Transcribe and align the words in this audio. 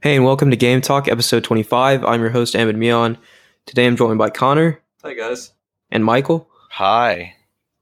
Hey, 0.00 0.14
and 0.16 0.24
welcome 0.24 0.50
to 0.50 0.56
Game 0.56 0.80
Talk, 0.80 1.08
episode 1.08 1.42
25. 1.44 2.04
I'm 2.04 2.20
your 2.20 2.30
host, 2.30 2.54
Ahmed 2.54 2.76
Mion. 2.76 3.16
Today 3.66 3.86
I'm 3.86 3.96
joined 3.96 4.18
by 4.18 4.30
Connor 4.30 4.80
Hi 5.02 5.14
guys. 5.14 5.52
and 5.90 6.04
Michael. 6.04 6.48
Hi. 6.70 7.34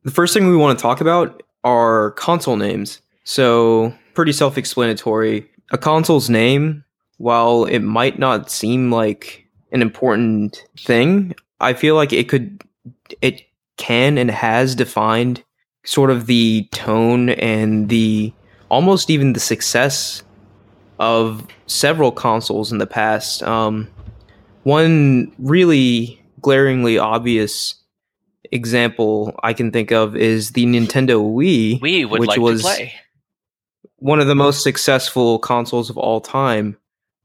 The 0.04 0.10
first 0.10 0.32
thing 0.32 0.46
we 0.48 0.56
want 0.56 0.78
to 0.78 0.82
talk 0.82 1.00
about 1.00 1.42
are 1.62 2.12
console 2.12 2.56
names. 2.56 3.00
So, 3.24 3.94
pretty 4.14 4.32
self 4.32 4.56
explanatory. 4.56 5.50
A 5.72 5.78
console's 5.78 6.30
name, 6.30 6.84
while 7.18 7.64
it 7.64 7.80
might 7.80 8.18
not 8.18 8.50
seem 8.50 8.90
like 8.90 9.46
an 9.72 9.82
important 9.82 10.64
thing, 10.78 11.34
I 11.60 11.74
feel 11.74 11.96
like 11.96 12.12
it 12.12 12.28
could, 12.28 12.62
it 13.20 13.42
can 13.76 14.16
and 14.16 14.30
has 14.30 14.74
defined 14.74 15.42
sort 15.84 16.10
of 16.10 16.26
the 16.26 16.68
tone 16.72 17.30
and 17.30 17.88
the 17.88 18.32
almost 18.70 19.10
even 19.10 19.32
the 19.34 19.40
success 19.40 20.22
of 20.98 21.46
several 21.66 22.12
consoles 22.12 22.72
in 22.72 22.78
the 22.78 22.86
past. 22.86 23.42
Um, 23.42 23.88
one 24.62 25.32
really 25.38 26.20
glaringly 26.40 26.98
obvious 26.98 27.74
example 28.52 29.34
I 29.42 29.52
can 29.52 29.70
think 29.70 29.92
of 29.92 30.16
is 30.16 30.50
the 30.50 30.66
Nintendo 30.66 31.20
Wii, 31.22 31.80
which 32.10 32.28
like 32.28 32.40
was 32.40 32.66
one 33.96 34.20
of 34.20 34.26
the 34.26 34.34
most 34.34 34.62
successful 34.62 35.38
consoles 35.38 35.90
of 35.90 35.96
all 35.96 36.20
time. 36.20 36.76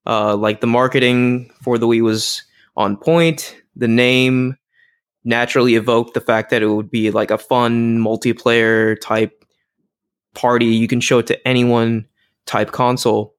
Uh, 0.06 0.36
like 0.36 0.62
the 0.62 0.68
marketing 0.68 1.52
for 1.62 1.78
the 1.78 1.88
Wii 1.88 2.02
was 2.02 2.42
on 2.76 2.98
point. 2.98 3.56
The 3.76 3.88
name 3.88 4.58
naturally 5.24 5.76
evoked 5.76 6.14
the 6.16 6.22
fact 6.22 6.50
that 6.50 6.64
it 6.64 6.68
would 6.68 6.90
be 6.90 7.12
like 7.12 7.30
a 7.30 7.38
fun 7.38 8.00
multiplayer 8.00 9.00
type 9.00 9.46
party. 10.34 10.66
You 10.66 10.88
can 10.88 11.02
show 11.02 11.20
it 11.20 11.28
to 11.28 11.48
anyone 11.48 12.08
type 12.46 12.72
console. 12.72 13.31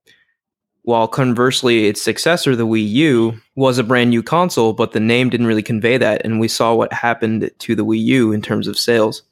While 0.85 1.07
conversely, 1.07 1.87
its 1.87 2.03
successor, 2.03 2.57
the 2.57 2.67
Wii 2.67 2.89
U, 2.89 3.41
was 3.55 3.79
a 3.79 3.85
brand 3.85 4.11
new 4.11 4.23
console, 4.23 4.73
but 4.73 4.93
the 4.93 5.01
name 5.01 5.31
didn't 5.31 5.47
really 5.47 5.63
convey 5.63 5.97
that. 5.99 6.23
And 6.25 6.41
we 6.41 6.49
saw 6.49 6.75
what 6.75 6.93
happened 6.93 7.51
to 7.61 7.75
the 7.77 7.85
Wii 7.85 8.03
U 8.03 8.33
in 8.33 8.43
terms 8.43 8.67
of 8.67 8.79
sales. 8.79 9.23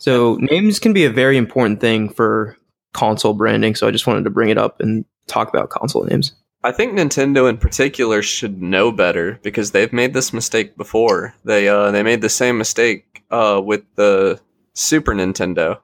So 0.00 0.36
names 0.40 0.78
can 0.78 0.92
be 0.92 1.04
a 1.04 1.10
very 1.10 1.36
important 1.36 1.80
thing 1.80 2.08
for 2.08 2.56
console 2.92 3.34
branding. 3.34 3.74
So 3.74 3.86
I 3.86 3.90
just 3.90 4.06
wanted 4.06 4.24
to 4.24 4.30
bring 4.30 4.48
it 4.48 4.58
up 4.58 4.80
and 4.80 5.04
talk 5.26 5.48
about 5.48 5.70
console 5.70 6.04
names. 6.04 6.32
I 6.62 6.72
think 6.72 6.92
Nintendo 6.92 7.48
in 7.48 7.56
particular 7.56 8.20
should 8.22 8.60
know 8.60 8.92
better 8.92 9.38
because 9.42 9.70
they've 9.70 9.92
made 9.92 10.12
this 10.12 10.32
mistake 10.32 10.76
before. 10.76 11.34
They 11.44 11.68
uh 11.68 11.90
they 11.90 12.02
made 12.02 12.20
the 12.20 12.28
same 12.28 12.58
mistake 12.58 13.22
uh 13.30 13.62
with 13.64 13.82
the 13.94 14.40
Super 14.74 15.14
Nintendo. 15.14 15.78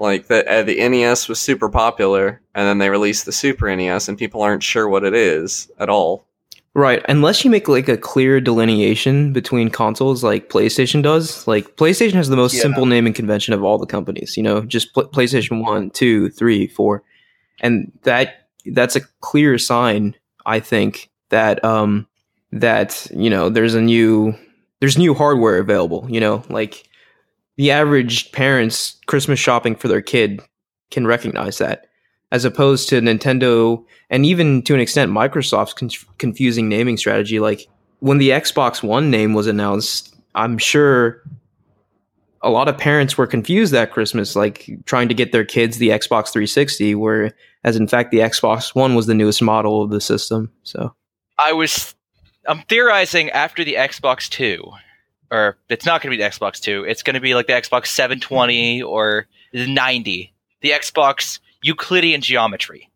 Like 0.00 0.26
the 0.28 0.50
uh, 0.50 0.62
the 0.62 0.76
NES 0.88 1.28
was 1.28 1.38
super 1.40 1.68
popular 1.68 2.40
and 2.54 2.66
then 2.66 2.78
they 2.78 2.88
released 2.90 3.26
the 3.26 3.32
Super 3.32 3.74
NES 3.74 4.08
and 4.08 4.18
people 4.18 4.42
aren't 4.42 4.62
sure 4.62 4.88
what 4.88 5.04
it 5.04 5.14
is 5.14 5.70
at 5.78 5.88
all. 5.90 6.24
Right. 6.72 7.04
Unless 7.08 7.44
you 7.44 7.50
make 7.50 7.68
like 7.68 7.88
a 7.88 7.96
clear 7.96 8.40
delineation 8.40 9.32
between 9.32 9.70
consoles 9.70 10.22
like 10.24 10.48
PlayStation 10.48 11.02
does. 11.02 11.46
Like 11.48 11.76
PlayStation 11.76 12.14
has 12.14 12.28
the 12.28 12.36
most 12.36 12.54
Yeah. 12.54 12.62
simple 12.62 12.86
naming 12.86 13.12
convention 13.12 13.52
of 13.54 13.62
all 13.64 13.76
the 13.76 13.86
companies, 13.86 14.36
you 14.36 14.42
know, 14.42 14.62
just 14.62 14.94
pl- 14.94 15.08
PlayStation 15.08 15.64
1, 15.64 15.90
2, 15.90 16.30
3, 16.30 16.66
4. 16.68 17.02
And 17.60 17.92
that 18.04 18.46
that's 18.66 18.94
a 18.96 19.00
clear 19.20 19.58
sign, 19.58 20.14
I 20.46 20.60
think, 20.60 21.10
that 21.30 21.62
um 21.64 22.06
that, 22.52 23.06
you 23.14 23.30
know, 23.30 23.48
there's 23.50 23.74
a 23.74 23.80
new 23.82 24.34
there's 24.80 24.96
new 24.96 25.12
hardware 25.12 25.58
available, 25.58 26.06
you 26.08 26.20
know, 26.20 26.42
like 26.48 26.84
the 27.60 27.70
average 27.70 28.32
parents 28.32 28.96
Christmas 29.04 29.38
shopping 29.38 29.76
for 29.76 29.86
their 29.86 30.00
kid 30.00 30.40
can 30.90 31.06
recognize 31.06 31.58
that 31.58 31.88
as 32.32 32.46
opposed 32.46 32.88
to 32.88 33.02
Nintendo 33.02 33.84
and 34.08 34.24
even 34.24 34.62
to 34.62 34.72
an 34.72 34.80
extent 34.80 35.12
Microsoft's 35.12 35.74
con- 35.74 35.90
confusing 36.16 36.70
naming 36.70 36.96
strategy. 36.96 37.38
Like 37.38 37.68
when 37.98 38.16
the 38.16 38.30
Xbox 38.30 38.82
One 38.82 39.10
name 39.10 39.34
was 39.34 39.46
announced, 39.46 40.16
I'm 40.34 40.56
sure 40.56 41.22
a 42.40 42.48
lot 42.48 42.68
of 42.68 42.78
parents 42.78 43.18
were 43.18 43.26
confused 43.26 43.74
that 43.74 43.92
Christmas, 43.92 44.34
like 44.34 44.70
trying 44.86 45.08
to 45.08 45.14
get 45.14 45.30
their 45.30 45.44
kids 45.44 45.76
the 45.76 45.90
Xbox 45.90 46.32
360, 46.32 46.94
where 46.94 47.34
as 47.62 47.76
in 47.76 47.86
fact 47.86 48.10
the 48.10 48.20
Xbox 48.20 48.74
One 48.74 48.94
was 48.94 49.06
the 49.06 49.12
newest 49.12 49.42
model 49.42 49.82
of 49.82 49.90
the 49.90 50.00
system. 50.00 50.50
So 50.62 50.94
I 51.36 51.52
was 51.52 51.94
I'm 52.46 52.62
theorizing 52.70 53.28
after 53.28 53.64
the 53.64 53.74
Xbox 53.74 54.30
2 54.30 54.64
or 55.30 55.56
it's 55.68 55.86
not 55.86 56.02
going 56.02 56.12
to 56.12 56.16
be 56.16 56.22
the 56.22 56.28
Xbox 56.28 56.60
2. 56.60 56.84
It's 56.84 57.02
going 57.02 57.14
to 57.14 57.20
be 57.20 57.34
like 57.34 57.46
the 57.46 57.52
Xbox 57.52 57.86
720 57.86 58.82
or 58.82 59.26
the 59.52 59.66
90. 59.66 60.32
The 60.60 60.70
Xbox 60.70 61.38
Euclidean 61.62 62.20
geometry. 62.20 62.90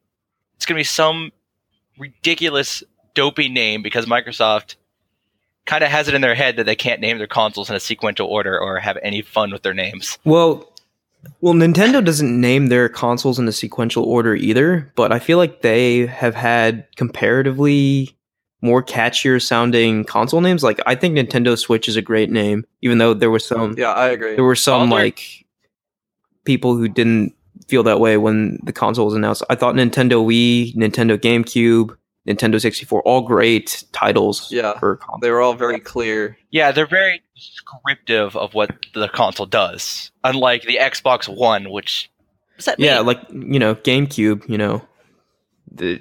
It's 0.56 0.66
going 0.66 0.76
to 0.76 0.80
be 0.80 0.84
some 0.84 1.32
ridiculous 1.98 2.82
dopey 3.14 3.48
name 3.48 3.82
because 3.82 4.06
Microsoft 4.06 4.76
kind 5.66 5.84
of 5.84 5.90
has 5.90 6.08
it 6.08 6.14
in 6.14 6.20
their 6.20 6.34
head 6.34 6.56
that 6.56 6.64
they 6.64 6.76
can't 6.76 7.00
name 7.00 7.18
their 7.18 7.26
consoles 7.26 7.70
in 7.70 7.76
a 7.76 7.80
sequential 7.80 8.26
order 8.26 8.58
or 8.58 8.78
have 8.78 8.98
any 9.02 9.22
fun 9.22 9.50
with 9.50 9.62
their 9.62 9.74
names. 9.74 10.18
Well, 10.24 10.70
well, 11.40 11.54
Nintendo 11.54 12.04
doesn't 12.04 12.38
name 12.38 12.66
their 12.66 12.88
consoles 12.88 13.38
in 13.38 13.48
a 13.48 13.52
sequential 13.52 14.04
order 14.04 14.34
either, 14.34 14.92
but 14.94 15.10
I 15.10 15.18
feel 15.18 15.38
like 15.38 15.62
they 15.62 16.06
have 16.06 16.34
had 16.34 16.86
comparatively 16.96 18.14
more 18.64 18.82
catchier 18.82 19.40
sounding 19.40 20.04
console 20.04 20.40
names. 20.40 20.62
Like 20.64 20.80
I 20.86 20.94
think 20.94 21.16
Nintendo 21.16 21.56
Switch 21.58 21.86
is 21.88 21.96
a 21.96 22.02
great 22.02 22.30
name, 22.30 22.64
even 22.82 22.98
though 22.98 23.12
there 23.14 23.30
was 23.30 23.44
some 23.44 23.74
Yeah, 23.76 23.92
I 23.92 24.08
agree. 24.08 24.34
there 24.34 24.44
were 24.44 24.56
some 24.56 24.88
Well, 24.90 24.98
like 25.00 25.44
people 26.44 26.74
who 26.76 26.88
didn't 26.88 27.34
feel 27.68 27.82
that 27.84 28.00
way 28.00 28.16
when 28.16 28.58
the 28.64 28.72
console 28.72 29.04
was 29.04 29.14
announced. 29.14 29.42
I 29.50 29.54
thought 29.54 29.74
Nintendo 29.74 30.24
Wii, 30.24 30.74
Nintendo 30.74 31.16
GameCube, 31.18 31.96
Nintendo 32.26 32.60
64 32.60 33.02
all 33.02 33.20
great 33.20 33.84
titles 33.92 34.50
Yeah. 34.50 34.78
for 34.78 34.96
consoles. 34.96 35.20
They 35.20 35.30
were 35.30 35.42
all 35.42 35.54
very 35.54 35.78
clear. 35.78 36.38
Yeah, 36.50 36.72
they're 36.72 36.86
very 36.86 37.22
descriptive 37.36 38.34
of 38.36 38.54
what 38.54 38.70
the 38.94 39.08
console 39.08 39.46
does, 39.46 40.10
unlike 40.24 40.62
the 40.62 40.78
Xbox 40.80 41.28
One, 41.28 41.70
which 41.70 42.10
that 42.64 42.80
Yeah, 42.80 42.96
mean? 42.98 43.06
like 43.06 43.20
you 43.30 43.58
know, 43.58 43.74
GameCube. 43.74 44.48
You 44.48 44.56
know, 44.58 44.82
the 45.70 46.00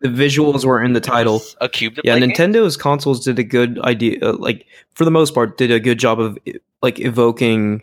the 0.00 0.08
visuals 0.08 0.64
were 0.64 0.82
in 0.82 0.92
the 0.94 1.00
title. 1.00 1.42
a 1.60 1.68
cube. 1.68 1.94
To 1.96 2.02
Yeah, 2.04 2.16
play 2.16 2.26
games? 2.26 2.38
Nintendo's 2.38 2.76
consoles 2.76 3.24
did 3.24 3.38
a 3.38 3.44
good 3.44 3.78
idea. 3.80 4.18
Uh, 4.22 4.32
like 4.38 4.66
for 4.94 5.04
the 5.04 5.10
most 5.10 5.34
part, 5.34 5.58
did 5.58 5.70
a 5.70 5.80
good 5.80 5.98
job 5.98 6.18
of 6.20 6.38
like 6.82 6.98
evoking 7.00 7.82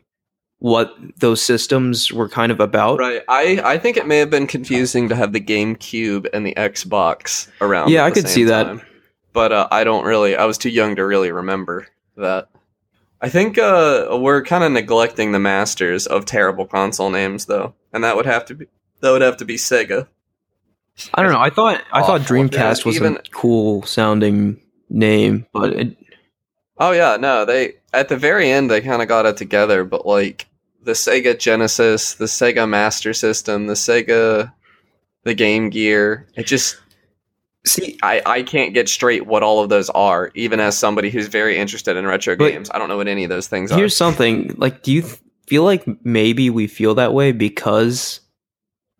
what 0.59 0.95
those 1.17 1.39
systems 1.41 2.11
were 2.11 2.27
kind 2.27 2.51
of 2.51 2.59
about. 2.59 2.97
Right. 2.99 3.21
I 3.29 3.61
I 3.63 3.77
think 3.77 3.95
it 3.97 4.07
may 4.07 4.17
have 4.17 4.29
been 4.31 4.47
confusing 4.47 5.07
to 5.09 5.15
have 5.15 5.31
the 5.33 5.39
GameCube 5.41 6.27
and 6.33 6.45
the 6.45 6.55
Xbox 6.55 7.47
around. 7.61 7.89
Yeah, 7.91 8.01
at 8.03 8.07
I 8.07 8.11
could 8.11 8.23
same 8.27 8.33
see 8.33 8.43
that. 8.45 8.63
time. 8.63 8.81
But 9.33 9.51
uh, 9.51 9.67
I 9.69 9.83
don't 9.83 10.03
really. 10.05 10.35
I 10.35 10.45
was 10.45 10.57
too 10.57 10.69
young 10.71 10.95
to 10.95 11.05
really 11.05 11.31
remember 11.31 11.87
that. 12.15 12.49
I 13.21 13.29
think 13.29 13.57
uh, 13.59 14.17
we're 14.19 14.43
kind 14.43 14.63
of 14.63 14.71
neglecting 14.71 15.31
the 15.31 15.39
masters 15.39 16.07
of 16.07 16.25
terrible 16.25 16.65
console 16.65 17.09
names, 17.11 17.45
though, 17.45 17.73
and 17.93 18.03
that 18.03 18.15
would 18.15 18.25
have 18.25 18.45
to 18.45 18.55
be 18.55 18.65
that 19.01 19.11
would 19.11 19.21
have 19.21 19.37
to 19.37 19.45
be 19.45 19.55
Sega. 19.57 20.07
I 21.13 21.21
don't 21.23 21.31
know. 21.31 21.39
I 21.39 21.49
thought 21.49 21.81
I 21.91 22.01
thought 22.01 22.21
Dreamcast 22.21 22.85
was 22.85 22.95
even- 22.95 23.17
a 23.17 23.21
cool 23.31 23.83
sounding 23.83 24.59
name, 24.89 25.45
but 25.53 25.73
it, 25.73 25.97
Oh 26.79 26.91
yeah, 26.91 27.17
no, 27.17 27.43
they 27.45 27.75
at 27.93 28.09
the 28.09 28.17
very 28.17 28.49
end 28.49 28.69
they 28.69 28.81
kind 28.81 29.01
of 29.01 29.07
got 29.07 29.25
it 29.25 29.37
together, 29.37 29.83
but 29.83 30.05
like 30.05 30.47
the 30.83 30.91
Sega 30.93 31.37
Genesis, 31.37 32.13
the 32.13 32.25
Sega 32.25 32.69
Master 32.69 33.13
System, 33.13 33.67
the 33.67 33.73
Sega, 33.73 34.53
the 35.23 35.33
Game 35.33 35.69
Gear, 35.69 36.27
it 36.35 36.45
just 36.45 36.77
see, 37.65 37.97
I, 38.01 38.21
I 38.25 38.43
can't 38.43 38.73
get 38.73 38.87
straight 38.89 39.25
what 39.25 39.43
all 39.43 39.61
of 39.63 39.69
those 39.69 39.89
are, 39.89 40.31
even 40.35 40.59
as 40.59 40.77
somebody 40.77 41.09
who's 41.09 41.27
very 41.27 41.57
interested 41.57 41.97
in 41.97 42.05
retro 42.05 42.35
games. 42.35 42.69
I 42.73 42.77
don't 42.77 42.89
know 42.89 42.97
what 42.97 43.07
any 43.07 43.23
of 43.23 43.29
those 43.29 43.47
things 43.47 43.71
here's 43.71 43.77
are. 43.77 43.81
Here's 43.81 43.97
something. 43.97 44.55
Like, 44.57 44.83
do 44.83 44.91
you 44.91 45.01
th- 45.01 45.19
feel 45.47 45.63
like 45.63 45.83
maybe 46.05 46.49
we 46.49 46.67
feel 46.67 46.95
that 46.95 47.13
way 47.13 47.31
because 47.31 48.21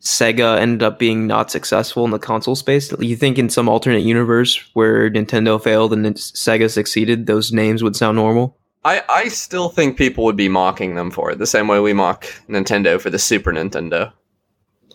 Sega 0.02 0.58
ended 0.60 0.84
up 0.84 1.00
being 1.00 1.26
not 1.28 1.50
successful 1.52 2.06
in 2.06 2.12
the 2.12 2.20
console 2.20 2.56
space? 2.56 2.94
You 3.00 3.16
think 3.16 3.38
in 3.40 3.50
some 3.50 3.68
alternate 3.68 4.04
universe 4.04 4.58
where 4.74 5.10
Nintendo 5.10 5.62
failed 5.62 5.92
and 5.94 6.06
Sega 6.16 6.70
succeeded, 6.70 7.26
those 7.26 7.52
names 7.52 7.82
would 7.84 7.96
sound 7.96 8.16
normal? 8.16 8.58
I, 8.86 9.02
I 9.10 9.28
still 9.30 9.70
think 9.70 9.98
people 9.98 10.24
would 10.26 10.38
be 10.38 10.48
mocking 10.50 10.96
them 10.96 11.12
for 11.12 11.32
it, 11.32 11.40
the 11.40 11.48
same 11.48 11.68
way 11.68 11.80
we 11.80 11.94
mock 11.94 12.26
Nintendo 12.48 13.02
for 13.02 13.10
the 13.10 13.20
Super 13.20 13.52
Nintendo. 13.52 14.14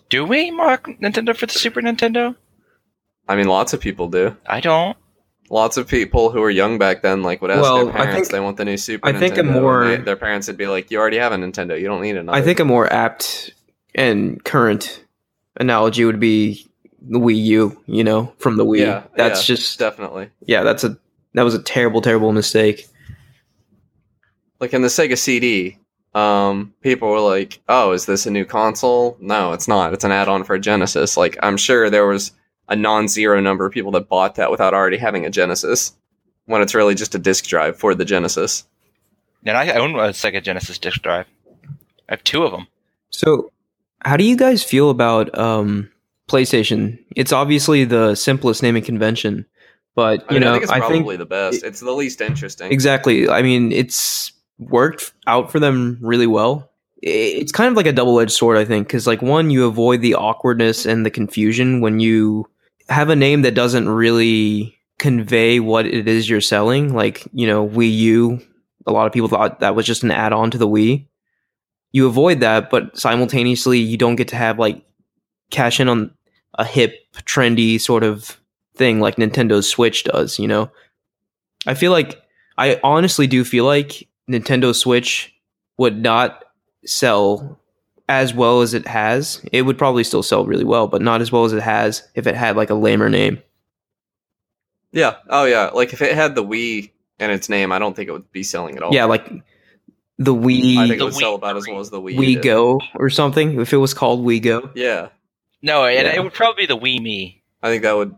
Do 0.09 0.25
we 0.25 0.51
mock 0.51 0.87
Nintendo 1.01 1.35
for 1.35 1.45
the 1.45 1.53
Super 1.53 1.81
Nintendo? 1.81 2.35
I 3.27 3.35
mean, 3.35 3.47
lots 3.47 3.73
of 3.73 3.79
people 3.81 4.07
do. 4.07 4.35
I 4.47 4.61
don't. 4.61 4.97
Lots 5.49 5.77
of 5.77 5.87
people 5.87 6.31
who 6.31 6.39
were 6.41 6.49
young 6.49 6.77
back 6.79 7.01
then, 7.03 7.21
like, 7.21 7.41
would 7.41 7.51
ask 7.51 7.61
Well, 7.61 7.85
their 7.85 7.93
parents 7.93 8.15
think- 8.15 8.27
they 8.29 8.39
want 8.39 8.57
the 8.57 8.65
new 8.65 8.77
Super 8.77 9.07
I 9.07 9.11
Nintendo. 9.11 9.19
think 9.19 9.37
a 9.37 9.43
more- 9.43 9.87
they- 9.87 9.97
their 9.97 10.15
parents 10.15 10.47
would 10.47 10.57
be 10.57 10.65
like, 10.67 10.89
"You 10.89 10.97
already 10.99 11.17
have 11.17 11.31
a 11.33 11.35
Nintendo. 11.35 11.79
You 11.79 11.87
don't 11.87 12.01
need 12.01 12.15
another." 12.15 12.37
I 12.37 12.41
think 12.41 12.59
a 12.59 12.65
more 12.65 12.91
apt 12.91 13.53
and 13.95 14.43
current 14.43 15.03
analogy 15.57 16.05
would 16.05 16.19
be 16.19 16.67
the 17.01 17.19
Wii 17.19 17.43
U, 17.43 17.83
you 17.85 18.03
know, 18.03 18.33
from 18.37 18.57
the 18.57 18.65
Wii. 18.65 18.79
Yeah, 18.79 19.03
that's 19.15 19.47
yeah, 19.47 19.55
just 19.55 19.79
definitely. 19.79 20.29
yeah, 20.45 20.63
that's 20.63 20.83
a 20.83 20.97
that 21.33 21.43
was 21.43 21.55
a 21.55 21.61
terrible, 21.61 22.01
terrible 22.01 22.31
mistake. 22.31 22.87
like 24.59 24.73
in 24.73 24.81
the 24.81 24.87
Sega 24.87 25.17
CD, 25.17 25.77
um, 26.13 26.73
people 26.81 27.09
were 27.09 27.19
like, 27.19 27.59
"Oh, 27.67 27.91
is 27.91 28.05
this 28.05 28.25
a 28.25 28.31
new 28.31 28.45
console?" 28.45 29.17
No, 29.19 29.53
it's 29.53 29.67
not. 29.67 29.93
It's 29.93 30.03
an 30.03 30.11
add-on 30.11 30.43
for 30.43 30.55
a 30.55 30.59
Genesis. 30.59 31.17
Like, 31.17 31.37
I'm 31.41 31.57
sure 31.57 31.89
there 31.89 32.05
was 32.07 32.31
a 32.69 32.75
non-zero 32.75 33.41
number 33.41 33.65
of 33.65 33.73
people 33.73 33.91
that 33.91 34.07
bought 34.07 34.35
that 34.35 34.51
without 34.51 34.73
already 34.73 34.97
having 34.97 35.25
a 35.25 35.29
Genesis, 35.29 35.93
when 36.45 36.61
it's 36.61 36.75
really 36.75 36.95
just 36.95 37.15
a 37.15 37.19
disk 37.19 37.45
drive 37.45 37.77
for 37.77 37.93
the 37.93 38.05
Genesis. 38.05 38.65
And 39.45 39.57
I 39.57 39.71
own 39.73 39.95
a 39.95 40.09
Sega 40.09 40.41
Genesis 40.41 40.77
disc 40.77 41.01
drive. 41.01 41.25
I 42.07 42.13
have 42.13 42.23
two 42.23 42.43
of 42.43 42.51
them. 42.51 42.67
So, 43.09 43.51
how 44.05 44.17
do 44.17 44.23
you 44.23 44.35
guys 44.35 44.63
feel 44.63 44.89
about 44.89 45.37
um, 45.37 45.89
PlayStation? 46.29 46.99
It's 47.15 47.31
obviously 47.31 47.85
the 47.85 48.15
simplest 48.15 48.63
naming 48.63 48.83
convention, 48.83 49.45
but 49.95 50.25
I 50.29 50.33
you 50.33 50.39
mean, 50.39 50.43
I 50.43 50.45
know, 50.45 50.53
think 50.53 50.63
it's 50.63 50.71
probably 50.71 50.99
think 50.99 51.19
the 51.19 51.25
best. 51.25 51.63
it's 51.63 51.79
the 51.79 51.91
least 51.91 52.21
interesting. 52.21 52.71
exactly. 52.71 53.29
I 53.29 53.41
mean, 53.41 53.71
it's 53.71 54.31
worked 54.59 55.13
out 55.27 55.51
for 55.51 55.59
them 55.59 55.97
really 56.01 56.27
well. 56.27 56.69
It's 57.01 57.51
kind 57.51 57.69
of 57.69 57.75
like 57.75 57.85
a 57.85 57.91
double 57.91 58.19
edged 58.19 58.31
sword, 58.31 58.57
I 58.57 58.63
think, 58.63 58.87
because 58.87 59.05
like 59.05 59.21
one, 59.21 59.49
you 59.49 59.65
avoid 59.65 60.01
the 60.01 60.15
awkwardness 60.15 60.85
and 60.85 61.05
the 61.05 61.11
confusion 61.11 61.81
when 61.81 61.99
you 61.99 62.47
have 62.87 63.09
a 63.09 63.15
name 63.15 63.41
that 63.41 63.55
doesn't 63.55 63.89
really 63.89 64.77
convey 64.99 65.59
what 65.59 65.85
it 65.85 66.07
is 66.07 66.29
you're 66.29 66.39
selling. 66.41 66.93
Like 66.93 67.27
you 67.33 67.45
know, 67.47 67.67
Wii 67.67 67.93
U. 67.97 68.41
A 68.85 68.91
lot 68.91 69.07
of 69.07 69.13
people 69.13 69.29
thought 69.29 69.61
that 69.61 69.75
was 69.75 69.85
just 69.85 70.03
an 70.03 70.11
add 70.11 70.33
on 70.33 70.51
to 70.51 70.57
the 70.57 70.67
Wii. 70.67 71.07
You 71.93 72.07
avoid 72.07 72.39
that, 72.41 72.69
but 72.69 72.97
simultaneously, 72.97 73.79
you 73.79 73.97
don't 73.97 74.15
get 74.15 74.27
to 74.29 74.35
have 74.35 74.59
like 74.59 74.83
cash 75.51 75.79
in 75.79 75.87
on 75.87 76.11
a 76.55 76.65
hip, 76.65 76.95
trendy 77.25 77.79
sort 77.79 78.03
of 78.03 78.39
thing 78.75 78.99
like 78.99 79.15
Nintendo's 79.15 79.69
Switch 79.69 80.03
does. 80.03 80.39
You 80.39 80.47
know, 80.47 80.71
I 81.65 81.73
feel 81.75 81.91
like 81.91 82.21
I 82.57 82.79
honestly 82.83 83.27
do 83.27 83.43
feel 83.43 83.65
like 83.65 84.07
Nintendo 84.29 84.75
Switch 84.75 85.33
would 85.77 86.01
not 86.01 86.43
sell 86.85 87.59
as 88.09 88.33
well 88.33 88.61
as 88.61 88.73
it 88.73 88.87
has. 88.87 89.41
It 89.51 89.61
would 89.63 89.77
probably 89.77 90.03
still 90.03 90.23
sell 90.23 90.45
really 90.45 90.65
well, 90.65 90.87
but 90.87 91.01
not 91.01 91.21
as 91.21 91.31
well 91.31 91.45
as 91.45 91.53
it 91.53 91.61
has 91.61 92.07
if 92.15 92.27
it 92.27 92.35
had 92.35 92.55
like 92.55 92.69
a 92.69 92.75
lamer 92.75 93.09
name. 93.09 93.41
yeah. 94.91 95.15
Oh 95.29 95.45
yeah. 95.45 95.69
Like 95.73 95.93
if 95.93 96.01
it 96.01 96.13
had 96.15 96.35
the 96.35 96.43
Wii 96.43 96.91
in 97.19 97.29
its 97.29 97.49
name, 97.49 97.71
I 97.71 97.79
don't 97.79 97.95
think 97.95 98.09
it 98.09 98.11
would 98.11 98.31
be 98.31 98.43
selling 98.43 98.75
at 98.75 98.83
all. 98.83 98.93
Yeah, 98.93 99.05
like 99.05 99.31
the 100.19 100.33
I 100.33 100.37
think 100.37 100.45
Wii 100.45 100.91
it 100.93 100.97
The 100.99 101.05
would 101.05 101.13
sell 101.15 101.35
about 101.35 101.57
as 101.57 101.67
well 101.67 101.79
as 101.79 101.89
the 101.89 102.01
Wii. 102.01 102.15
Wii 102.17 102.33
did. 102.35 102.43
Go 102.43 102.79
or 102.95 103.09
something. 103.09 103.59
If 103.59 103.73
it 103.73 103.77
was 103.77 103.93
called 103.93 104.25
Wii 104.25 104.41
Go. 104.41 104.69
Yeah. 104.75 105.09
No, 105.61 105.85
and 105.85 106.07
Yeah. 106.07 106.15
it 106.15 106.23
would 106.23 106.33
probably 106.33 106.63
be 106.63 106.67
the 106.67 106.77
Wii 106.77 107.01
Me. 107.01 107.41
I 107.61 107.69
think 107.69 107.83
that 107.83 107.95
would. 107.95 108.15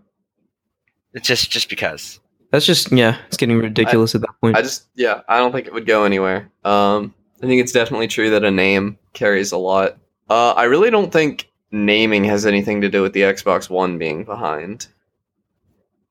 It's 1.14 1.28
just 1.28 1.50
just 1.52 1.70
because. 1.70 2.20
That's 2.52 2.66
just 2.66 2.92
yeah, 2.92 3.18
it's 3.28 3.38
getting 3.38 3.58
ridiculous 3.60 4.16
at 4.16 4.22
that 4.22 4.30
point. 4.42 4.56
I 4.58 4.62
just 4.62 4.86
yeah. 4.96 5.22
I 5.28 5.38
don't 5.40 5.52
think 5.52 5.68
it 5.68 5.74
would 5.74 5.86
go 5.86 6.04
anywhere. 6.04 6.50
Um, 6.64 7.14
I 7.42 7.48
think 7.48 7.62
it's 7.62 7.72
definitely 7.72 8.08
true 8.08 8.30
that 8.32 8.44
a 8.44 8.52
name 8.52 8.98
carries 9.14 9.52
a 9.52 9.58
lot. 9.58 9.98
Uh, 10.30 10.52
I 10.52 10.64
really 10.66 10.90
don't 10.90 11.12
think 11.12 11.50
naming 11.72 12.24
has 12.26 12.46
anything 12.46 12.82
to 12.82 12.90
do 12.90 13.02
with 13.02 13.14
the 13.14 13.22
Xbox 13.22 13.70
One 13.70 13.98
being 13.98 14.24
behind. 14.24 14.88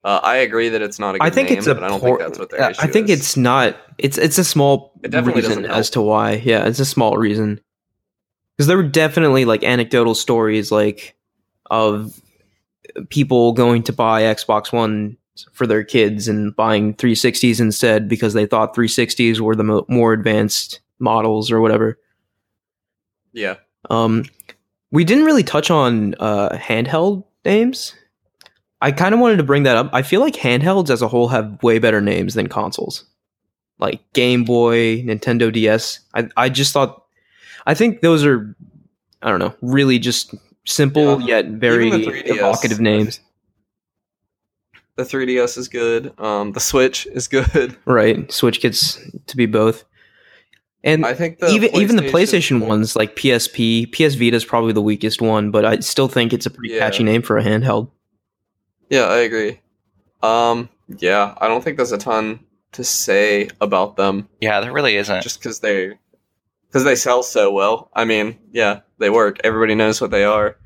Uh, 0.05 0.21
I 0.23 0.37
agree 0.37 0.69
that 0.69 0.83
it's 0.83 0.99
not 0.99 1.15
a 1.15 1.19
good 1.19 1.25
I 1.27 1.31
think 1.31 1.49
name, 1.49 1.59
it's 1.59 1.67
a 1.67 1.75
but 1.75 1.83
I 1.85 1.89
don't 1.89 1.99
poor, 2.01 2.19
think 2.19 2.29
that's 2.29 2.39
what 2.39 2.51
their 2.51 2.61
I 2.63 2.87
think 2.87 3.09
is. 3.09 3.19
it's 3.21 3.37
not. 3.39 3.77
It's 3.97 4.19
it's 4.19 4.37
a 4.39 4.45
small 4.45 4.93
It 5.03 5.11
definitely 5.11 5.41
reason 5.43 5.65
as 5.65 5.89
to 5.91 6.03
why. 6.03 6.33
Yeah, 6.45 6.67
it's 6.67 6.79
a 6.79 6.85
small 6.85 7.17
reason. 7.17 7.61
Because 8.57 8.67
there 8.67 8.77
were 8.77 8.83
definitely 8.83 9.47
like 9.47 9.65
anecdotal 9.65 10.15
stories 10.15 10.71
like 10.71 11.17
of 11.71 12.21
people 13.09 13.53
going 13.55 13.83
to 13.85 13.93
buy 13.95 14.23
Xbox 14.23 14.73
One 14.73 15.17
for 15.53 15.67
their 15.67 15.83
kids 15.83 16.29
and 16.29 16.55
buying 16.55 16.95
360s 16.95 17.59
instead 17.59 18.09
because 18.09 18.35
they 18.35 18.47
thought 18.47 18.77
360s 18.77 19.41
were 19.41 19.57
the 19.57 19.65
mo- 19.65 19.87
more 19.89 20.13
advanced 20.13 20.81
models 21.01 21.51
or 21.51 21.61
whatever. 21.61 21.99
yeah. 23.33 23.57
Um, 23.91 24.25
we 24.93 25.05
didn't 25.05 25.25
really 25.25 25.43
touch 25.43 25.71
on 25.71 26.15
uh, 26.21 26.51
handheld 26.57 27.25
names. 27.45 27.95
I 28.85 28.93
kind 28.93 29.15
of 29.15 29.21
wanted 29.21 29.39
to 29.39 29.43
bring 29.45 29.63
that 29.63 29.77
up. 29.79 29.89
I 29.95 30.03
feel 30.03 30.21
like 30.21 30.35
handhelds 30.35 30.91
as 30.91 31.01
a 31.01 31.09
whole 31.09 31.29
have 31.29 31.63
way 31.63 31.79
better 31.79 32.01
names 32.03 32.35
than 32.35 32.49
consoles, 32.49 33.05
like 33.79 34.01
Game 34.13 34.45
Boy, 34.45 35.03
Nintendo 35.03 35.51
DS. 35.51 36.01
I 36.15 36.29
I 36.37 36.49
just 36.51 36.73
thought, 36.75 37.05
I 37.67 37.73
think 37.73 38.03
those 38.03 38.25
are, 38.27 38.55
I 39.23 39.31
don't 39.31 39.39
know, 39.41 39.55
really 39.63 39.99
just 39.99 40.35
simple 40.67 41.19
Yeah. 41.23 41.27
yet 41.27 41.47
very 41.47 41.87
Even 41.87 42.01
the 42.03 42.07
3DS. 42.09 42.37
evocative 42.37 42.81
names. 42.81 43.21
The 44.97 45.03
3DS 45.05 45.57
is 45.59 45.69
good. 45.69 46.13
Um, 46.21 46.53
the 46.53 46.61
Switch 46.61 47.07
is 47.07 47.27
good. 47.37 47.77
Right, 47.87 48.31
Switch 48.31 48.61
gets 48.61 49.01
to 49.27 49.37
be 49.37 49.47
both, 49.47 49.85
and 50.85 51.07
I 51.07 51.15
think 51.15 51.39
the 51.39 51.49
even 51.49 51.75
even 51.75 51.97
the 51.97 52.03
PlayStation 52.03 52.67
ones 52.67 52.97
like 52.97 53.17
PSP, 53.17 53.91
PS 53.93 54.15
Vita 54.15 54.37
is 54.37 54.45
probably 54.45 54.73
the 54.75 54.83
weakest 54.83 55.23
one, 55.23 55.51
but 55.51 55.65
I 55.65 55.79
still 55.81 56.09
think 56.09 56.33
it's 56.35 56.47
a 56.47 56.51
pretty 56.51 56.75
Yeah. 56.75 56.81
catchy 56.81 57.03
name 57.03 57.23
for 57.23 57.39
a 57.39 57.43
handheld. 57.43 57.89
Yeah, 58.95 59.07
I 59.07 59.19
agree. 59.19 59.59
Um, 60.23 60.69
yeah, 60.99 61.35
I 61.39 61.49
don't 61.49 61.65
think 61.65 61.77
there's 61.79 61.91
a 61.91 61.99
ton 61.99 62.39
to 62.73 62.85
say 62.85 63.49
about 63.61 63.97
them 63.97 64.29
Yeah, 64.41 64.61
there 64.61 64.73
really 64.73 64.97
isn't. 64.97 65.21
just 65.23 65.41
because 65.41 65.59
they 65.61 65.99
because 66.69 66.85
they 66.85 66.95
sell 66.95 67.23
so 67.25 67.53
well. 67.53 67.91
I 67.93 68.05
mean, 68.05 68.39
yeah, 68.53 68.81
they 68.99 69.11
work. 69.11 69.39
Everybody 69.43 69.75
knows 69.75 70.01
what 70.01 70.13
they 70.13 70.23
are. 70.25 70.57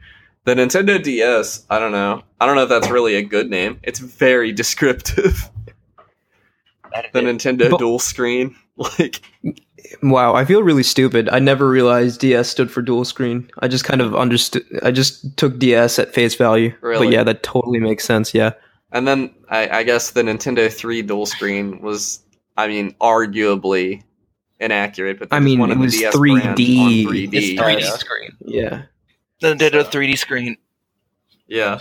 The 0.44 0.54
Nintendo 0.54 1.02
DS, 1.02 1.64
I 1.70 1.78
don't 1.78 1.92
know. 1.92 2.22
I 2.40 2.44
don't 2.46 2.56
know 2.56 2.64
if 2.64 2.68
that's 2.68 2.90
really 2.90 3.14
a 3.16 3.22
good 3.22 3.48
name. 3.48 3.80
It's 3.82 3.98
very 3.98 4.52
descriptive. 4.62 5.50
the 7.12 7.20
Nintendo 7.20 7.70
But- 7.70 7.78
dual 7.78 7.98
screen, 7.98 8.56
like 8.76 9.22
Wow, 10.02 10.34
I 10.34 10.44
feel 10.44 10.62
really 10.62 10.82
stupid. 10.82 11.28
I 11.28 11.38
never 11.38 11.68
realized 11.68 12.20
DS 12.20 12.48
stood 12.48 12.70
for 12.70 12.82
dual 12.82 13.04
screen. 13.04 13.50
I 13.60 13.68
just 13.68 13.84
kind 13.84 14.00
of 14.00 14.14
understood. 14.14 14.64
I 14.82 14.90
just 14.90 15.36
took 15.36 15.58
DS 15.58 15.98
at 15.98 16.14
face 16.14 16.34
value. 16.34 16.74
Really? 16.80 17.06
But 17.06 17.12
yeah, 17.12 17.24
that 17.24 17.42
totally 17.42 17.80
makes 17.80 18.04
sense. 18.04 18.34
Yeah. 18.34 18.52
And 18.92 19.06
then 19.06 19.34
I, 19.48 19.68
I 19.68 19.82
guess 19.82 20.10
the 20.10 20.22
Nintendo 20.22 20.72
3 20.72 21.02
dual 21.02 21.26
screen 21.26 21.80
was, 21.82 22.20
I 22.56 22.68
mean, 22.68 22.94
arguably 23.00 24.02
inaccurate. 24.60 25.18
But 25.18 25.28
I 25.30 25.40
mean, 25.40 25.58
wanted 25.58 25.74
it 25.74 25.76
the 25.76 25.82
was 25.82 25.94
DS 25.98 26.14
3D. 26.14 27.04
3D. 27.06 27.28
it's 27.32 27.60
3D 27.60 27.80
yeah. 27.80 27.90
screen. 27.96 28.30
Yeah. 28.40 28.82
The 29.40 29.54
Nintendo 29.54 29.84
So- 29.84 29.90
3D 29.90 30.18
screen. 30.18 30.56
Yeah. 31.46 31.80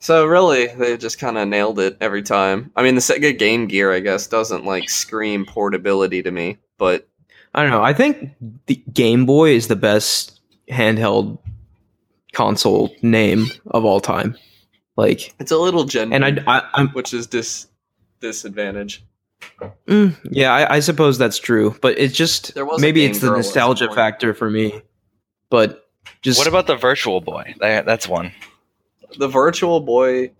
So 0.00 0.26
really, 0.26 0.68
they 0.68 0.96
just 0.96 1.18
kind 1.18 1.36
of 1.36 1.48
nailed 1.48 1.80
it 1.80 1.96
every 2.00 2.22
time. 2.22 2.70
I 2.76 2.82
mean, 2.84 2.94
the 2.94 3.00
Sega 3.00 3.36
Game 3.36 3.66
Gear, 3.66 3.92
I 3.92 3.98
guess, 3.98 4.28
doesn't 4.28 4.64
like 4.64 4.88
scream 4.88 5.44
portability 5.44 6.22
to 6.22 6.30
me, 6.30 6.58
but 6.78 7.08
I 7.54 7.62
don't 7.62 7.70
know. 7.70 7.82
I 7.82 7.92
think 7.92 8.30
the 8.66 8.76
Game 8.92 9.26
Boy 9.26 9.50
is 9.50 9.68
the 9.68 9.76
best 9.76 10.40
handheld 10.70 11.38
console 12.32 12.94
name 13.02 13.46
of 13.68 13.84
all 13.84 14.00
time. 14.00 14.36
Like, 14.96 15.34
it's 15.38 15.50
a 15.52 15.56
little 15.58 15.84
gen, 15.84 16.12
and 16.12 16.24
I, 16.24 16.42
I 16.46 16.68
I'm 16.74 16.88
which 16.90 17.14
is 17.14 17.26
dis 17.26 17.68
disadvantage. 18.20 19.04
Mm, 19.86 20.16
yeah, 20.30 20.52
I, 20.52 20.76
I 20.76 20.80
suppose 20.80 21.18
that's 21.18 21.38
true, 21.38 21.76
but 21.80 21.96
it's 21.98 22.14
just 22.14 22.54
There 22.54 22.66
was 22.66 22.80
maybe 22.80 23.04
it's 23.04 23.20
the 23.20 23.28
Girl 23.28 23.38
at 23.38 23.44
some 23.44 23.48
nostalgia 23.54 23.86
point. 23.86 23.96
factor 23.96 24.34
for 24.34 24.50
me. 24.50 24.82
But 25.50 25.88
just 26.22 26.38
What 26.38 26.48
about 26.48 26.66
the 26.66 26.76
Virtual 26.76 27.20
Boy? 27.20 27.54
That, 27.60 27.86
that's 27.86 28.08
one. 28.08 28.32
The 29.18 29.28
Virtual 29.28 29.80
Boy 29.80 30.32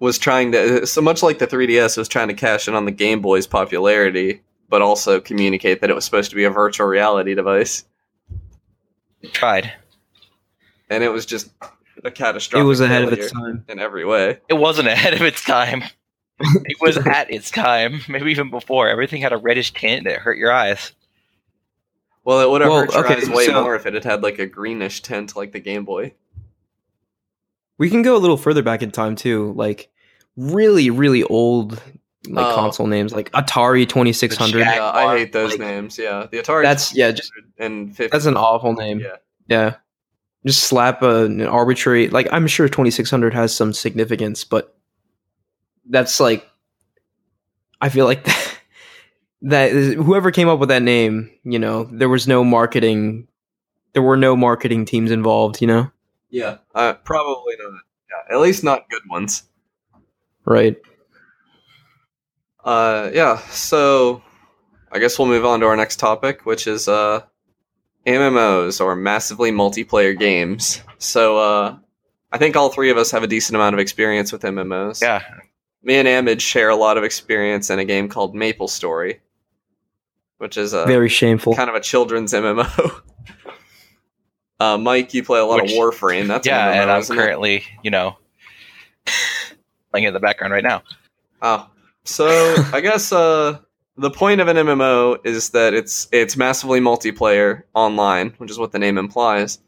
was 0.00 0.18
trying 0.18 0.52
to, 0.52 0.86
so 0.86 1.00
much 1.00 1.22
like 1.22 1.38
the 1.38 1.46
3DS, 1.46 1.96
was 1.96 2.08
trying 2.08 2.28
to 2.28 2.34
cash 2.34 2.66
in 2.68 2.74
on 2.74 2.86
the 2.86 2.90
Game 2.90 3.20
Boy's 3.20 3.46
popularity, 3.46 4.40
but 4.68 4.82
also 4.82 5.20
communicate 5.20 5.80
that 5.80 5.90
it 5.90 5.94
was 5.94 6.04
supposed 6.04 6.30
to 6.30 6.36
be 6.36 6.44
a 6.44 6.50
virtual 6.50 6.86
reality 6.86 7.34
device, 7.34 7.84
Tried. 9.32 9.72
and 10.90 11.02
it 11.02 11.08
was 11.10 11.26
just 11.26 11.50
a 12.04 12.08
it 12.08 12.62
was 12.62 12.80
ahead 12.80 13.04
of 13.04 13.12
its 13.12 13.32
time. 13.32 13.64
in 13.68 13.78
every 13.78 14.04
way. 14.04 14.38
It 14.48 14.54
wasn't 14.54 14.88
ahead 14.88 15.14
of 15.14 15.22
its 15.22 15.42
time. 15.44 15.82
it 16.40 16.76
was 16.80 16.96
at 16.98 17.30
its 17.32 17.50
time, 17.50 18.00
maybe 18.08 18.30
even 18.30 18.50
before. 18.50 18.88
Everything 18.88 19.22
had 19.22 19.32
a 19.32 19.36
reddish 19.38 19.72
tint 19.72 20.04
that 20.04 20.18
hurt 20.18 20.36
your 20.38 20.52
eyes. 20.52 20.92
Well, 22.24 22.40
it 22.40 22.50
would 22.50 22.60
have 22.60 22.70
Well, 22.70 22.80
hurt 22.80 22.92
your 22.92 23.04
okay, 23.04 23.16
eyes 23.16 23.30
way 23.30 23.46
so- 23.46 23.62
more 23.62 23.74
if 23.74 23.86
it 23.86 23.94
had 23.94 24.04
had 24.04 24.22
like 24.22 24.38
a 24.38 24.46
greenish 24.46 25.00
tint 25.02 25.34
like 25.34 25.52
the 25.52 25.60
Game 25.60 25.84
Boy. 25.84 26.14
We 27.78 27.90
can 27.90 28.02
go 28.02 28.16
a 28.16 28.18
little 28.18 28.36
further 28.36 28.62
back 28.62 28.82
in 28.82 28.90
time 28.90 29.16
too, 29.16 29.52
like 29.54 29.90
really, 30.36 30.90
really 30.90 31.22
old 31.24 31.82
like 32.28 32.46
Oh. 32.46 32.54
console 32.54 32.86
names, 32.86 33.12
like 33.12 33.30
Atari 33.32 33.88
Twenty 33.88 34.12
Six 34.12 34.36
Hundred. 34.36 34.64
Jack- 34.64 34.76
Yeah, 34.76 34.90
I 34.90 35.18
hate 35.18 35.32
those 35.32 35.52
like- 35.52 35.60
names. 35.60 35.98
Yeah, 35.98 36.26
the 36.30 36.38
Atari. 36.38 36.62
That's 36.62 36.94
yeah, 36.94 37.10
just 37.10 37.32
and 37.58 37.96
50. 37.96 38.10
that's 38.10 38.26
an 38.26 38.36
awful 38.36 38.72
name. 38.74 39.00
Yeah. 39.00 39.16
Yeah, 39.48 39.74
just 40.44 40.62
slap 40.64 41.02
a, 41.02 41.24
an 41.26 41.42
arbitrary. 41.42 42.08
Like 42.08 42.28
I'm 42.32 42.46
sure 42.46 42.68
Twenty 42.68 42.90
Six 42.90 43.10
Hundred 43.10 43.32
has 43.34 43.54
some 43.54 43.72
significance, 43.72 44.44
but 44.44 44.76
that's 45.88 46.18
like, 46.18 46.44
I 47.80 47.88
feel 47.90 48.06
like 48.06 48.24
that, 48.24 48.58
that 49.42 49.70
is, 49.70 49.94
whoever 49.94 50.30
came 50.32 50.48
up 50.48 50.58
with 50.58 50.68
that 50.70 50.82
name, 50.82 51.30
you 51.44 51.58
know, 51.60 51.84
there 51.84 52.08
was 52.08 52.26
no 52.26 52.42
marketing. 52.42 53.28
There 53.92 54.02
were 54.02 54.16
no 54.16 54.34
marketing 54.36 54.84
teams 54.84 55.10
involved, 55.10 55.60
you 55.60 55.66
know. 55.68 55.90
Yeah, 56.28 56.58
uh, 56.74 56.94
probably 57.04 57.54
not. 57.58 57.72
Yeah, 58.10 58.34
at 58.34 58.40
least 58.40 58.64
not 58.64 58.90
good 58.90 59.02
ones. 59.08 59.44
Right. 60.44 60.76
Uh, 62.66 63.10
yeah. 63.14 63.38
So, 63.50 64.22
I 64.92 64.98
guess 64.98 65.18
we'll 65.18 65.28
move 65.28 65.44
on 65.46 65.60
to 65.60 65.66
our 65.66 65.76
next 65.76 65.96
topic, 66.00 66.44
which 66.44 66.66
is 66.66 66.88
uh, 66.88 67.22
MMOs 68.06 68.80
or 68.84 68.94
massively 68.96 69.50
multiplayer 69.52 70.18
games. 70.18 70.82
So, 70.98 71.38
uh, 71.38 71.76
I 72.32 72.38
think 72.38 72.56
all 72.56 72.68
three 72.70 72.90
of 72.90 72.96
us 72.98 73.10
have 73.12 73.22
a 73.22 73.26
decent 73.28 73.54
amount 73.56 73.74
of 73.74 73.78
experience 73.78 74.32
with 74.32 74.42
MMOs. 74.42 75.00
Yeah. 75.00 75.22
Me 75.82 75.94
and 75.94 76.08
Ahmed 76.08 76.42
share 76.42 76.68
a 76.68 76.76
lot 76.76 76.98
of 76.98 77.04
experience 77.04 77.70
in 77.70 77.78
a 77.78 77.84
game 77.84 78.08
called 78.08 78.34
Maple 78.34 78.66
Story, 78.66 79.20
which 80.38 80.56
is 80.56 80.72
a 80.72 80.84
Very 80.86 81.08
shameful. 81.08 81.54
kind 81.54 81.70
of 81.70 81.76
a 81.76 81.80
children's 81.80 82.32
MMO. 82.32 83.00
uh, 84.60 84.76
Mike, 84.76 85.14
you 85.14 85.22
play 85.22 85.38
a 85.38 85.44
lot 85.44 85.62
Which- 85.62 85.70
of 85.72 85.78
Warframe. 85.78 86.26
That's 86.26 86.46
yeah, 86.46 86.66
an 86.70 86.74
MMO, 86.74 86.82
and 86.82 86.90
I'm 86.90 87.00
isn't 87.02 87.16
it? 87.16 87.20
currently, 87.22 87.64
you 87.84 87.92
know, 87.92 88.16
playing 89.92 90.06
in 90.08 90.12
the 90.14 90.18
background 90.20 90.52
right 90.52 90.64
now. 90.64 90.82
Oh, 91.40 91.68
so 92.06 92.54
I 92.72 92.80
guess 92.80 93.12
uh, 93.12 93.58
the 93.96 94.10
point 94.10 94.40
of 94.40 94.48
an 94.48 94.56
MMO 94.56 95.18
is 95.24 95.50
that 95.50 95.74
it's 95.74 96.08
it's 96.12 96.36
massively 96.36 96.80
multiplayer 96.80 97.62
online, 97.74 98.34
which 98.38 98.50
is 98.50 98.58
what 98.58 98.72
the 98.72 98.78
name 98.78 98.98
implies, 98.98 99.58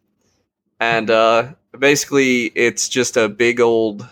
and 0.80 1.10
uh, 1.10 1.52
basically 1.78 2.46
it's 2.54 2.88
just 2.88 3.16
a 3.16 3.28
big 3.28 3.60
old. 3.60 4.06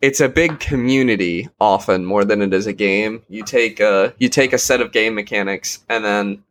It's 0.00 0.20
a 0.20 0.28
big 0.28 0.60
community, 0.60 1.48
often 1.58 2.04
more 2.04 2.24
than 2.24 2.40
it 2.40 2.54
is 2.54 2.68
a 2.68 2.72
game. 2.72 3.22
You 3.28 3.42
take 3.42 3.80
a 3.80 4.14
you 4.18 4.28
take 4.28 4.52
a 4.52 4.58
set 4.58 4.80
of 4.80 4.92
game 4.92 5.14
mechanics 5.14 5.80
and 5.88 6.04
then 6.04 6.44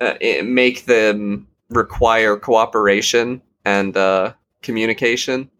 uh, 0.00 0.14
make 0.44 0.84
them 0.84 1.48
require 1.70 2.36
cooperation 2.36 3.42
and 3.64 3.96
uh, 3.96 4.34
communication. 4.62 5.50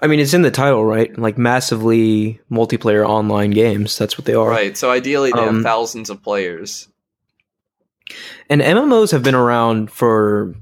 I 0.00 0.06
mean, 0.06 0.20
it's 0.20 0.34
in 0.34 0.42
the 0.42 0.50
title, 0.50 0.84
right? 0.84 1.16
Like 1.18 1.38
massively 1.38 2.40
multiplayer 2.50 3.06
online 3.08 3.50
games. 3.50 3.96
That's 3.98 4.16
what 4.18 4.24
they 4.26 4.34
are. 4.34 4.48
Right. 4.48 4.76
So 4.76 4.90
ideally, 4.90 5.32
they 5.32 5.40
Um, 5.40 5.56
have 5.56 5.62
thousands 5.64 6.10
of 6.10 6.22
players. 6.22 6.88
And 8.50 8.60
MMOs 8.60 9.10
have 9.12 9.22
been 9.22 9.34
around 9.34 9.90
for, 9.90 10.54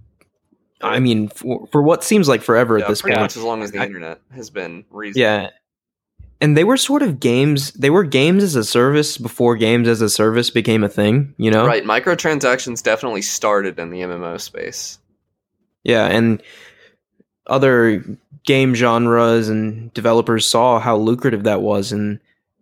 I 0.80 1.00
mean, 1.00 1.28
for, 1.28 1.66
for 1.72 1.82
what 1.82 2.04
seems 2.04 2.28
like 2.28 2.40
forever 2.42 2.78
Yeah, 2.78 2.84
at 2.84 2.88
this 2.90 3.02
pretty 3.02 3.16
point. 3.16 3.24
much 3.24 3.36
as 3.36 3.42
long 3.42 3.62
as 3.62 3.72
the 3.72 3.80
I- 3.80 3.86
internet 3.86 4.20
has 4.34 4.50
been 4.50 4.84
reasonable. 4.90 5.20
Yeah. 5.20 5.50
And 6.40 6.56
they 6.56 6.64
were 6.64 6.76
sort 6.76 7.02
of 7.02 7.20
games. 7.20 7.72
They 7.72 7.90
were 7.90 8.02
games 8.04 8.42
as 8.42 8.56
a 8.56 8.64
service 8.64 9.16
before 9.18 9.56
games 9.56 9.86
as 9.86 10.00
a 10.00 10.08
service 10.08 10.50
became 10.50 10.82
a 10.82 10.88
thing. 10.88 11.34
You 11.38 11.50
know, 11.50 11.66
Right. 11.66 11.84
Microtransactions 11.84 12.82
definitely 12.82 13.22
started 13.22 13.78
in 13.78 13.90
the 13.90 14.00
MMO 14.02 14.38
space. 14.40 14.98
Yeah, 15.84 16.06
and 16.06 16.42
other 17.48 18.04
game 18.44 18.74
genres 18.74 19.48
and 19.48 19.92
developers 19.94 20.46
saw 20.46 20.78
how 20.78 20.96
lucrative 20.96 21.44
that 21.44 21.62
was, 21.62 21.92
and 21.92 22.20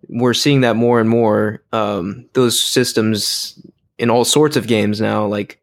we're 0.09 0.35
seeing 0.35 0.61
that 0.63 0.77
more 0.77 1.01
and 1.01 1.09
more. 1.09 1.63
Um, 1.73 2.27
those 2.35 2.61
systems 2.61 3.61
in 3.99 4.11
all 4.11 4.25
sorts 4.25 4.57
of 4.57 4.67
games 4.67 5.01
now, 5.01 5.27
like 5.27 5.61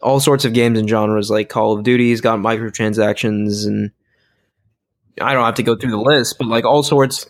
all 0.00 0.20
sorts 0.20 0.44
of 0.44 0.52
games 0.52 0.78
and 0.78 0.88
genres, 0.88 1.30
like 1.30 1.48
Call 1.48 1.76
of 1.76 1.84
Duty's 1.84 2.20
got 2.20 2.38
microtransactions, 2.38 3.66
and 3.66 3.90
I 5.20 5.32
don't 5.32 5.44
have 5.44 5.54
to 5.56 5.62
go 5.62 5.76
through 5.76 5.92
the 5.92 5.98
list, 5.98 6.36
but 6.38 6.48
like 6.48 6.64
all 6.64 6.82
sorts. 6.82 7.26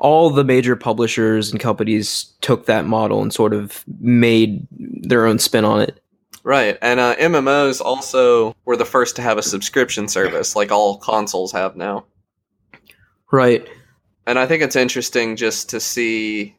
All 0.00 0.30
the 0.30 0.44
major 0.44 0.76
publishers 0.76 1.50
and 1.50 1.58
companies 1.58 2.32
took 2.40 2.66
that 2.66 2.86
model 2.86 3.20
and 3.20 3.34
sort 3.34 3.52
of 3.52 3.84
made 3.98 4.64
their 4.70 5.26
own 5.26 5.40
spin 5.40 5.64
on 5.64 5.80
it. 5.80 6.00
Right. 6.44 6.78
And 6.80 7.00
uh, 7.00 7.16
MMOs 7.16 7.80
also 7.80 8.54
were 8.64 8.76
the 8.76 8.84
first 8.84 9.16
to 9.16 9.22
have 9.22 9.38
a 9.38 9.42
subscription 9.42 10.08
service, 10.08 10.54
like 10.56 10.70
all 10.72 10.96
consoles 10.98 11.52
have 11.52 11.76
now. 11.76 12.04
Right. 13.30 13.66
And 14.26 14.38
I 14.38 14.46
think 14.46 14.62
it's 14.62 14.76
interesting 14.76 15.36
just 15.36 15.70
to 15.70 15.80
see. 15.80 16.56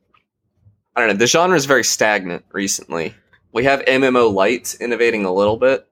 I 0.95 1.01
don't 1.01 1.09
know. 1.09 1.15
The 1.15 1.27
genre 1.27 1.55
is 1.55 1.65
very 1.65 1.83
stagnant 1.83 2.45
recently. 2.51 3.13
We 3.51 3.63
have 3.63 3.81
MMO 3.86 4.31
lights 4.33 4.75
innovating 4.79 5.24
a 5.25 5.33
little 5.33 5.57
bit, 5.57 5.88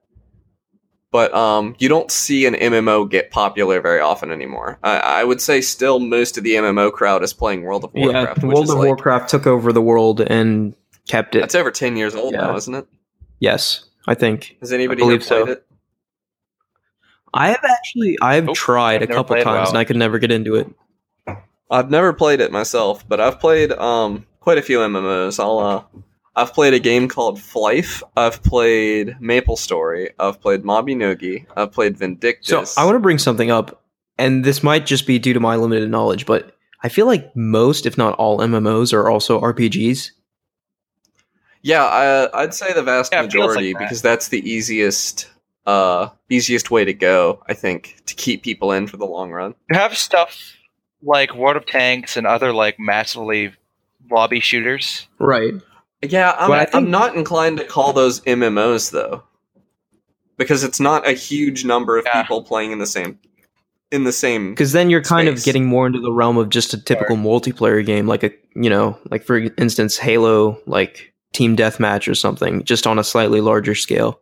but 1.10 1.32
um, 1.34 1.74
you 1.78 1.88
don't 1.88 2.10
see 2.10 2.46
an 2.46 2.54
MMO 2.54 3.08
get 3.08 3.30
popular 3.30 3.80
very 3.80 4.00
often 4.00 4.30
anymore. 4.30 4.78
I, 4.82 4.98
I 4.98 5.24
would 5.24 5.40
say 5.40 5.60
still 5.60 5.98
most 5.98 6.36
of 6.36 6.44
the 6.44 6.54
MMO 6.54 6.92
crowd 6.92 7.22
is 7.24 7.32
playing 7.32 7.62
World 7.62 7.84
of 7.84 7.94
Warcraft. 7.94 8.42
yeah, 8.42 8.48
World 8.48 8.70
of 8.70 8.76
like- 8.76 8.86
Warcraft 8.86 9.30
took 9.30 9.46
over 9.46 9.72
the 9.72 9.82
world 9.82 10.20
and 10.20 10.74
kept 11.08 11.34
it. 11.34 11.40
That's 11.40 11.54
over 11.54 11.70
ten 11.70 11.96
years 11.96 12.14
old 12.14 12.34
Yeah. 12.34 12.42
now, 12.42 12.56
isn't 12.56 12.74
it? 12.74 12.86
Yes, 13.40 13.84
I 14.06 14.14
think. 14.14 14.56
Has 14.60 14.72
anybody 14.72 15.02
I 15.02 15.04
believe 15.04 15.24
so. 15.24 15.44
played 15.44 15.56
it? 15.58 15.66
I 17.34 17.48
have 17.48 17.64
actually, 17.64 18.16
I 18.22 18.34
have 18.36 18.46
Nope, 18.46 18.56
tried 18.56 19.02
a 19.02 19.02
I've 19.02 19.08
never 19.10 19.18
couple 19.20 19.42
times 19.42 19.68
and 19.68 19.78
I 19.78 19.84
could 19.84 19.96
never 19.96 20.18
get 20.18 20.30
into 20.30 20.54
it. 20.56 20.68
I've 21.70 21.90
never 21.90 22.12
played 22.12 22.40
it 22.40 22.50
myself, 22.50 23.06
but 23.06 23.20
I've 23.20 23.38
played 23.38 23.72
um 23.72 24.26
quite 24.40 24.58
a 24.58 24.62
few 24.62 24.78
MMOs. 24.78 25.38
I'll 25.38 25.58
uh 25.58 25.82
I've 26.34 26.54
played 26.54 26.72
a 26.72 26.78
game 26.78 27.08
called 27.08 27.38
Flyff. 27.38 28.02
I've 28.16 28.42
played 28.42 29.16
Maple 29.20 29.56
Story. 29.56 30.10
I've 30.18 30.40
played 30.40 30.62
Mabinogi. 30.62 31.46
I've 31.56 31.72
played 31.72 31.98
Vindictus. 31.98 32.72
So 32.72 32.80
I 32.80 32.84
want 32.84 32.94
to 32.94 33.00
bring 33.00 33.18
something 33.18 33.50
up, 33.50 33.84
and 34.18 34.44
this 34.44 34.62
might 34.62 34.86
just 34.86 35.06
be 35.06 35.18
due 35.18 35.34
to 35.34 35.40
my 35.40 35.56
limited 35.56 35.90
knowledge, 35.90 36.26
but 36.26 36.56
I 36.82 36.88
feel 36.88 37.06
like 37.06 37.34
most, 37.34 37.86
if 37.86 37.98
not 37.98 38.14
all, 38.14 38.38
MMOs 38.38 38.92
are 38.92 39.08
also 39.10 39.40
RPGs. 39.40 40.12
Yeah, 41.62 41.84
I, 41.84 42.42
I'd 42.42 42.54
say 42.54 42.72
the 42.72 42.82
vast 42.82 43.12
Yeah, 43.12 43.22
it 43.24 43.32
feels 43.32 43.34
like 43.34 43.48
majority 43.48 43.72
that. 43.72 43.78
because 43.80 44.02
that's 44.02 44.28
the 44.28 44.48
easiest 44.48 45.28
uh 45.66 46.08
easiest 46.30 46.70
way 46.70 46.84
to 46.84 46.94
go. 46.94 47.42
I 47.48 47.54
think 47.54 47.96
to 48.06 48.14
keep 48.14 48.42
people 48.42 48.72
in 48.72 48.86
for 48.86 48.96
the 48.96 49.04
long 49.06 49.30
run. 49.30 49.54
You 49.70 49.78
have 49.78 49.96
stuff 49.96 50.54
like 51.02 51.34
World 51.34 51.56
of 51.56 51.66
Tanks 51.66 52.16
and 52.16 52.26
other 52.26 52.52
like 52.52 52.78
massively 52.80 53.52
lobby 54.10 54.40
shooters. 54.40 55.06
Right. 55.18 55.54
Yeah, 56.02 56.34
I'm, 56.38 56.48
But 56.48 56.58
I 56.58 56.64
think- 56.64 56.74
I'm 56.76 56.90
not 56.90 57.16
inclined 57.16 57.58
to 57.58 57.64
call 57.64 57.92
those 57.92 58.20
MMOs 58.22 58.90
though, 58.92 59.22
because 60.36 60.64
it's 60.64 60.80
not 60.80 61.06
a 61.06 61.12
huge 61.12 61.64
number 61.64 61.98
of 61.98 62.04
Yeah. 62.06 62.22
people 62.22 62.42
playing 62.42 62.72
in 62.72 62.78
the 62.78 62.86
same 62.86 63.18
in 63.90 64.04
the 64.04 64.12
same. 64.12 64.50
Because 64.50 64.72
then 64.72 64.90
you're 64.90 65.02
kind 65.02 65.28
Space. 65.28 65.40
of 65.40 65.44
getting 65.46 65.64
more 65.66 65.86
into 65.86 65.98
the 66.00 66.12
realm 66.12 66.36
of 66.36 66.50
just 66.50 66.74
a 66.74 66.78
typical 66.82 67.16
multiplayer 67.16 67.84
game, 67.84 68.06
like 68.06 68.22
a, 68.22 68.30
you 68.54 68.68
know, 68.68 68.98
like 69.10 69.24
for 69.24 69.38
instance, 69.56 69.96
Halo, 69.96 70.60
like 70.66 71.12
team 71.32 71.56
deathmatch 71.56 72.10
or 72.10 72.14
something, 72.14 72.64
just 72.64 72.86
on 72.86 72.98
a 72.98 73.04
slightly 73.04 73.40
larger 73.40 73.74
scale. 73.74 74.20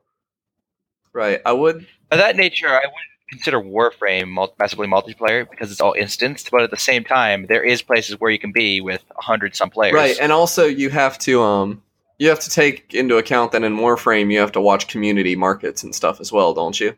Right, 1.12 1.40
I 1.46 1.52
would. 1.52 1.86
Of 2.10 2.18
that 2.18 2.36
nature, 2.36 2.68
I 2.68 2.80
wouldn't 2.80 2.92
consider 3.30 3.60
Warframe 3.60 4.28
mul- 4.28 4.54
massively 4.58 4.86
multiplayer 4.86 5.48
because 5.48 5.72
it's 5.72 5.80
all 5.80 5.92
instanced, 5.94 6.50
but 6.50 6.62
at 6.62 6.70
the 6.70 6.76
same 6.76 7.04
time, 7.04 7.46
there 7.46 7.62
is 7.62 7.82
places 7.82 8.20
where 8.20 8.30
you 8.30 8.38
can 8.38 8.52
be 8.52 8.80
with 8.80 9.02
a 9.18 9.22
hundred 9.22 9.56
some 9.56 9.70
players. 9.70 9.94
Right, 9.94 10.16
and 10.20 10.32
also 10.32 10.66
you 10.66 10.90
have 10.90 11.18
to 11.20 11.42
um 11.42 11.82
you 12.18 12.28
have 12.28 12.40
to 12.40 12.50
take 12.50 12.94
into 12.94 13.16
account 13.16 13.52
that 13.52 13.62
in 13.62 13.76
Warframe 13.76 14.32
you 14.32 14.38
have 14.38 14.52
to 14.52 14.60
watch 14.60 14.88
community 14.88 15.36
markets 15.36 15.82
and 15.82 15.94
stuff 15.94 16.20
as 16.20 16.32
well, 16.32 16.54
don't 16.54 16.78
you? 16.78 16.94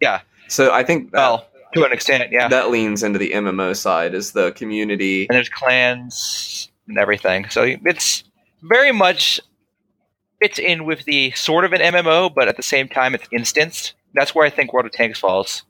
Yeah. 0.00 0.20
So 0.48 0.72
I 0.72 0.84
think 0.84 1.10
that, 1.12 1.18
well, 1.18 1.48
to 1.74 1.84
an 1.84 1.92
extent, 1.92 2.30
yeah. 2.30 2.48
that 2.48 2.70
leans 2.70 3.02
into 3.02 3.18
the 3.18 3.32
MMO 3.32 3.76
side 3.76 4.14
is 4.14 4.32
the 4.32 4.52
community. 4.52 5.26
and 5.28 5.36
there's 5.36 5.48
clans 5.48 6.68
and 6.86 6.98
everything. 6.98 7.48
So 7.48 7.64
it's 7.84 8.24
very 8.64 8.92
much 8.92 9.40
fits 10.40 10.58
in 10.58 10.84
with 10.84 11.04
the 11.04 11.30
sort 11.32 11.64
of 11.64 11.72
an 11.72 11.80
MMO, 11.80 12.34
but 12.34 12.48
at 12.48 12.56
the 12.56 12.62
same 12.62 12.88
time, 12.88 13.14
it's 13.14 13.26
instanced. 13.30 13.94
That's 14.14 14.34
where 14.34 14.46
I 14.46 14.50
think 14.50 14.72
World 14.72 14.86
of 14.86 14.92
Tanks 14.92 15.18
falls. 15.18 15.62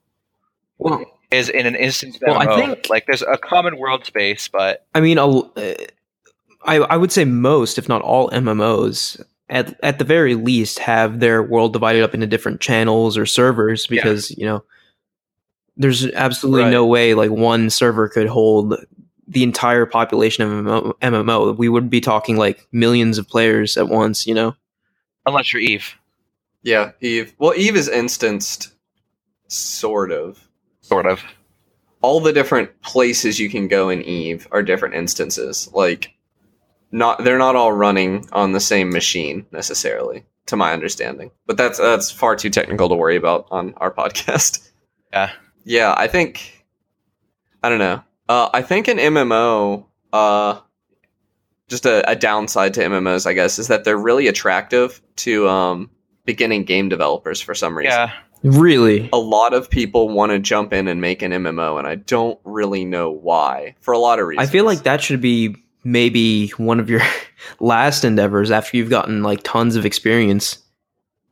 Well, 0.78 1.04
Is 1.30 1.48
in 1.48 1.66
an 1.66 1.74
instance 1.74 2.18
Well, 2.24 2.36
I 2.38 2.56
think- 2.56 2.88
like 2.88 3.06
there's 3.06 3.22
a 3.22 3.36
common 3.36 3.76
world 3.78 4.04
space, 4.04 4.46
but 4.48 4.84
I 4.94 5.00
mean, 5.00 5.18
uh, 5.18 5.42
I 6.64 6.76
I 6.76 6.96
would 6.96 7.10
say 7.12 7.24
most, 7.24 7.76
if 7.78 7.88
not 7.88 8.02
all, 8.02 8.30
MMOs 8.30 9.20
at 9.50 9.76
at 9.82 9.98
the 9.98 10.04
very 10.04 10.34
least 10.34 10.78
have 10.80 11.20
their 11.20 11.42
world 11.42 11.72
divided 11.72 12.02
up 12.02 12.14
into 12.14 12.26
different 12.26 12.60
channels 12.60 13.16
or 13.18 13.26
servers 13.26 13.86
Yeah. 13.90 13.96
because 14.02 14.30
you 14.38 14.44
know 14.46 14.62
there's 15.76 16.06
absolutely 16.12 16.62
Right. 16.64 16.70
no 16.70 16.86
way 16.86 17.14
like 17.14 17.30
one 17.30 17.68
server 17.70 18.08
could 18.08 18.28
hold 18.28 18.76
the 19.26 19.42
entire 19.42 19.86
population 19.86 20.44
of 20.44 20.50
MMO, 20.50 20.92
MMO. 21.00 21.56
We 21.56 21.68
would 21.68 21.88
be 21.90 22.00
talking 22.00 22.36
like 22.36 22.66
millions 22.72 23.18
of 23.18 23.28
players 23.28 23.76
at 23.76 23.88
once. 23.88 24.26
You 24.26 24.34
know, 24.34 24.54
unless 25.26 25.52
you're 25.52 25.62
Eve, 25.62 25.94
Yeah, 26.62 26.92
Eve. 27.00 27.34
Well, 27.38 27.54
Eve 27.56 27.76
is 27.76 27.88
instanced, 27.88 28.72
sort 29.48 30.12
of. 30.12 30.46
sort 30.80 31.06
of. 31.06 31.22
All 32.02 32.20
the 32.20 32.32
different 32.34 32.82
places 32.82 33.40
you 33.40 33.48
can 33.48 33.66
go 33.66 33.88
in 33.88 34.02
Eve 34.02 34.46
are 34.52 34.62
different 34.62 34.94
instances. 34.94 35.70
Like, 35.72 36.12
not 36.92 37.24
they're 37.24 37.38
not 37.38 37.56
all 37.56 37.72
running 37.72 38.28
on 38.32 38.52
the 38.52 38.60
same 38.60 38.90
machine 38.90 39.46
necessarily, 39.52 40.24
to 40.46 40.56
my 40.56 40.72
understanding. 40.74 41.30
But 41.46 41.56
that's 41.56 41.78
that's 41.78 42.10
far 42.10 42.36
too 42.36 42.50
technical 42.50 42.90
to 42.90 42.94
worry 42.94 43.16
about 43.16 43.46
on 43.50 43.72
our 43.78 43.90
podcast. 43.94 44.70
Yeah. 45.12 45.30
Yeah, 45.64 45.94
I 45.96 46.06
think 46.08 46.66
I 47.62 47.70
don't 47.70 47.78
know. 47.78 48.02
Uh, 48.28 48.48
I 48.52 48.62
think 48.62 48.88
an 48.88 48.98
MMO, 48.98 49.86
uh, 50.12 50.60
just 51.68 51.86
a, 51.86 52.08
a 52.10 52.16
downside 52.16 52.74
to 52.74 52.80
MMOs, 52.80 53.26
I 53.26 53.32
guess, 53.32 53.58
is 53.58 53.68
that 53.68 53.84
they're 53.84 53.98
really 53.98 54.28
attractive 54.28 55.00
to 55.16 55.48
um, 55.48 55.90
beginning 56.24 56.64
game 56.64 56.88
developers 56.88 57.40
for 57.40 57.54
some 57.54 57.76
reason. 57.76 57.92
Yeah, 57.92 58.12
really. 58.42 59.10
A 59.12 59.18
lot 59.18 59.52
of 59.52 59.68
people 59.68 60.08
want 60.08 60.32
to 60.32 60.38
jump 60.38 60.72
in 60.72 60.88
and 60.88 61.00
make 61.00 61.22
an 61.22 61.32
MMO, 61.32 61.78
and 61.78 61.86
I 61.86 61.96
don't 61.96 62.38
really 62.44 62.84
know 62.84 63.10
why. 63.10 63.74
For 63.80 63.92
a 63.92 63.98
lot 63.98 64.18
of 64.18 64.26
reasons. 64.26 64.48
I 64.48 64.50
feel 64.50 64.64
like 64.64 64.84
that 64.84 65.02
should 65.02 65.20
be 65.20 65.56
maybe 65.84 66.48
one 66.56 66.80
of 66.80 66.88
your 66.88 67.02
last 67.60 68.04
endeavors 68.04 68.50
after 68.50 68.76
you've 68.76 68.90
gotten 68.90 69.22
like 69.22 69.42
tons 69.42 69.76
of 69.76 69.84
experience. 69.84 70.58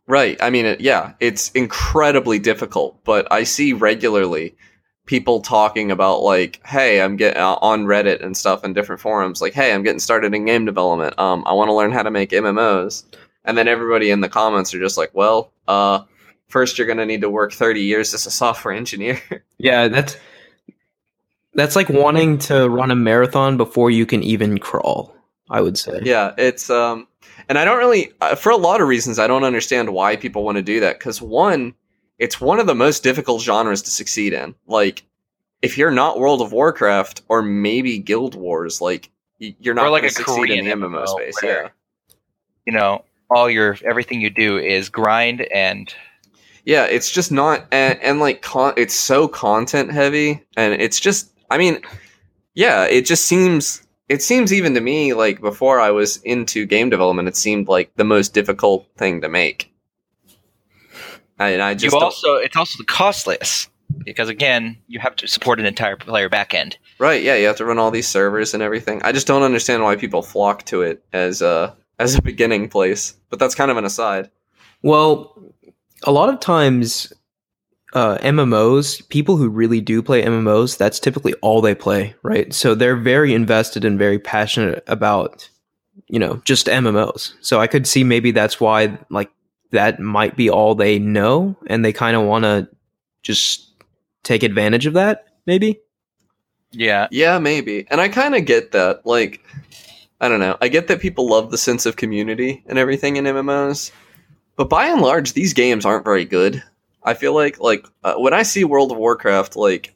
Right. 0.07 0.37
I 0.43 0.51
mean, 0.51 0.67
it, 0.67 0.81
yeah, 0.81 1.15
it's 1.21 1.51
incredibly 1.53 2.39
difficult, 2.39 3.03
but 3.05 3.31
I 3.33 3.45
see 3.45 3.73
regularly 3.73 4.57
people 5.07 5.41
talking 5.41 5.91
about 5.91 6.23
like, 6.23 6.61
hey, 6.65 7.03
I'm 7.03 7.17
getting 7.17 7.41
uh, 7.41 7.57
on 7.61 7.87
Reddit 7.87 8.25
and 8.25 8.37
stuff 8.37 8.65
in 8.65 8.73
different 8.73 9.01
forums, 9.01 9.41
like, 9.41 9.53
hey, 9.53 9.73
I'm 9.73 9.83
getting 9.83 9.99
started 9.99 10.35
in 10.35 10.45
game 10.45 10.65
development. 10.65 11.19
Um, 11.19 11.43
I 11.47 11.53
want 11.53 11.69
to 11.69 11.75
learn 11.75 11.93
how 11.93 12.03
to 12.03 12.11
make 12.11 12.31
MMOs, 12.31 13.05
and 13.45 13.59
then 13.59 13.69
everybody 13.69 14.11
in 14.11 14.21
the 14.21 14.29
comments 14.29 14.73
are 14.75 14.81
just 14.81 14.97
like, 14.97 15.11
well, 15.15 15.53
uh, 15.69 16.01
first 16.49 16.79
you're 16.79 16.87
gonna 16.87 17.07
need 17.07 17.23
to 17.23 17.31
work 17.31 17.53
30 17.53 17.81
years 17.81 18.15
as 18.15 18.27
a 18.27 18.31
software 18.31 18.75
engineer. 18.75 19.21
Yeah, 19.59 19.87
that's 19.87 20.17
that's 21.55 21.77
like 21.77 21.89
wanting 21.89 22.39
to 22.39 22.69
run 22.69 22.91
a 22.91 22.97
marathon 22.97 23.57
before 23.57 23.93
you 23.93 24.05
can 24.07 24.25
even 24.25 24.59
crawl. 24.59 25.15
I 25.49 25.61
would 25.61 25.79
say. 25.79 26.01
yeah, 26.03 26.33
it's 26.37 26.69
um, 26.69 27.07
and 27.49 27.59
I 27.59 27.65
don't 27.65 27.79
really, 27.79 28.13
uh, 28.21 28.35
for 28.35 28.51
a 28.51 28.57
lot 28.57 28.81
of 28.81 28.89
reasons, 28.89 29.19
I 29.19 29.27
don't 29.27 29.45
understand 29.45 29.93
why 29.93 30.17
people 30.17 30.45
want 30.45 30.57
to 30.57 30.63
do 30.63 30.81
that. 30.81 30.99
Because 30.99 31.21
one, 31.21 31.75
it's 32.19 32.41
one 32.41 32.61
of 32.61 32.67
the 32.67 32.75
most 32.75 33.03
difficult 33.03 33.43
genres 33.43 33.83
to 33.83 33.91
succeed 33.91 34.33
in. 34.33 34.55
Like, 34.67 35.03
if 35.63 35.77
you're 35.79 35.91
not 35.91 36.19
World 36.19 36.41
of 36.41 36.53
Warcraft 36.53 37.23
or 37.29 37.43
maybe 37.43 37.99
Guild 37.99 38.35
Wars, 38.35 38.81
like 38.81 39.11
you're 39.39 39.75
not 39.75 39.87
Or 39.87 39.91
like 39.91 40.03
going 40.03 40.11
a 40.13 40.15
to 40.15 40.23
succeed 40.25 40.51
in 40.51 40.65
the 40.65 40.71
MMO 40.73 40.89
MMO 41.05 41.07
space. 41.09 41.35
where- 41.43 41.63
Yeah, 41.65 41.69
You 42.67 42.73
know, 42.73 43.05
all 43.31 43.49
your 43.51 43.77
everything 43.85 44.21
you 44.21 44.31
do 44.31 44.59
is 44.59 44.89
grind 44.89 45.41
and 45.53 45.93
yeah, 46.65 46.85
it's 46.85 47.11
just 47.11 47.33
not, 47.33 47.67
and, 47.73 47.99
and 48.03 48.21
like 48.21 48.43
con- 48.43 48.75
it's 48.77 48.95
so 48.95 49.27
content 49.27 49.91
heavy, 49.91 50.45
and 50.57 50.81
it's 50.81 51.01
just, 51.01 51.33
I 51.51 51.59
mean, 51.59 51.81
yeah, 52.55 52.85
it 52.85 53.05
just 53.05 53.25
seems. 53.25 53.83
It 54.09 54.23
seems 54.23 54.53
even 54.53 54.75
to 54.75 54.81
me 54.81 55.15
like 55.15 55.41
before 55.41 55.81
I 55.81 55.91
was 55.91 56.19
into 56.19 56.67
game 56.67 56.89
development, 56.91 57.27
it 57.27 57.35
seemed 57.37 57.67
like 57.67 57.91
the 57.97 58.05
most 58.05 58.33
difficult 58.35 58.87
thing 58.97 59.23
to 59.23 59.29
make. 59.29 59.72
And 61.49 61.63
I 61.63 61.75
just 61.75 61.95
you 61.95 62.01
also 62.01 62.37
it's 62.37 62.57
also 62.57 62.79
the 62.79 62.85
costless 62.85 63.69
because 64.05 64.29
again 64.29 64.77
you 64.89 65.01
have 65.01 65.17
to 65.17 65.29
support 65.29 65.61
an 65.61 65.67
entire 65.67 65.97
player 65.97 66.29
backend. 66.29 66.77
Right, 66.99 67.23
yeah, 67.23 67.37
you 67.37 67.47
have 67.47 67.57
to 67.57 67.65
run 67.65 67.79
all 67.79 67.91
these 67.91 68.09
servers 68.09 68.55
and 68.55 68.63
everything. 68.63 69.03
I 69.03 69.13
just 69.13 69.27
don't 69.27 69.43
understand 69.43 69.83
why 69.83 69.97
people 69.97 70.23
flock 70.23 70.65
to 70.67 70.83
it 70.83 71.05
as 71.13 71.43
a 71.43 71.77
as 71.99 72.15
a 72.15 72.23
beginning 72.31 72.69
place. 72.69 73.15
But 73.31 73.39
that's 73.39 73.55
kind 73.55 73.71
of 73.71 73.77
an 73.77 73.85
aside. 73.85 74.31
Well, 74.83 75.53
a 76.05 76.13
lot 76.13 76.29
of 76.29 76.41
times, 76.41 77.13
uh, 77.95 78.19
MMOs, 78.19 79.09
people 79.09 79.37
who 79.37 79.49
really 79.49 79.81
do 79.81 80.03
play 80.03 80.23
MMOs, 80.23 80.77
that's 80.77 80.99
typically 80.99 81.35
all 81.35 81.61
they 81.61 81.75
play, 81.75 82.15
right? 82.23 82.53
So 82.53 82.75
they're 82.75 82.97
very 82.97 83.35
invested 83.35 83.85
and 83.85 83.99
very 83.99 84.19
passionate 84.19 84.83
about, 84.87 85.49
you 86.09 86.19
know, 86.19 86.43
just 86.45 86.67
MMOs. 86.67 87.35
So 87.41 87.61
I 87.61 87.67
could 87.67 87.87
see 87.87 88.03
maybe 88.03 88.31
that's 88.31 88.61
why, 88.61 88.99
like, 89.11 89.31
that 89.73 90.01
might 90.01 90.37
be 90.37 90.49
all 90.49 90.75
they 90.75 90.99
know, 90.99 91.57
and 91.67 91.85
they 91.85 91.93
kind 91.93 92.17
of 92.17 92.23
want 92.23 92.45
to 92.45 92.69
just 93.23 93.69
take 94.23 94.43
advantage 94.43 94.87
of 94.87 94.95
that, 94.95 95.27
maybe. 95.47 95.81
Yeah, 96.71 97.09
Yeah, 97.11 97.39
maybe. 97.39 97.87
And 97.91 98.01
I 98.01 98.09
kind 98.09 98.35
of 98.35 98.47
get 98.47 98.73
that. 98.73 99.05
Like 99.05 99.43
I 100.21 100.29
don't 100.29 100.41
know. 100.41 100.57
I 100.61 100.69
get 100.69 100.87
that 100.87 101.01
people 101.01 101.29
love 101.29 101.51
the 101.51 101.59
sense 101.59 101.85
of 101.85 101.97
community 101.97 102.63
and 102.67 102.79
everything 102.79 103.17
in 103.17 103.25
MMOs. 103.25 103.91
But 104.57 104.71
by 104.71 104.87
and 104.87 105.01
large, 105.01 105.33
these 105.33 105.53
games 105.53 105.85
aren't 105.85 106.05
very 106.05 106.25
good. 106.25 106.63
I 107.03 107.15
feel 107.15 107.35
like 107.35 107.59
like 107.61 107.87
uh, 108.05 108.15
when 108.15 108.33
I 108.33 108.43
see 108.43 108.65
World 108.65 108.93
of 108.93 108.99
Warcraft 108.99 109.57
like 109.57 109.95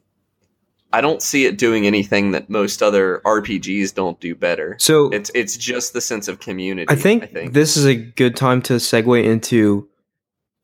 I 0.93 1.01
don't 1.01 1.21
see 1.21 1.45
it 1.45 1.57
doing 1.57 1.85
anything 1.85 2.31
that 2.31 2.49
most 2.49 2.81
other 2.81 3.21
RPGs 3.25 3.93
don't 3.93 4.19
do 4.19 4.35
better. 4.35 4.77
So 4.79 5.09
It's 5.09 5.29
it's 5.35 5.57
just 5.57 5.93
the 5.93 6.01
sense 6.01 6.27
of 6.27 6.39
community. 6.39 6.87
I 6.89 6.95
think, 6.95 7.23
I 7.23 7.27
think. 7.27 7.53
this 7.53 7.75
is 7.75 7.85
a 7.85 7.95
good 7.95 8.35
time 8.35 8.61
to 8.63 8.73
segue 8.73 9.23
into 9.23 9.89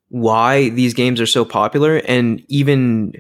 why 0.09 0.69
these 0.69 0.93
games 0.93 1.19
are 1.19 1.25
so 1.25 1.43
popular 1.43 1.97
and 1.97 2.43
even 2.47 3.13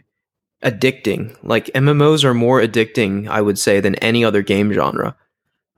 addicting. 0.63 1.35
Like 1.43 1.65
MMOs 1.67 2.23
are 2.23 2.33
more 2.33 2.61
addicting, 2.61 3.27
I 3.27 3.41
would 3.41 3.59
say, 3.59 3.79
than 3.79 3.95
any 3.95 4.23
other 4.23 4.41
game 4.41 4.71
genre. 4.71 5.15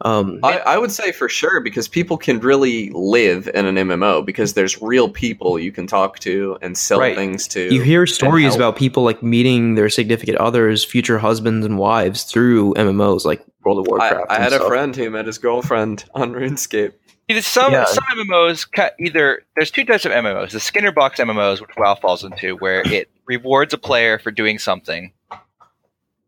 Um, 0.02 0.40
I, 0.44 0.58
I 0.60 0.78
would 0.78 0.92
say 0.92 1.14
for 1.14 1.30
sure 1.30 1.62
because 1.62 1.88
people 1.88 2.18
can 2.18 2.40
really 2.42 2.90
live 2.94 3.48
in 3.54 3.66
an 3.66 3.76
MMO 3.76 4.26
because 4.26 4.54
there's 4.54 4.82
real 4.82 5.08
people 5.10 5.58
you 5.58 5.72
can 5.72 5.88
talk 5.88 6.20
to 6.20 6.58
and 6.62 6.78
sell 6.78 7.00
Right. 7.00 7.16
things 7.16 7.48
to. 7.50 7.74
you 7.74 7.82
hear 7.82 8.06
stories 8.06 8.56
about 8.56 8.76
people 8.76 9.04
like 9.04 9.24
meeting 9.24 9.76
their 9.76 9.88
significant 9.90 10.38
others, 10.38 10.84
future 10.84 11.18
husbands 11.18 11.66
and 11.66 11.78
wives 11.78 12.24
through 12.24 12.74
MMOs 12.74 13.24
like 13.24 13.42
World 13.64 13.80
of 13.80 13.88
Warcraft. 13.88 14.26
I 14.30 14.36
and 14.36 14.44
had 14.44 14.54
a 14.54 14.68
friend 14.68 14.94
who 14.96 15.10
met 15.10 15.28
his 15.28 15.38
girlfriend 15.38 16.04
on 16.14 16.34
RuneScape. 16.34 16.92
Either 17.30 17.42
some 17.42 17.72
Yeah. 17.72 17.86
some 17.86 18.04
MMOs 18.18 18.70
ca- 18.70 18.92
either 19.00 19.44
there's 19.56 19.72
two 19.72 19.86
types 19.86 20.06
of 20.06 20.12
MMOs: 20.12 20.52
the 20.52 20.60
Skinner 20.60 20.92
box 20.92 21.20
MMOs, 21.20 21.62
which 21.62 21.72
WoW 21.78 21.96
falls 21.96 22.24
into, 22.26 22.56
where 22.58 22.82
it 22.86 23.10
rewards 23.26 23.74
a 23.74 23.78
player 23.80 24.20
for 24.20 24.30
doing 24.30 24.60
something, 24.60 25.12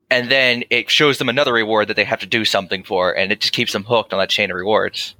and 0.09 0.29
then 0.31 0.63
it 0.69 0.89
shows 0.89 1.17
them 1.17 1.29
another 1.29 1.53
reward 1.53 1.87
that 1.89 1.95
they 1.95 2.03
have 2.05 2.19
to 2.19 2.25
do 2.25 2.45
something 2.45 2.83
for, 2.83 3.11
and 3.15 3.31
it 3.31 3.41
just 3.41 3.53
keeps 3.53 3.73
them 3.73 3.83
hooked 3.83 4.13
on 4.13 4.19
that 4.19 4.29
chain 4.29 4.49
of 4.51 4.55
rewards. 4.57 5.15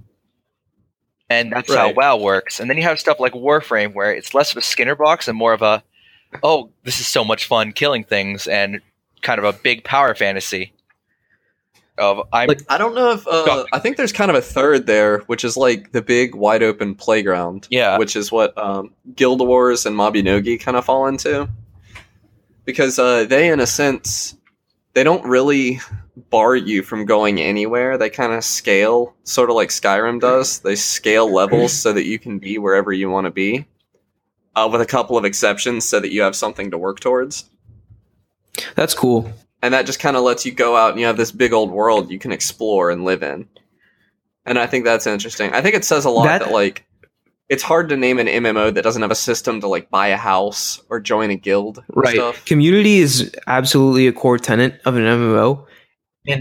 And 1.29 1.51
that's 1.51 1.73
how 1.73 1.91
WoW 1.93 2.17
works. 2.17 2.59
And 2.59 2.69
then 2.69 2.77
you 2.77 2.83
have 2.83 2.99
stuff 2.99 3.19
like 3.19 3.33
Warframe, 3.33 3.93
where 3.93 4.13
it's 4.13 4.33
less 4.33 4.51
of 4.51 4.57
a 4.57 4.61
Skinner 4.61 4.95
box 4.95 5.27
and 5.27 5.37
more 5.37 5.51
of 5.51 5.61
a, 5.61 5.83
oh, 6.41 6.69
this 6.83 7.01
is 7.01 7.07
so 7.07 7.25
much 7.25 7.45
fun 7.45 7.73
killing 7.73 8.05
things, 8.05 8.47
and 8.47 8.79
kind 9.21 9.39
of 9.39 9.43
a 9.45 9.51
big 9.51 9.83
power 9.83 10.15
fantasy. 10.15 10.71
Of 11.97 12.21
I'm 12.31 12.47
Like- 12.47 12.61
I 12.69 12.77
don't 12.77 12.93
know 12.95 13.11
if 13.11 13.27
uh, 13.27 13.65
I 13.73 13.79
think 13.79 13.97
there's 13.97 14.13
kind 14.13 14.29
of 14.29 14.37
a 14.37 14.41
third 14.41 14.85
there, 14.85 15.19
which 15.21 15.43
is 15.43 15.57
like 15.57 15.91
the 15.91 16.01
big 16.01 16.35
wide 16.35 16.61
open 16.63 16.93
playground. 16.95 17.67
Yeah. 17.71 17.97
which 17.97 18.15
is 18.15 18.31
what 18.31 18.55
um, 18.57 18.93
Guild 19.15 19.45
Wars 19.45 19.85
and 19.85 19.97
Mabinogi 19.97 20.59
kind 20.61 20.77
of 20.77 20.85
fall 20.85 21.07
into, 21.07 21.49
because 22.65 22.99
uh, 22.99 23.25
they, 23.25 23.49
in 23.49 23.59
a 23.59 23.65
sense, 23.67 24.35
they 24.97 25.03
don't 25.03 25.23
really 25.25 25.79
bar 26.31 26.55
you 26.55 26.81
from 26.81 27.05
going 27.05 27.39
anywhere. 27.39 27.99
They 27.99 28.09
kind 28.09 28.33
of 28.33 28.43
scale, 28.43 29.13
sort 29.25 29.51
of 29.51 29.55
like 29.55 29.69
Skyrim 29.69 30.19
does. 30.19 30.57
They 30.57 30.75
scale 30.75 31.31
levels 31.31 31.71
so 31.71 31.93
that 31.93 32.05
you 32.07 32.17
can 32.17 32.39
be 32.39 32.57
wherever 32.57 32.91
you 32.91 33.07
want 33.07 33.25
to 33.25 33.31
be, 33.31 33.67
uh, 34.55 34.67
with 34.71 34.81
a 34.81 34.87
couple 34.87 35.15
of 35.15 35.23
exceptions, 35.23 35.85
so 35.85 35.99
that 35.99 36.11
you 36.11 36.23
have 36.23 36.35
something 36.35 36.71
to 36.71 36.79
work 36.79 36.99
towards. 36.99 37.47
That's 38.73 38.95
cool. 38.95 39.31
and 39.61 39.75
that 39.75 39.85
just 39.85 39.99
kind 39.99 40.17
of 40.17 40.23
lets 40.23 40.47
you 40.47 40.51
go 40.51 40.75
out 40.75 40.91
and 40.93 40.99
you 40.99 41.05
have 41.05 41.17
this 41.17 41.31
big 41.31 41.53
old 41.53 41.69
world 41.69 42.09
you 42.09 42.17
can 42.17 42.31
explore 42.31 42.89
and 42.89 43.05
live 43.05 43.21
in 43.21 43.47
and 44.47 44.57
i 44.57 44.65
think 44.65 44.83
that's 44.83 45.05
interesting 45.05 45.51
i 45.53 45.61
think 45.61 45.75
it 45.75 45.85
says 45.85 46.05
a 46.05 46.09
lot 46.09 46.25
That- 46.25 46.39
that, 46.45 46.51
like 46.51 46.85
it's 47.49 47.63
hard 47.63 47.89
to 47.89 47.97
name 47.97 48.19
an 48.19 48.27
mmo 48.27 48.73
that 48.73 48.81
doesn't 48.83 49.01
have 49.01 49.11
a 49.11 49.15
system 49.15 49.61
to 49.61 49.67
like 49.67 49.89
buy 49.89 50.07
a 50.07 50.17
house 50.17 50.81
or 50.89 50.99
join 50.99 51.29
a 51.31 51.35
guild 51.35 51.77
and 51.77 51.85
Right. 51.95 52.15
stuff 52.15 52.43
Community 52.45 52.97
is 52.99 53.33
absolutely 53.47 54.07
a 54.07 54.13
core 54.13 54.37
tenant 54.37 54.75
of 54.85 54.95
an 54.95 55.03
MMO. 55.03 55.65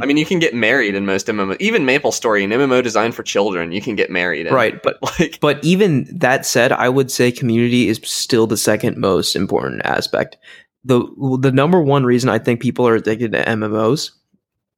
i 0.02 0.04
mean 0.06 0.16
you 0.16 0.26
can 0.26 0.40
get 0.40 0.52
married 0.52 0.94
in 0.96 1.06
most 1.06 1.28
mmo 1.28 1.56
even 1.60 1.84
maple 1.84 2.10
story 2.10 2.42
an 2.42 2.50
mmo 2.50 2.82
designed 2.82 3.14
for 3.14 3.22
children 3.22 3.70
you 3.70 3.80
can 3.80 3.94
get 3.94 4.10
married 4.10 4.46
in. 4.46 4.52
Right, 4.54 4.82
but 4.82 4.98
like 5.20 5.38
But 5.40 5.62
even 5.64 6.08
that 6.18 6.44
said, 6.44 6.72
I 6.72 6.88
would 6.88 7.10
say 7.10 7.30
community 7.30 7.88
is 7.88 8.00
still 8.04 8.46
the 8.48 8.56
second 8.56 8.96
most 8.96 9.36
important 9.36 9.82
aspect. 9.84 10.36
The 10.84 10.98
the 11.40 11.52
number 11.52 11.80
one 11.80 12.04
reason 12.04 12.28
I 12.30 12.38
think 12.38 12.60
people 12.60 12.86
are 12.88 12.94
addicted 12.96 13.32
to 13.32 13.44
MMOs 13.44 14.10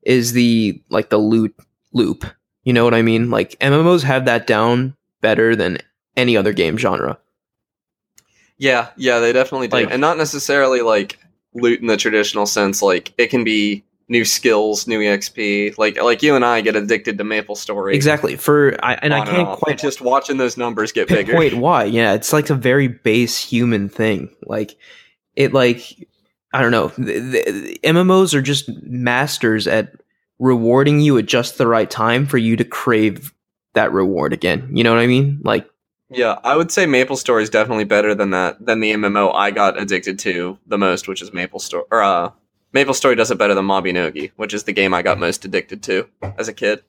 is 0.03 0.33
the 0.33 0.81
like 0.91 1.09
the 1.11 1.19
loot 1.19 1.55
loop. 1.93 2.25
You 2.65 2.73
know 2.75 2.85
what 2.85 2.95
I 2.95 3.01
mean? 3.03 3.31
Like 3.31 3.59
MMOs 3.61 4.03
have 4.03 4.25
that 4.27 4.47
down 4.47 4.95
better 5.23 5.57
than 5.57 5.79
any 6.19 6.37
other 6.37 6.53
game 6.53 6.77
genre. 6.77 7.19
yeah 8.59 8.89
yeah 8.97 9.19
they 9.21 9.33
definitely 9.33 9.69
do 9.69 9.77
Like- 9.77 9.91
and 9.91 10.01
not 10.01 10.19
necessarily 10.19 10.81
like 10.83 11.19
loot 11.55 11.81
in 11.81 11.87
the 11.87 11.97
traditional 11.97 12.47
sense 12.47 12.83
like 12.83 13.13
it 13.19 13.29
can 13.29 13.45
be 13.45 13.85
new 14.11 14.25
skills 14.25 14.87
new 14.87 15.01
exp 15.01 15.77
like 15.79 16.01
like 16.03 16.23
you 16.23 16.35
and 16.35 16.45
i 16.45 16.61
get 16.61 16.77
addicted 16.77 17.19
to 17.19 17.25
maple 17.25 17.55
story 17.57 17.95
Exactly. 17.95 18.37
For 18.37 18.77
I 18.85 18.95
and 18.95 19.13
I 19.15 19.25
can't 19.25 19.49
off. 19.49 19.59
quite 19.59 19.79
just 19.79 20.01
watching 20.01 20.37
those 20.39 20.57
numbers 20.57 20.93
get 20.93 21.09
bigger. 21.09 21.37
Wait, 21.37 21.55
why. 21.55 21.85
Yeah, 21.85 22.15
it's 22.15 22.33
like 22.33 22.49
a 22.51 22.55
very 22.55 22.89
base 22.89 23.37
human 23.39 23.89
thing. 23.89 24.31
Like 24.47 24.77
it 25.37 25.53
like 25.53 26.09
I 26.53 26.63
don't 26.63 26.71
know. 26.71 26.89
The, 26.97 27.19
the, 27.21 27.81
MMOs 27.85 28.33
are 28.35 28.41
just 28.43 28.71
masters 28.83 29.67
at 29.67 29.93
rewarding 30.39 31.01
you 31.01 31.19
at 31.19 31.27
just 31.27 31.59
the 31.59 31.67
right 31.67 31.91
time 31.91 32.25
for 32.27 32.39
you 32.39 32.57
to 32.57 32.65
crave 32.65 33.35
that 33.75 33.93
reward 33.93 34.33
again. 34.33 34.71
You 34.73 34.85
know 34.85 34.91
what 34.95 35.01
I 35.03 35.07
mean? 35.07 35.41
Like 35.45 35.69
Yeah, 36.11 36.39
I 36.43 36.57
would 36.57 36.73
say 36.73 36.87
Maple 36.87 37.17
Story 37.17 37.43
is 37.43 37.51
definitely 37.51 37.85
better 37.85 38.15
than 38.15 38.31
that 38.31 38.65
than 38.65 38.81
the 38.81 38.93
MMO 38.93 39.35
I 39.35 39.51
got 39.51 39.81
addicted 39.81 40.19
to 40.21 40.59
the 40.67 40.79
most, 40.79 41.07
which 41.09 41.21
is 41.21 41.33
Maple 41.35 41.61
Story. 41.61 41.85
Or 41.91 42.03
uh, 42.03 42.31
Maple 42.73 42.95
Story 42.95 43.15
does 43.15 43.31
it 43.31 43.39
better 43.39 43.55
than 43.55 43.67
Mabinogi, 43.67 44.31
which 44.37 44.55
is 44.55 44.65
the 44.65 44.73
game 44.73 44.95
I 44.95 45.03
got 45.03 45.19
most 45.19 45.45
addicted 45.45 45.83
to 45.85 46.09
as 46.39 46.49
a 46.49 46.55
kid. 46.55 46.83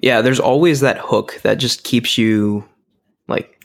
yeah, 0.00 0.22
there's 0.22 0.40
always 0.40 0.80
that 0.80 0.98
hook 0.98 1.40
that 1.42 1.54
just 1.56 1.82
keeps 1.84 2.16
you 2.16 2.68
like 3.26 3.64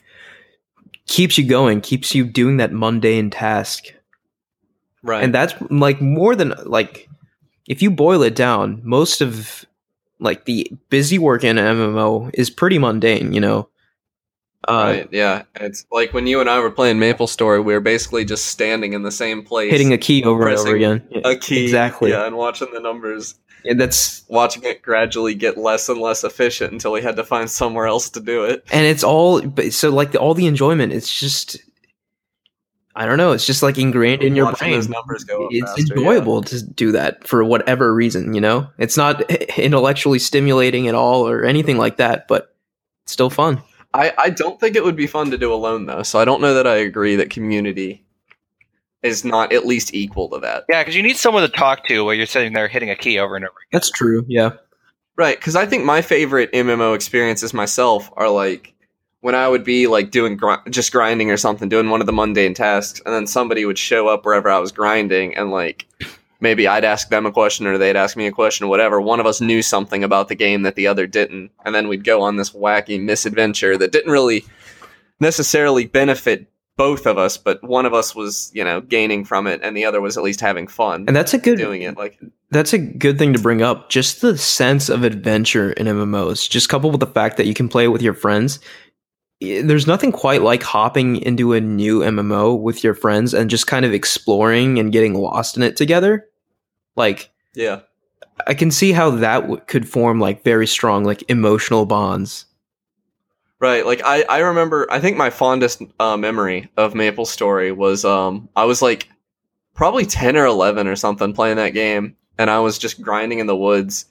keeps 1.06 1.38
you 1.38 1.46
going, 1.46 1.80
keeps 1.80 2.14
you 2.14 2.24
doing 2.24 2.56
that 2.58 2.72
mundane 2.72 3.30
task. 3.30 3.94
Right. 5.04 5.22
and 5.22 5.32
that's 5.32 5.54
like 5.70 6.00
more 6.00 6.34
than 6.34 6.54
like 6.66 7.08
if 7.68 7.80
you 7.82 7.90
boil 7.90 8.20
it 8.24 8.34
down 8.34 8.80
most 8.82 9.20
of 9.20 9.64
like 10.18 10.44
the 10.44 10.70
busy 10.90 11.20
work 11.20 11.44
in 11.44 11.56
an 11.56 11.76
mmo 11.76 12.30
is 12.34 12.50
pretty 12.50 12.78
mundane 12.78 13.32
you 13.32 13.40
know 13.40 13.68
Uh, 14.68 14.72
right. 14.72 15.08
Yeah. 15.10 15.44
It's 15.56 15.86
like 15.90 16.12
when 16.12 16.26
you 16.26 16.40
and 16.40 16.50
I 16.50 16.58
were 16.60 16.70
playing 16.70 16.98
Maple 16.98 17.26
Story, 17.26 17.58
we 17.60 17.72
were 17.72 17.80
basically 17.80 18.26
just 18.26 18.46
standing 18.46 18.92
in 18.92 19.02
the 19.02 19.10
same 19.10 19.42
place, 19.42 19.70
Hitting 19.70 19.94
a 19.94 19.98
key 19.98 20.22
over 20.24 20.46
and 20.46 20.58
over 20.58 20.76
again. 20.76 21.02
Yeah, 21.10 21.20
a 21.24 21.36
key. 21.36 21.64
exactly. 21.64 22.10
Yeah, 22.10 22.26
and 22.26 22.36
watching 22.36 22.68
the 22.74 22.80
numbers, 22.80 23.34
Yeah, 23.64 23.74
that's 23.74 24.24
watching 24.28 24.64
it 24.64 24.82
gradually 24.82 25.34
get 25.34 25.56
less 25.56 25.88
and 25.88 25.98
less 25.98 26.22
efficient 26.22 26.72
until 26.72 26.92
we 26.92 27.00
had 27.00 27.16
to 27.16 27.24
find 27.24 27.50
somewhere 27.50 27.86
else 27.86 28.10
to 28.10 28.20
do 28.20 28.44
it. 28.44 28.64
and 28.70 28.86
it's 28.86 29.02
all 29.02 29.40
but 29.40 29.72
so 29.72 29.88
like 29.88 30.12
the, 30.12 30.18
all 30.18 30.34
the 30.34 30.46
enjoyment. 30.46 30.92
It's 30.92 31.18
just 31.18 31.56
I 32.94 33.06
don't 33.06 33.16
know. 33.16 33.30
It's 33.30 33.46
just 33.46 33.62
like 33.62 33.78
ingrained 33.78 34.22
in 34.22 34.34
your 34.34 34.52
brain. 34.52 34.72
those 34.72 34.88
numbers 34.88 35.22
go 35.24 35.46
up 35.46 35.52
it's 35.52 35.70
faster, 35.70 35.94
yeah. 35.94 36.00
enjoyable 36.00 36.42
to 36.42 36.62
do 36.62 36.92
that 36.92 37.26
for 37.26 37.44
whatever 37.44 37.94
reason. 37.94 38.34
You 38.34 38.40
know, 38.40 38.68
it's 38.76 38.96
not 38.96 39.30
intellectually 39.58 40.18
stimulating 40.18 40.88
at 40.88 40.96
all 40.96 41.26
or 41.26 41.44
anything 41.44 41.78
like 41.78 41.98
that, 41.98 42.26
but 42.26 42.54
it's 43.04 43.12
still 43.12 43.30
fun. 43.30 43.62
I, 43.98 44.12
I 44.16 44.30
don't 44.30 44.60
think 44.60 44.76
it 44.76 44.84
would 44.84 44.96
be 44.96 45.08
fun 45.08 45.30
to 45.32 45.38
do 45.38 45.52
alone 45.52 45.86
though, 45.86 46.04
so 46.04 46.18
I 46.20 46.24
don't 46.24 46.40
know 46.40 46.54
that 46.54 46.66
I 46.66 46.76
agree 46.76 47.16
that 47.16 47.30
community 47.30 48.04
is 49.02 49.24
not 49.24 49.52
at 49.52 49.66
least 49.66 49.94
equal 49.94 50.28
to 50.30 50.38
that. 50.38 50.64
Yeah, 50.68 50.82
because 50.82 50.94
you 50.94 51.02
need 51.02 51.16
someone 51.16 51.42
to 51.42 51.48
talk 51.48 51.86
to 51.88 52.04
while 52.04 52.14
you're 52.14 52.26
sitting 52.26 52.52
there 52.52 52.68
hitting 52.68 52.90
a 52.90 52.96
key 52.96 53.18
over 53.18 53.34
and 53.36 53.44
over. 53.44 53.50
again. 53.50 53.68
That's 53.72 53.90
true. 53.90 54.24
Yeah. 54.28 54.52
Right, 55.16 55.36
because 55.36 55.56
I 55.56 55.66
think 55.66 55.84
my 55.84 56.00
favorite 56.00 56.52
MMO 56.52 56.94
experiences 56.94 57.52
myself 57.52 58.08
are 58.16 58.30
like 58.30 58.72
when 59.20 59.34
I 59.34 59.48
would 59.48 59.64
be 59.64 59.88
like 59.88 60.12
doing 60.12 60.36
gr- 60.36 60.68
just 60.70 60.92
grinding 60.92 61.32
or 61.32 61.36
something, 61.36 61.68
doing 61.68 61.90
one 61.90 62.00
of 62.00 62.06
the 62.06 62.12
mundane 62.12 62.54
tasks, 62.54 63.02
and 63.04 63.12
then 63.12 63.26
somebody 63.26 63.64
would 63.64 63.78
show 63.78 64.06
up 64.06 64.24
wherever 64.24 64.48
I 64.48 64.60
was 64.60 64.70
grinding, 64.70 65.36
and 65.36 65.50
like 65.50 65.86
maybe 66.40 66.66
I'd 66.66 66.84
ask 66.84 67.08
them 67.08 67.26
a 67.26 67.32
question 67.32 67.66
or 67.66 67.78
they'd 67.78 67.96
ask 67.96 68.16
me 68.16 68.26
a 68.26 68.32
question 68.32 68.66
or 68.66 68.68
whatever. 68.68 69.00
One 69.00 69.20
of 69.20 69.26
us 69.26 69.40
knew 69.40 69.62
something 69.62 70.04
about 70.04 70.28
the 70.28 70.34
game 70.34 70.62
that 70.62 70.74
the 70.74 70.86
other 70.86 71.06
didn't, 71.06 71.50
and 71.64 71.74
then 71.74 71.88
we'd 71.88 72.04
go 72.04 72.22
on 72.22 72.36
this 72.36 72.50
wacky 72.50 73.02
misadventure 73.02 73.76
that 73.78 73.92
didn't 73.92 74.12
really 74.12 74.44
necessarily 75.20 75.86
benefit 75.86 76.50
both 76.78 77.06
of 77.06 77.18
us, 77.18 77.36
but 77.36 77.62
one 77.62 77.84
of 77.84 77.92
us 77.92 78.14
was 78.14 78.50
you 78.54 78.64
know 78.64 78.80
gaining 78.80 79.24
from 79.24 79.46
it, 79.46 79.60
and 79.62 79.76
the 79.76 79.84
other 79.84 80.00
was 80.00 80.16
at 80.16 80.22
least 80.22 80.40
having 80.40 80.66
fun 80.66 81.04
And 81.08 81.14
that's 81.14 81.34
a 81.34 81.38
good 81.38 81.58
doing 81.58 81.82
it. 81.82 81.98
Like 81.98 82.18
That's 82.50 82.72
a 82.72 82.78
good 82.78 83.18
thing 83.18 83.34
to 83.34 83.38
bring 83.38 83.60
up. 83.60 83.90
Just 83.90 84.22
the 84.22 84.38
sense 84.38 84.88
of 84.88 85.02
adventure 85.02 85.72
in 85.72 85.86
MMOs, 85.86 86.48
just 86.48 86.68
coupled 86.68 86.92
with 86.92 87.00
the 87.00 87.06
fact 87.06 87.36
that 87.36 87.46
you 87.46 87.52
can 87.52 87.68
play 87.68 87.84
it 87.84 87.88
with 87.88 88.00
your 88.00 88.14
friends. 88.14 88.60
I- 89.42 89.62
There's 89.64 89.86
nothing 89.86 90.12
quite 90.12 90.42
like 90.42 90.62
hopping 90.62 91.16
into 91.16 91.52
a 91.52 91.60
new 91.60 92.00
MMO 92.00 92.54
with 92.60 92.82
your 92.84 92.94
friends 92.94 93.34
and 93.34 93.48
just 93.50 93.66
kind 93.66 93.84
of 93.84 93.92
exploring 93.92 94.78
and 94.78 94.92
getting 94.92 95.14
lost 95.14 95.56
in 95.56 95.62
it 95.62 95.76
together. 95.76 96.26
Like, 96.96 97.30
yeah. 97.54 97.80
I 98.46 98.54
can 98.54 98.70
see 98.70 98.92
how 98.92 99.10
that 99.10 99.40
w- 99.40 99.60
could 99.66 99.88
form 99.88 100.20
like 100.20 100.44
very 100.44 100.66
strong, 100.66 101.04
like 101.04 101.28
emotional 101.28 101.86
bonds. 101.86 102.46
Right. 103.60 103.84
Like 103.84 104.00
I, 104.04 104.22
I 104.28 104.38
remember 104.38 104.86
I 104.90 105.00
think 105.00 105.16
my 105.16 105.30
fondest 105.30 105.82
uh, 105.98 106.16
memory 106.16 106.70
of 106.76 106.94
Maple 106.94 107.26
Story 107.26 107.72
was 107.72 108.04
um 108.04 108.48
I 108.54 108.64
was 108.64 108.80
like 108.80 109.08
probably 109.74 110.06
10 110.06 110.36
or 110.36 110.46
11 110.46 110.86
or 110.86 110.94
something 110.94 111.32
playing 111.32 111.56
that 111.56 111.70
game 111.74 112.14
and 112.38 112.50
I 112.50 112.60
was 112.60 112.78
just 112.78 113.02
grinding 113.02 113.40
in 113.40 113.48
the 113.48 113.56
woods 113.56 114.04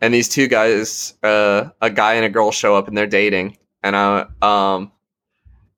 and 0.00 0.14
these 0.14 0.28
two 0.28 0.46
guys 0.46 1.14
uh 1.24 1.70
a 1.80 1.90
guy 1.90 2.14
and 2.14 2.24
a 2.24 2.28
girl 2.28 2.52
show 2.52 2.76
up 2.76 2.86
and 2.86 2.96
they're 2.96 3.08
dating 3.08 3.56
and 3.82 3.96
I 3.96 4.26
um 4.40 4.92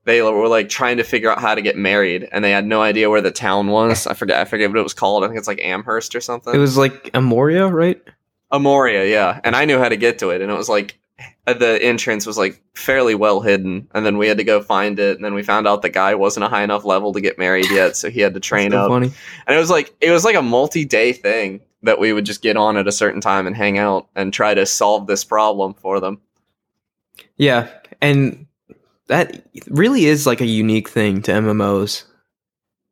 they 0.04 0.20
were 0.20 0.48
like 0.48 0.68
trying 0.68 0.98
to 0.98 1.04
figure 1.04 1.30
out 1.30 1.40
how 1.40 1.54
to 1.54 1.62
get 1.62 1.76
married 1.76 2.28
and 2.30 2.44
they 2.44 2.50
had 2.50 2.66
no 2.66 2.82
idea 2.82 3.08
where 3.08 3.22
the 3.22 3.30
town 3.30 3.68
was. 3.68 4.06
I 4.06 4.14
forget 4.14 4.38
I 4.38 4.44
forget 4.44 4.68
what 4.70 4.78
it 4.78 4.82
was 4.82 4.94
called. 4.94 5.24
I 5.24 5.28
think 5.28 5.38
it's 5.38 5.48
like 5.48 5.60
Amherst 5.62 6.14
or 6.14 6.20
something. 6.20 6.54
It 6.54 6.58
was 6.58 6.76
like 6.76 7.04
Amoria, 7.14 7.72
right? 7.72 8.02
Amoria, 8.52 9.10
yeah. 9.10 9.40
And 9.44 9.56
I 9.56 9.64
knew 9.64 9.78
how 9.78 9.88
to 9.88 9.96
get 9.96 10.18
to 10.18 10.30
it. 10.30 10.40
And 10.42 10.50
it 10.50 10.56
was 10.56 10.68
like 10.68 10.98
the 11.46 11.78
entrance 11.82 12.26
was 12.26 12.36
like 12.38 12.62
fairly 12.74 13.14
well 13.14 13.40
hidden. 13.40 13.88
And 13.94 14.04
then 14.04 14.18
we 14.18 14.28
had 14.28 14.38
to 14.38 14.44
go 14.44 14.60
find 14.60 14.98
it. 14.98 15.16
And 15.16 15.24
then 15.24 15.34
we 15.34 15.42
found 15.42 15.66
out 15.66 15.82
the 15.82 15.88
guy 15.88 16.14
wasn't 16.14 16.44
a 16.44 16.48
high 16.48 16.62
enough 16.62 16.84
level 16.84 17.12
to 17.12 17.20
get 17.20 17.38
married 17.38 17.70
yet, 17.70 17.96
so 17.96 18.10
he 18.10 18.20
had 18.20 18.34
to 18.34 18.40
train 18.40 18.72
So 18.72 18.78
up. 18.78 18.88
funny. 18.88 19.10
And 19.46 19.56
it 19.56 19.58
was 19.58 19.70
like 19.70 19.94
it 20.00 20.10
was 20.10 20.24
like 20.24 20.36
a 20.36 20.42
multi-day 20.42 21.12
thing 21.14 21.60
that 21.82 21.98
we 21.98 22.12
would 22.12 22.24
just 22.26 22.42
get 22.42 22.56
on 22.56 22.76
at 22.76 22.86
a 22.88 22.92
certain 22.92 23.20
time 23.20 23.46
and 23.46 23.56
hang 23.56 23.78
out 23.78 24.08
and 24.14 24.32
try 24.32 24.54
to 24.54 24.66
solve 24.66 25.06
this 25.06 25.24
problem 25.24 25.74
for 25.74 26.00
them. 26.00 26.20
Yeah, 27.36 27.68
and 28.04 28.46
that 29.08 29.44
really 29.68 30.06
is 30.06 30.26
like 30.26 30.40
a 30.40 30.46
unique 30.46 30.88
thing 30.88 31.22
to 31.22 31.32
MMOs. 31.32 32.04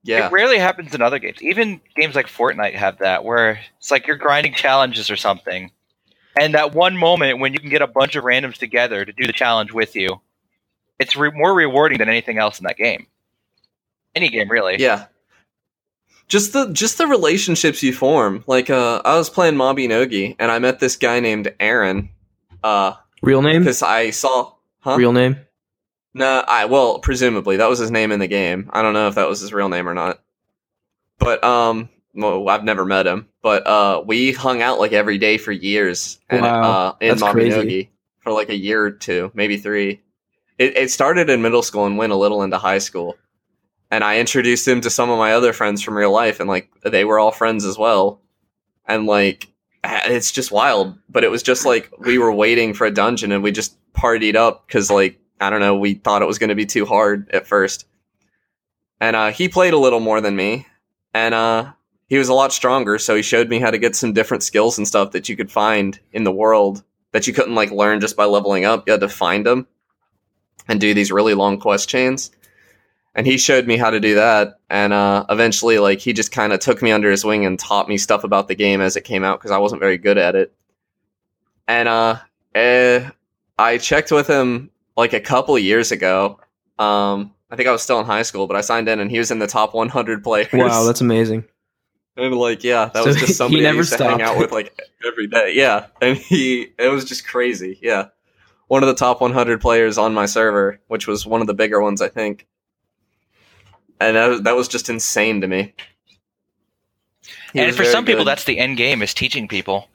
Yeah. 0.05 0.27
It 0.27 0.33
rarely 0.33 0.59
happens 0.59 0.95
in 0.95 1.01
other 1.01 1.19
games. 1.19 1.41
Even 1.43 1.81
games 1.95 2.15
like 2.17 2.27
Fortnite 2.27 2.75
have 2.75 2.99
that, 2.99 3.25
where 3.25 3.61
it's 3.79 3.91
like 3.91 4.07
you're 4.07 4.17
grinding 4.17 4.53
challenges 4.55 5.11
or 5.11 5.17
something, 5.17 5.71
and 6.39 6.55
that 6.55 6.75
one 6.75 6.97
moment 6.97 7.39
when 7.39 7.53
you 7.53 7.61
can 7.61 7.71
get 7.71 7.83
a 7.83 7.87
bunch 7.87 8.17
of 8.17 8.25
randoms 8.25 8.57
together 8.57 9.05
to 9.05 9.13
do 9.13 9.27
the 9.27 9.33
challenge 9.33 9.73
with 9.73 9.95
you, 9.95 10.21
it's 10.99 11.15
re- 11.17 11.31
more 11.33 11.55
rewarding 11.55 11.99
than 11.99 12.09
anything 12.09 12.39
else 12.39 12.59
in 12.59 12.65
that 12.65 12.77
game. 12.77 13.07
Any 14.15 14.29
game, 14.29 14.51
really. 14.51 14.77
Yeah. 14.79 15.07
Just 16.29 16.53
the 16.53 16.73
just 16.73 16.99
the 16.99 17.07
relationships 17.07 17.83
you 17.83 17.93
form. 17.93 18.43
Like 18.47 18.71
uh 18.71 19.03
I 19.05 19.17
was 19.17 19.29
playing 19.31 19.55
Mabinogi 19.55 20.35
and 20.39 20.51
I 20.51 20.59
met 20.59 20.81
this 20.81 20.97
guy 20.97 21.21
named 21.21 21.53
Aaron. 21.61 22.09
Uh 22.65 22.95
Real 23.23 23.43
name? 23.43 23.61
because 23.63 23.83
I 23.83 24.11
saw 24.11 24.53
huh? 24.83 24.97
Real 24.97 25.13
name? 25.13 25.37
No, 26.15 26.45
I 26.47 26.67
well, 26.67 26.99
presumably 26.99 27.57
that 27.57 27.69
was 27.71 27.79
his 27.79 27.91
name 27.91 28.13
in 28.13 28.21
the 28.21 28.27
game. 28.27 28.71
I 28.73 28.83
don't 28.83 28.93
know 28.93 29.09
if 29.09 29.15
that 29.15 29.29
was 29.29 29.41
his 29.41 29.53
real 29.53 29.69
name 29.69 29.89
or 29.89 29.95
not. 29.95 30.21
But 31.19 31.43
um, 31.43 31.89
well, 32.15 32.49
I've 32.49 32.65
never 32.65 32.85
met 32.85 33.07
him. 33.07 33.29
But 33.43 33.67
uh, 33.67 34.03
we 34.05 34.33
hung 34.33 34.63
out 34.63 34.79
like 34.79 34.93
every 34.93 35.19
day 35.19 35.39
for 35.39 35.53
years, 35.53 36.21
and 36.29 36.43
Wow, 36.43 36.63
uh, 36.63 36.95
in 37.01 37.09
that's. 37.09 37.23
For 38.21 38.31
like 38.31 38.51
a 38.51 38.57
year 38.57 38.85
or 38.85 38.91
two, 38.93 39.33
maybe 39.35 39.57
three. 39.57 40.01
It 40.59 40.77
it 40.77 40.91
started 40.91 41.29
in 41.31 41.43
middle 41.43 41.63
school 41.63 41.87
and 41.87 41.99
went 41.99 42.13
a 42.13 42.17
little 42.17 42.43
into 42.43 42.59
high 42.59 42.79
school, 42.79 43.17
and 43.91 44.05
I 44.05 44.19
introduced 44.19 44.69
him 44.69 44.81
to 44.83 44.91
some 44.91 45.11
of 45.11 45.19
my 45.19 45.33
other 45.33 45.53
friends 45.53 45.83
from 45.83 45.97
real 45.97 46.13
life, 46.13 46.39
and 46.39 46.49
like 46.49 46.71
they 46.85 47.05
were 47.05 47.19
all 47.19 47.33
friends 47.33 47.65
as 47.65 47.77
well, 47.77 48.21
and 48.87 49.07
like 49.07 49.49
it's 49.83 50.31
just 50.31 50.53
wild. 50.53 50.97
But 51.09 51.25
it 51.25 51.31
was 51.31 51.43
just 51.43 51.67
like 51.67 51.91
we 51.99 52.19
were 52.19 52.33
waiting 52.33 52.75
for 52.75 52.87
a 52.87 52.93
dungeon, 52.93 53.33
and 53.33 53.43
we 53.43 53.51
just 53.51 53.77
partied 53.95 54.37
up 54.37 54.67
because 54.67 54.91
like 54.91 55.19
I 55.41 55.51
don't 55.51 55.61
know, 55.61 55.77
we 55.77 55.95
thought 55.95 56.23
it 56.23 56.27
was 56.27 56.39
going 56.39 56.51
to 56.51 56.55
be 56.55 56.67
too 56.67 56.87
hard 56.87 57.31
at 57.31 57.47
first. 57.47 57.87
And 59.01 59.17
uh, 59.17 59.33
he 59.33 59.49
played 59.49 59.75
a 59.75 59.79
little 59.79 59.99
more 59.99 60.21
than 60.21 60.37
me, 60.37 60.67
and 61.13 61.35
uh, 61.35 61.73
he 62.07 62.19
was 62.19 62.29
a 62.29 62.35
lot 62.35 62.53
stronger. 62.53 62.99
So 62.99 63.17
he 63.17 63.23
showed 63.23 63.49
me 63.49 63.59
how 63.59 63.73
to 63.73 63.79
get 63.79 63.97
some 63.97 64.13
different 64.13 64.45
skills 64.45 64.79
and 64.79 64.87
stuff 64.87 65.11
that 65.11 65.29
you 65.29 65.37
could 65.37 65.51
find 65.51 65.99
in 66.13 66.23
the 66.23 66.31
world 66.31 66.85
that 67.11 67.27
you 67.27 67.33
couldn't 67.33 67.57
like 67.57 67.71
learn 67.73 68.01
just 68.01 68.17
by 68.17 68.25
leveling 68.25 68.65
up. 68.65 68.85
You 68.87 68.93
had 68.93 69.01
to 69.01 69.09
find 69.09 69.45
them 69.45 69.67
and 70.69 70.81
do 70.81 70.95
these 70.95 71.11
really 71.11 71.35
long 71.35 71.59
quest 71.59 71.89
chains. 71.89 72.31
And 73.15 73.27
he 73.27 73.37
showed 73.37 73.67
me 73.67 73.77
how 73.77 73.91
to 73.91 74.01
do 74.01 74.15
that, 74.15 74.61
and 74.71 74.93
uh, 74.93 75.27
eventually, 75.29 75.79
like 75.79 75.99
he 75.99 76.15
just 76.15 76.33
kind 76.33 76.51
of 76.53 76.61
took 76.61 76.81
me 76.81 76.93
under 76.93 77.11
his 77.11 77.27
wing 77.27 77.45
and 77.45 77.59
taught 77.59 77.87
me 77.89 77.99
stuff 77.99 78.25
about 78.25 78.49
the 78.49 78.55
game 78.55 78.81
as 78.81 78.97
it 78.97 79.05
came 79.05 79.23
out 79.23 79.39
because 79.39 79.51
I 79.51 79.59
wasn't 79.59 79.83
very 79.83 79.99
good 79.99 80.17
at 80.17 80.35
it. 80.35 80.55
And 81.69 81.89
uh, 81.89 82.21
eh, 82.55 83.11
I 83.59 83.79
checked 83.79 84.11
with 84.11 84.27
him 84.27 84.71
like 84.97 85.13
a 85.13 85.21
couple 85.21 85.59
years 85.59 85.93
ago. 85.93 86.41
Um, 86.79 87.35
I 87.51 87.57
think 87.57 87.69
I 87.69 87.73
was 87.73 87.83
still 87.83 88.01
in 88.01 88.07
high 88.07 88.23
school, 88.23 88.47
but 88.47 88.57
I 88.57 88.61
signed 88.61 88.89
in 88.89 88.99
and 88.99 89.11
he 89.11 89.19
was 89.19 89.31
in 89.31 89.39
the 89.39 89.47
top 89.47 89.75
100 89.75 90.25
players. 90.25 90.49
Wow, 90.53 90.85
that's 90.85 91.01
amazing. 91.01 91.45
and 92.17 92.35
like, 92.35 92.65
yeah, 92.65 92.87
that 92.87 93.03
So 93.03 93.07
was 93.07 93.17
just 93.17 93.35
somebody 93.37 93.63
I 93.67 93.71
never 93.71 93.79
used 93.79 93.97
to 93.97 94.05
hang 94.05 94.23
out 94.23 94.39
with 94.39 94.53
like 94.53 94.79
every 95.07 95.27
day. 95.27 95.53
Yeah, 95.55 95.87
and 96.01 96.17
he, 96.17 96.73
it 96.79 96.89
was 96.89 97.05
just 97.05 97.27
crazy. 97.27 97.79
Yeah, 97.83 98.09
one 98.69 98.83
of 98.83 98.89
the 98.89 98.95
top 98.95 99.21
100 99.21 99.61
players 99.61 99.99
on 99.99 100.15
my 100.15 100.27
server, 100.27 100.81
which 100.89 101.07
was 101.07 101.27
one 101.27 101.41
of 101.41 101.47
the 101.47 101.55
bigger 101.55 101.81
ones, 101.81 102.01
I 102.01 102.09
think. 102.09 102.47
And 104.01 104.17
that 104.17 104.27
was, 104.27 104.43
that 104.43 104.57
was 104.57 104.67
just 104.67 104.89
insane 104.89 105.43
to 105.43 105.47
me. 105.47 105.75
He 107.53 107.61
and 107.61 107.71
for 107.73 107.83
very 107.83 107.93
some 107.93 108.05
people, 108.05 108.25
that's 108.25 108.45
the 108.45 108.59
end 108.59 108.79
game 108.79 109.03
is 109.03 109.15
teaching 109.15 109.47
people. 109.47 109.89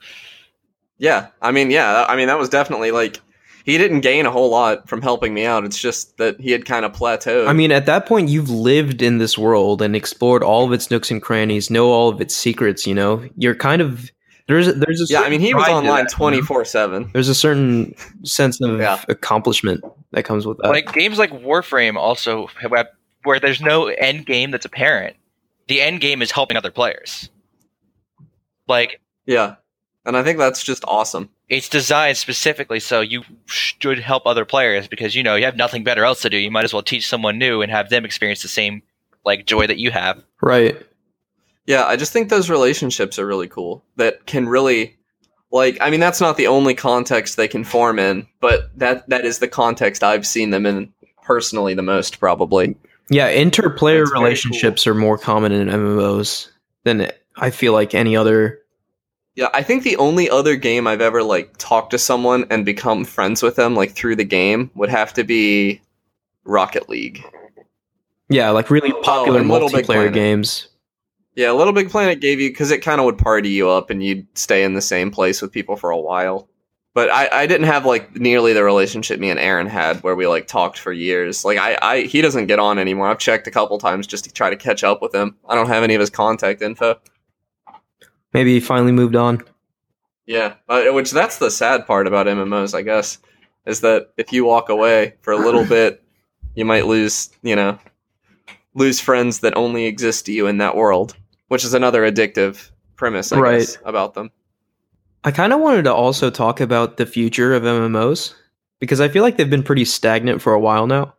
Yeah, 0.96 1.28
I 1.42 1.52
mean, 1.52 1.70
yeah, 1.70 2.06
I 2.08 2.16
mean 2.16 2.28
that 2.28 2.38
was 2.38 2.48
definitely 2.48 2.90
like 2.90 3.20
he 3.68 3.76
didn't 3.76 4.00
gain 4.00 4.24
a 4.24 4.30
whole 4.30 4.48
lot 4.48 4.88
from 4.88 5.02
helping 5.02 5.34
me 5.34 5.44
out. 5.44 5.62
It's 5.66 5.78
just 5.78 6.16
that 6.16 6.40
he 6.40 6.52
had 6.52 6.64
kind 6.64 6.86
of 6.86 6.92
plateaued. 6.92 7.46
I 7.48 7.52
mean, 7.52 7.70
at 7.70 7.84
that 7.84 8.06
point, 8.06 8.30
you've 8.30 8.48
lived 8.48 9.02
in 9.02 9.18
this 9.18 9.36
world 9.36 9.82
and 9.82 9.94
explored 9.94 10.42
all 10.42 10.64
of 10.64 10.72
its 10.72 10.90
nooks 10.90 11.10
and 11.10 11.20
crannies, 11.20 11.68
know 11.70 11.90
all 11.90 12.08
of 12.08 12.18
its 12.22 12.34
secrets. 12.34 12.86
You 12.86 12.94
know, 12.94 13.28
you're 13.36 13.54
kind 13.54 13.82
of 13.82 14.10
there's 14.46 14.68
a, 14.68 14.72
there's 14.72 15.02
a 15.02 15.12
yeah, 15.12 15.20
I 15.20 15.28
mean 15.28 15.42
he 15.42 15.52
was 15.52 15.64
pride 15.64 15.72
to 15.72 15.76
online 15.76 15.90
that, 15.92 15.98
you 15.98 16.04
know? 16.04 16.08
twenty 16.16 16.40
four 16.40 16.64
seven. 16.64 17.10
There's 17.12 17.28
a 17.28 17.34
certain 17.34 17.94
sense 18.24 18.58
of 18.62 18.80
Yeah. 18.80 19.02
accomplishment 19.10 19.84
that 20.12 20.22
comes 20.24 20.46
with 20.46 20.56
that. 20.62 20.70
like 20.70 20.90
games 20.94 21.18
like 21.18 21.30
Warframe 21.30 21.96
also 21.96 22.48
where 23.24 23.38
there's 23.38 23.60
no 23.60 23.88
end 23.88 24.24
game 24.24 24.50
that's 24.50 24.64
apparent. 24.64 25.14
The 25.66 25.82
end 25.82 26.00
game 26.00 26.22
is 26.22 26.30
helping 26.30 26.56
other 26.56 26.70
players. 26.70 27.28
Like 28.66 29.02
Yeah, 29.26 29.56
and 30.06 30.16
I 30.16 30.22
think 30.22 30.38
that's 30.38 30.62
just 30.62 30.82
awesome. 30.88 31.28
It's 31.48 31.68
designed 31.68 32.16
specifically 32.16 32.80
so 32.80 33.00
you 33.00 33.22
should 33.46 33.98
help 33.98 34.26
other 34.26 34.44
players 34.44 34.86
because 34.86 35.14
you 35.14 35.22
know 35.22 35.34
you 35.34 35.44
have 35.44 35.56
nothing 35.56 35.84
better 35.84 36.04
else 36.04 36.22
to 36.22 36.30
do. 36.30 36.36
You 36.36 36.50
might 36.50 36.64
as 36.64 36.72
well 36.72 36.82
teach 36.82 37.08
someone 37.08 37.38
new 37.38 37.62
and 37.62 37.70
have 37.70 37.88
them 37.88 38.04
experience 38.04 38.42
the 38.42 38.48
same 38.48 38.82
like 39.24 39.46
joy 39.46 39.66
that 39.66 39.78
you 39.78 39.90
have. 39.90 40.22
right. 40.40 40.76
Yeah, 41.66 41.84
I 41.84 41.96
just 41.96 42.14
think 42.14 42.30
those 42.30 42.48
relationships 42.48 43.18
are 43.18 43.26
really 43.26 43.46
cool. 43.46 43.84
That 43.96 44.24
can 44.24 44.48
really, 44.48 44.96
like, 45.52 45.76
I 45.82 45.90
mean, 45.90 46.00
that's 46.00 46.18
not 46.18 46.38
the 46.38 46.46
only 46.46 46.74
context 46.74 47.36
they 47.36 47.46
can 47.46 47.62
form 47.62 47.98
in, 47.98 48.26
but 48.40 48.70
that 48.78 49.06
that 49.10 49.26
is 49.26 49.38
the 49.38 49.48
context 49.48 50.02
I've 50.02 50.26
seen 50.26 50.48
them 50.48 50.64
in 50.64 50.90
personally 51.22 51.74
the 51.74 51.82
most, 51.82 52.18
probably. 52.18 52.74
Yeah, 53.10 53.30
interplayer 53.30 54.00
That's 54.00 54.10
very 54.12 54.22
relationships 54.22 54.86
are 54.86 54.94
more 54.94 55.18
common 55.18 55.52
in 55.52 55.68
MMOs 55.68 56.48
than 56.84 57.12
I 57.36 57.50
feel 57.50 57.74
like 57.74 57.94
any 57.94 58.16
other. 58.16 58.60
Yeah, 59.38 59.50
I 59.54 59.62
think 59.62 59.84
the 59.84 59.96
only 59.98 60.28
other 60.28 60.56
game 60.56 60.88
I've 60.88 61.00
ever 61.00 61.22
like 61.22 61.56
talked 61.58 61.92
to 61.92 61.98
someone 61.98 62.44
and 62.50 62.66
become 62.66 63.04
friends 63.04 63.40
with 63.40 63.54
them 63.54 63.76
like 63.76 63.92
through 63.92 64.16
the 64.16 64.24
game 64.24 64.68
would 64.74 64.88
have 64.88 65.14
to 65.14 65.22
be 65.22 65.80
Rocket 66.42 66.88
League. 66.88 67.24
Yeah, 68.28 68.50
like 68.50 68.68
really 68.68 68.90
oh, 68.92 69.00
popular 69.02 69.38
and 69.38 69.48
Little 69.48 69.68
Big 69.70 69.86
multiplayer 69.86 70.12
games. 70.12 70.66
Yeah, 71.36 71.52
Little 71.52 71.72
Big 71.72 71.88
Planet 71.88 72.20
gave 72.20 72.40
you 72.40 72.50
because 72.50 72.72
it 72.72 72.82
kind 72.82 73.00
of 73.00 73.04
would 73.04 73.16
party 73.16 73.50
you 73.50 73.70
up 73.70 73.90
and 73.90 74.02
you'd 74.02 74.26
stay 74.36 74.64
in 74.64 74.74
the 74.74 74.82
same 74.82 75.12
place 75.12 75.40
with 75.40 75.52
people 75.52 75.76
for 75.76 75.90
a 75.90 76.00
while. 76.00 76.48
But 76.92 77.08
I, 77.08 77.28
I 77.42 77.46
didn't 77.46 77.68
have 77.68 77.86
like 77.86 78.16
nearly 78.16 78.54
the 78.54 78.64
relationship 78.64 79.20
me 79.20 79.30
and 79.30 79.38
Aaron 79.38 79.68
had 79.68 80.02
where 80.02 80.16
we 80.16 80.26
like 80.26 80.48
talked 80.48 80.80
for 80.80 80.92
years. 80.92 81.44
Like 81.44 81.58
I, 81.58 81.78
I 81.80 82.00
he 82.00 82.22
doesn't 82.22 82.48
get 82.48 82.58
on 82.58 82.76
anymore. 82.76 83.06
I've 83.06 83.20
checked 83.20 83.46
a 83.46 83.52
couple 83.52 83.78
times 83.78 84.08
just 84.08 84.24
to 84.24 84.32
try 84.32 84.50
to 84.50 84.56
catch 84.56 84.82
up 84.82 85.00
with 85.00 85.14
him. 85.14 85.36
I 85.48 85.54
don't 85.54 85.68
have 85.68 85.84
any 85.84 85.94
of 85.94 86.00
his 86.00 86.10
contact 86.10 86.60
info. 86.60 86.98
Maybe 88.32 88.54
he 88.54 88.60
finally 88.60 88.92
moved 88.92 89.16
on. 89.16 89.42
Yeah, 90.26 90.54
uh, 90.68 90.82
which 90.90 91.10
that's 91.10 91.38
the 91.38 91.50
sad 91.50 91.86
part 91.86 92.06
about 92.06 92.26
MMOs, 92.26 92.74
I 92.74 92.82
guess, 92.82 93.18
is 93.66 93.80
that 93.80 94.10
if 94.18 94.32
you 94.32 94.44
walk 94.44 94.68
away 94.68 95.14
for 95.22 95.32
a 95.32 95.38
little 95.38 95.64
bit, 95.64 96.02
you 96.54 96.64
might 96.66 96.86
lose, 96.86 97.30
you 97.42 97.56
know, 97.56 97.78
lose 98.74 99.00
friends 99.00 99.40
that 99.40 99.56
only 99.56 99.86
exist 99.86 100.26
to 100.26 100.32
you 100.32 100.46
in 100.46 100.58
that 100.58 100.76
world, 100.76 101.16
which 101.48 101.64
is 101.64 101.72
another 101.72 102.02
addictive 102.10 102.70
premise, 102.96 103.32
I 103.32 103.38
Right. 103.40 103.58
guess, 103.60 103.78
about 103.84 104.12
them. 104.14 104.30
I 105.24 105.30
kind 105.30 105.52
of 105.52 105.60
wanted 105.60 105.84
to 105.84 105.94
also 105.94 106.30
talk 106.30 106.60
about 106.60 106.96
the 106.98 107.06
future 107.06 107.54
of 107.54 107.62
MMOs 107.64 108.34
because 108.80 109.00
I 109.00 109.08
feel 109.08 109.22
like 109.22 109.36
they've 109.36 109.48
been 109.50 109.62
pretty 109.62 109.84
stagnant 109.86 110.42
for 110.42 110.52
a 110.52 110.60
while 110.60 110.86
now. 110.86 111.14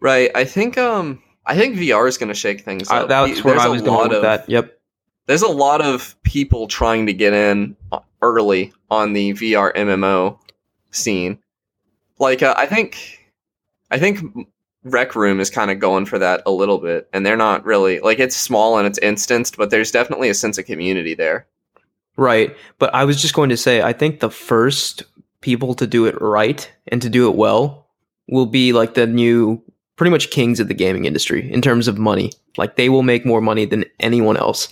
Right. 0.00 0.30
I 0.34 0.44
think 0.44 0.78
um 0.78 1.22
I 1.44 1.56
think 1.56 1.76
VR 1.76 2.06
is 2.08 2.16
going 2.18 2.28
to 2.28 2.34
shake 2.34 2.60
things 2.62 2.88
Uh, 2.90 2.94
up. 3.02 3.08
that's 3.08 3.42
where 3.44 3.54
There's 3.54 3.66
I 3.66 3.68
was 3.68 3.82
going 3.82 4.08
with 4.08 4.18
of- 4.18 4.22
that. 4.22 4.48
Yep. 4.48 4.78
There's 5.26 5.42
a 5.42 5.48
lot 5.48 5.80
of 5.80 6.20
people 6.22 6.66
trying 6.66 7.06
to 7.06 7.12
get 7.12 7.32
in 7.32 7.76
early 8.20 8.72
on 8.90 9.12
the 9.12 9.32
VR 9.32 9.74
MMO 9.74 10.38
scene. 10.90 11.38
Like 12.18 12.42
uh, 12.42 12.54
I 12.56 12.66
think 12.66 13.30
I 13.90 13.98
think 13.98 14.20
Rec 14.84 15.14
Room 15.14 15.40
is 15.40 15.50
kind 15.50 15.70
of 15.70 15.78
going 15.78 16.06
for 16.06 16.18
that 16.18 16.42
a 16.44 16.50
little 16.50 16.78
bit 16.78 17.08
and 17.12 17.24
they're 17.24 17.36
not 17.36 17.64
really 17.64 18.00
like 18.00 18.18
it's 18.18 18.36
small 18.36 18.78
and 18.78 18.86
it's 18.86 18.98
instanced, 18.98 19.56
but 19.56 19.70
there's 19.70 19.90
definitely 19.90 20.28
a 20.28 20.34
sense 20.34 20.58
of 20.58 20.66
community 20.66 21.14
there. 21.14 21.46
Right. 22.16 22.56
But 22.78 22.94
I 22.94 23.04
was 23.04 23.20
just 23.20 23.34
going 23.34 23.50
to 23.50 23.56
say, 23.56 23.82
I 23.82 23.92
think 23.92 24.20
the 24.20 24.30
first 24.30 25.04
people 25.40 25.74
to 25.74 25.86
do 25.86 26.06
it 26.06 26.20
right 26.20 26.70
and 26.88 27.00
to 27.02 27.08
do 27.08 27.28
it 27.28 27.36
well 27.36 27.88
will 28.28 28.46
be 28.46 28.72
like 28.72 28.94
the 28.94 29.06
new, 29.06 29.62
pretty 29.96 30.10
much 30.10 30.30
kings 30.30 30.60
of 30.60 30.68
the 30.68 30.74
gaming 30.74 31.04
industry 31.04 31.50
in 31.50 31.62
terms 31.62 31.88
of 31.88 31.98
money. 31.98 32.32
Like 32.56 32.76
they 32.76 32.88
will 32.88 33.02
make 33.02 33.24
more 33.24 33.40
money 33.40 33.64
than 33.64 33.84
anyone 34.00 34.36
else. 34.36 34.68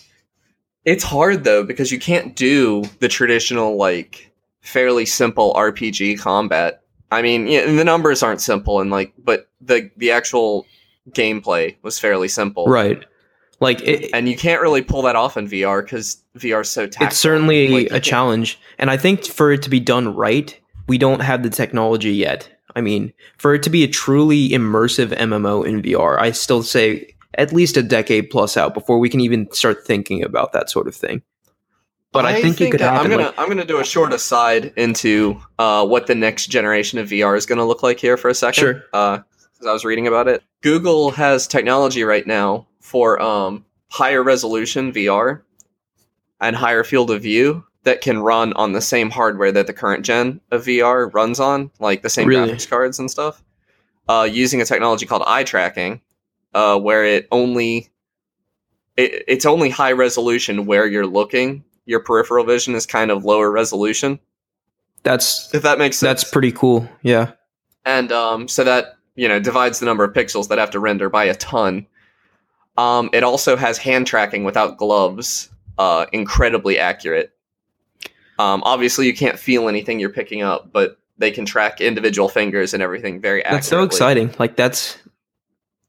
It's 0.84 1.04
hard 1.04 1.44
though 1.44 1.62
because 1.64 1.92
you 1.92 1.98
can't 1.98 2.34
do 2.36 2.84
the 3.00 3.08
traditional 3.08 3.76
like 3.76 4.32
fairly 4.62 5.06
simple 5.06 5.52
RPG 5.54 6.18
combat. 6.18 6.82
I 7.10 7.22
mean, 7.22 7.46
yeah, 7.46 7.66
the 7.66 7.84
numbers 7.84 8.22
aren't 8.22 8.40
simple 8.40 8.80
and 8.80 8.90
like 8.90 9.12
but 9.22 9.48
the 9.60 9.90
the 9.96 10.10
actual 10.10 10.66
gameplay 11.10 11.76
was 11.82 11.98
fairly 11.98 12.28
simple. 12.28 12.66
Right. 12.66 13.04
Like 13.60 13.82
it, 13.82 14.08
And 14.14 14.26
you 14.28 14.36
can't 14.36 14.62
really 14.62 14.80
pull 14.80 15.02
that 15.02 15.16
off 15.16 15.36
in 15.36 15.46
VR 15.48 15.86
cuz 15.86 16.18
VR 16.38 16.62
is 16.62 16.70
so 16.70 16.86
tactile. 16.86 17.08
it's 17.08 17.18
certainly 17.18 17.68
Like, 17.68 17.92
a 17.92 18.00
challenge. 18.00 18.58
And 18.78 18.90
I 18.90 18.96
think 18.96 19.24
for 19.26 19.52
it 19.52 19.62
to 19.62 19.70
be 19.70 19.80
done 19.80 20.14
right, 20.14 20.58
we 20.88 20.96
don't 20.98 21.20
have 21.20 21.42
the 21.42 21.50
technology 21.50 22.12
yet. 22.12 22.48
I 22.74 22.80
mean, 22.80 23.12
for 23.36 23.52
it 23.54 23.62
to 23.64 23.70
be 23.70 23.82
a 23.84 23.88
truly 23.88 24.50
immersive 24.50 25.08
MMO 25.18 25.66
in 25.66 25.82
VR, 25.82 26.18
I 26.18 26.30
still 26.30 26.62
say 26.62 27.14
at 27.34 27.52
least 27.52 27.76
a 27.76 27.82
decade 27.82 28.30
plus 28.30 28.56
out 28.56 28.74
before 28.74 28.98
we 28.98 29.08
can 29.08 29.20
even 29.20 29.50
start 29.52 29.86
thinking 29.86 30.22
about 30.22 30.52
that 30.52 30.70
sort 30.70 30.88
of 30.88 30.94
thing. 30.94 31.22
But 32.12 32.26
I, 32.26 32.42
think, 32.42 32.60
it 32.60 32.72
could 32.72 32.80
happen. 32.80 33.04
I'm 33.04 33.10
gonna 33.10 33.26
like- 33.26 33.38
I'm 33.38 33.48
gonna 33.48 33.64
do 33.64 33.78
a 33.78 33.84
short 33.84 34.12
aside 34.12 34.72
into 34.76 35.40
uh, 35.60 35.86
what 35.86 36.08
the 36.08 36.14
next 36.16 36.46
generation 36.46 36.98
of 36.98 37.08
VR 37.08 37.36
is 37.36 37.46
gonna 37.46 37.64
look 37.64 37.84
like 37.84 38.00
here 38.00 38.16
for 38.16 38.28
a 38.28 38.34
second. 38.34 38.60
Sure. 38.62 38.74
Because 38.90 39.66
I 39.68 39.72
was 39.72 39.84
reading 39.84 40.08
about 40.08 40.26
it. 40.26 40.42
Google 40.60 41.12
has 41.12 41.46
technology 41.46 42.02
right 42.02 42.26
now 42.26 42.66
for 42.80 43.20
um, 43.22 43.64
higher 43.90 44.24
resolution 44.24 44.92
VR 44.92 45.42
and 46.40 46.56
higher 46.56 46.82
field 46.82 47.12
of 47.12 47.22
view 47.22 47.62
that 47.84 48.00
can 48.00 48.18
run 48.18 48.52
on 48.54 48.72
the 48.72 48.80
same 48.80 49.08
hardware 49.10 49.52
that 49.52 49.66
the 49.68 49.72
current 49.72 50.04
gen 50.04 50.40
of 50.50 50.64
VR 50.64 51.12
runs 51.14 51.38
on, 51.38 51.70
like 51.78 52.02
the 52.02 52.10
same 52.10 52.26
Really? 52.26 52.50
graphics 52.52 52.68
cards 52.68 52.98
and 52.98 53.08
stuff. 53.10 53.42
Uh, 54.08 54.28
using 54.30 54.60
a 54.60 54.64
technology 54.64 55.06
called 55.06 55.22
eye 55.26 55.44
tracking, 55.44 56.00
uh, 56.54 56.78
where 56.78 57.04
it 57.04 57.28
only 57.30 57.90
it, 58.96 59.24
it's 59.28 59.46
only 59.46 59.70
high 59.70 59.92
resolution 59.92 60.66
where 60.66 60.86
you're 60.86 61.06
looking. 61.06 61.64
Your 61.86 62.00
peripheral 62.00 62.44
vision 62.44 62.74
is 62.74 62.86
kind 62.86 63.10
of 63.10 63.24
lower 63.24 63.50
resolution, 63.50 64.20
that's 65.02 65.52
if 65.54 65.62
that 65.62 65.78
makes 65.78 65.96
sense. 65.98 66.22
that's 66.22 66.30
pretty 66.30 66.52
cool. 66.52 66.88
Yeah. 67.02 67.32
and 67.84 68.12
um, 68.12 68.48
so 68.48 68.64
that 68.64 68.96
you 69.14 69.28
know 69.28 69.40
divides 69.40 69.80
the 69.80 69.86
number 69.86 70.04
of 70.04 70.12
pixels 70.12 70.48
that 70.48 70.58
have 70.58 70.70
to 70.70 70.80
render 70.80 71.08
by 71.08 71.24
a 71.24 71.34
ton. 71.34 71.86
Um, 72.76 73.10
it 73.12 73.24
also 73.24 73.56
has 73.56 73.78
hand 73.78 74.06
tracking 74.06 74.44
without 74.44 74.78
gloves, 74.78 75.50
uh, 75.78 76.06
incredibly 76.12 76.78
accurate. 76.78 77.32
Um, 78.38 78.62
obviously, 78.64 79.06
you 79.06 79.14
can't 79.14 79.38
feel 79.38 79.68
anything 79.68 80.00
you're 80.00 80.08
picking 80.08 80.42
up, 80.42 80.72
but 80.72 80.98
they 81.18 81.30
can 81.30 81.44
track 81.44 81.80
individual 81.80 82.28
fingers 82.28 82.72
and 82.72 82.82
everything 82.82 83.20
very 83.20 83.44
accurately. 83.44 83.56
That's 83.56 83.68
so 83.68 83.82
exciting. 83.82 84.34
Like 84.38 84.56
that's 84.56 84.96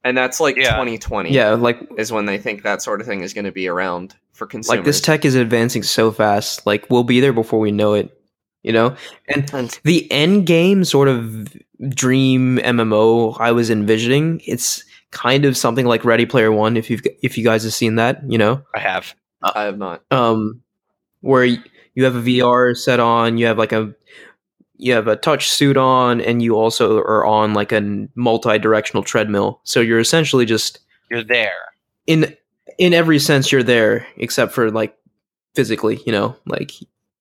and 0.04 0.16
that's 0.16 0.40
like 0.40 0.56
Yeah. 0.56 0.70
2020. 0.72 1.32
yeah, 1.32 1.50
like 1.50 1.78
is 1.98 2.10
when 2.12 2.26
they 2.26 2.38
think 2.38 2.62
that 2.62 2.82
sort 2.82 3.00
of 3.00 3.06
thing 3.06 3.22
is 3.22 3.32
going 3.34 3.44
to 3.44 3.52
be 3.52 3.68
around 3.68 4.14
for 4.32 4.46
consumers. 4.46 4.78
like 4.78 4.84
this 4.84 5.00
tech 5.00 5.24
is 5.24 5.34
advancing 5.34 5.82
so 5.82 6.10
fast. 6.10 6.66
Like 6.66 6.86
we'll 6.90 7.04
be 7.04 7.20
there 7.20 7.32
before 7.32 7.60
we 7.60 7.70
know 7.72 7.94
it. 7.94 8.16
You 8.62 8.72
know? 8.72 8.96
And 9.28 9.52
And- 9.52 9.78
the 9.84 10.10
end 10.12 10.46
game 10.46 10.84
sort 10.84 11.08
of 11.08 11.52
dream 11.90 12.58
MMO 12.58 13.36
I 13.40 13.50
was 13.52 13.70
envisioning, 13.70 14.40
it's 14.46 14.84
kind 15.10 15.44
of 15.44 15.56
something 15.56 15.84
like 15.84 16.04
Ready 16.04 16.26
Player 16.26 16.52
One, 16.52 16.76
if 16.76 16.88
you've 16.88 17.02
if 17.22 17.36
you 17.36 17.44
guys 17.44 17.64
have 17.64 17.74
seen 17.74 17.96
that, 17.96 18.22
you 18.28 18.38
know? 18.38 18.62
I 18.74 18.78
have. 18.80 19.14
I 19.42 19.64
have 19.64 19.76
not. 19.78 20.02
um, 20.12 20.62
where 21.20 21.44
you 21.44 22.04
have 22.04 22.14
a 22.16 22.20
VR 22.22 22.76
set 22.76 23.00
on, 23.00 23.36
you 23.38 23.46
have 23.46 23.58
like 23.58 23.72
a 23.72 23.94
you 24.82 24.92
have 24.94 25.06
a 25.06 25.16
touch 25.16 25.48
suit 25.48 25.76
on, 25.76 26.20
and 26.20 26.42
you 26.42 26.56
also 26.56 26.98
are 26.98 27.24
on 27.24 27.54
like 27.54 27.70
a 27.72 28.08
multi-directional 28.16 29.04
treadmill. 29.04 29.60
So 29.62 29.80
you're 29.80 30.00
essentially 30.00 30.44
just 30.44 30.80
You're 31.10 31.22
there. 31.22 31.52
in 32.06 32.36
in 32.78 32.92
every 32.92 33.18
sense 33.20 33.52
you're 33.52 33.62
there, 33.62 34.06
except 34.16 34.52
for 34.52 34.70
like 34.70 34.96
physically. 35.54 36.00
You 36.04 36.12
know, 36.12 36.36
like 36.46 36.72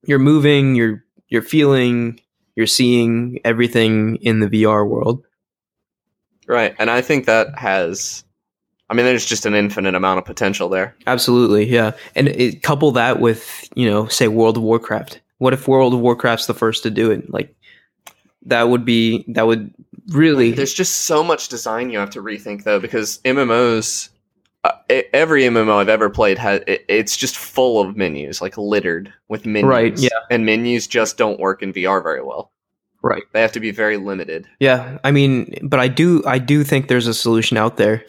you're 0.08 0.20
moving, 0.20 0.74
you're 0.76 1.04
you're 1.28 1.44
feeling, 1.44 2.20
you're 2.56 2.68
seeing 2.68 3.40
everything 3.46 4.16
in 4.18 4.40
the 4.40 4.48
VR 4.48 4.88
world. 4.88 5.24
Right. 6.48 6.76
And 6.80 6.90
I 6.90 7.02
think 7.02 7.28
that 7.28 7.58
has 7.60 8.24
I 8.90 8.96
mean 8.96 9.06
there's 9.06 9.26
just 9.26 9.46
an 9.46 9.54
infinite 9.54 9.94
amount 9.94 10.18
of 10.18 10.26
potential 10.26 10.68
there. 10.68 10.96
Absolutely, 11.06 11.70
yeah. 11.70 11.92
And 12.16 12.28
it, 12.28 12.64
couple 12.64 12.92
that 12.94 13.20
with 13.20 13.70
you 13.76 13.88
know, 13.88 14.08
say 14.08 14.28
World 14.28 14.58
of 14.58 14.64
Warcraft. 14.64 15.22
What 15.42 15.54
if 15.54 15.68
World 15.68 15.96
of 15.96 16.00
Warcraft's 16.02 16.46
the 16.46 16.54
first 16.54 16.84
to 16.84 16.92
do 16.92 17.10
it? 17.10 17.28
Like 17.34 17.56
that 18.44 18.70
would 18.70 18.86
be 18.86 19.26
that 19.30 19.48
would 19.48 19.74
really 20.10 20.52
There's 20.52 20.72
just 20.76 21.06
so 21.06 21.24
much 21.24 21.48
design 21.48 21.90
you 21.90 21.98
have 21.98 22.12
to 22.12 22.22
rethink 22.22 22.64
though 22.64 22.80
because 22.80 23.18
MMOs 23.26 24.10
uh, 24.64 24.74
every 25.14 25.42
MMO 25.42 25.78
I've 25.78 25.90
ever 25.90 26.12
played 26.12 26.38
has 26.38 26.62
it, 26.68 26.86
it's 26.88 27.18
just 27.18 27.36
full 27.38 27.82
of 27.82 27.98
menus, 27.98 28.40
like 28.40 28.56
littered 28.56 29.12
with 29.30 29.48
menus. 29.48 29.68
Right, 29.68 29.98
yeah. 29.98 30.10
And 30.30 30.46
menus 30.46 30.86
just 30.86 31.18
don't 31.18 31.40
work 31.40 31.64
in 31.64 31.74
VR 31.74 32.04
very 32.04 32.22
well. 32.22 32.52
Right. 33.02 33.24
They 33.34 33.42
have 33.42 33.52
to 33.54 33.60
be 33.60 33.72
very 33.72 33.98
limited. 33.98 34.48
Yeah, 34.60 35.00
I 35.04 35.10
mean, 35.10 35.56
but 35.64 35.80
I 35.80 35.88
do 35.88 36.22
I 36.28 36.38
do 36.38 36.64
think 36.64 36.88
there's 36.88 37.08
a 37.08 37.16
solution 37.16 37.58
out 37.58 37.78
there. 37.78 38.06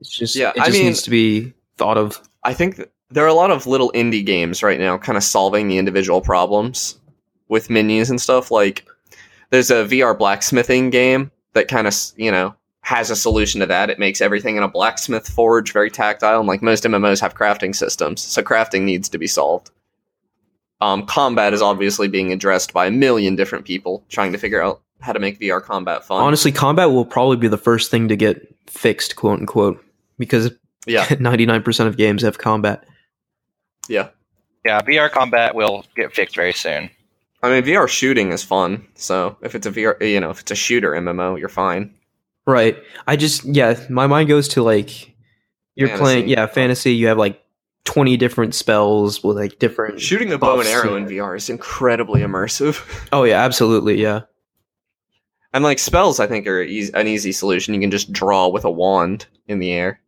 It's 0.00 0.16
just 0.16 0.36
Yeah, 0.36 0.50
it 0.54 0.60
I 0.60 0.66
just 0.66 0.78
mean- 0.78 0.86
needs 0.86 1.02
to 1.02 1.10
be 1.10 1.52
thought 1.78 1.98
of. 1.98 2.20
I 2.44 2.54
think 2.54 2.76
th- 2.76 2.88
there 3.10 3.24
are 3.24 3.28
a 3.28 3.34
lot 3.34 3.50
of 3.50 3.66
little 3.66 3.90
indie 3.92 4.24
games 4.24 4.62
right 4.62 4.78
now 4.78 4.96
kind 4.98 5.16
of 5.16 5.24
solving 5.24 5.68
the 5.68 5.78
individual 5.78 6.20
problems 6.20 6.98
with 7.48 7.70
menus 7.70 8.10
and 8.10 8.20
stuff. 8.20 8.50
Like, 8.50 8.86
there's 9.50 9.70
a 9.70 9.84
VR 9.84 10.16
blacksmithing 10.16 10.90
game 10.90 11.30
that 11.52 11.68
kind 11.68 11.86
of, 11.86 11.94
you 12.16 12.30
know, 12.30 12.54
has 12.82 13.10
a 13.10 13.16
solution 13.16 13.60
to 13.60 13.66
that. 13.66 13.90
It 13.90 13.98
makes 13.98 14.20
everything 14.20 14.56
in 14.56 14.62
a 14.62 14.68
blacksmith 14.68 15.28
forge 15.28 15.72
very 15.72 15.90
tactile. 15.90 16.38
And 16.38 16.48
like 16.48 16.62
most 16.62 16.84
MMOs 16.84 17.20
have 17.20 17.34
crafting 17.34 17.74
systems, 17.74 18.20
so 18.20 18.42
crafting 18.42 18.82
needs 18.82 19.08
to 19.10 19.18
be 19.18 19.26
solved. 19.26 19.70
Um, 20.80 21.04
combat 21.04 21.52
is 21.52 21.60
obviously 21.60 22.08
being 22.08 22.32
addressed 22.32 22.72
by 22.72 22.86
a 22.86 22.90
million 22.90 23.36
different 23.36 23.66
people 23.66 24.02
trying 24.08 24.32
to 24.32 24.38
figure 24.38 24.62
out 24.62 24.80
how 25.00 25.12
to 25.12 25.18
make 25.18 25.38
VR 25.38 25.62
combat 25.62 26.04
fun. 26.04 26.22
Honestly, 26.22 26.52
combat 26.52 26.90
will 26.90 27.04
probably 27.04 27.36
be 27.36 27.48
the 27.48 27.58
first 27.58 27.90
thing 27.90 28.08
to 28.08 28.16
get 28.16 28.54
fixed, 28.66 29.16
quote 29.16 29.40
unquote, 29.40 29.84
because 30.18 30.50
yeah, 30.86 31.06
99% 31.08 31.86
of 31.86 31.96
games 31.96 32.22
have 32.22 32.38
combat. 32.38 32.84
Yeah. 33.90 34.08
Yeah, 34.64 34.80
VR 34.82 35.10
combat 35.10 35.54
will 35.54 35.84
get 35.96 36.14
fixed 36.14 36.36
very 36.36 36.52
soon. 36.52 36.90
I 37.42 37.48
mean, 37.48 37.62
VR 37.62 37.88
shooting 37.88 38.32
is 38.32 38.42
fun. 38.42 38.86
So 38.94 39.36
if 39.42 39.54
it's 39.54 39.66
a 39.66 39.70
VR, 39.70 40.00
you 40.06 40.20
know, 40.20 40.30
if 40.30 40.40
it's 40.40 40.50
a 40.50 40.54
shooter 40.54 40.90
MMO, 40.92 41.38
you're 41.38 41.48
fine. 41.48 41.94
Right. 42.46 42.76
I 43.06 43.16
just 43.16 43.44
yeah, 43.44 43.78
my 43.88 44.06
mind 44.06 44.28
goes 44.28 44.48
to 44.48 44.62
like 44.62 45.14
you're 45.74 45.88
Fantasy. 45.88 46.02
playing 46.02 46.28
yeah, 46.28 46.46
fantasy, 46.46 46.94
you 46.94 47.06
have 47.06 47.16
like 47.16 47.42
20 47.84 48.16
different 48.18 48.54
spells 48.54 49.24
with 49.24 49.36
like 49.36 49.58
different 49.58 50.00
Shooting 50.00 50.32
a 50.32 50.38
bow 50.38 50.60
and 50.60 50.68
arrow 50.68 50.96
in 50.96 51.06
VR 51.06 51.36
is 51.36 51.48
incredibly 51.48 52.20
immersive. 52.20 52.84
Oh 53.12 53.24
yeah, 53.24 53.42
absolutely, 53.42 54.00
yeah. 54.00 54.22
And 55.52 55.64
like 55.64 55.78
spells, 55.78 56.20
I 56.20 56.26
think 56.26 56.46
are 56.46 56.62
eas 56.62 56.90
an 56.90 57.08
easy 57.08 57.32
solution. 57.32 57.74
You 57.74 57.80
can 57.80 57.90
just 57.90 58.12
draw 58.12 58.48
with 58.48 58.64
a 58.64 58.70
wand 58.70 59.26
in 59.48 59.58
the 59.58 59.72
air. 59.72 60.00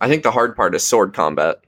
I 0.00 0.08
think 0.08 0.22
the 0.22 0.32
hard 0.32 0.56
part 0.56 0.74
is 0.74 0.82
sword 0.82 1.12
combat, 1.12 1.60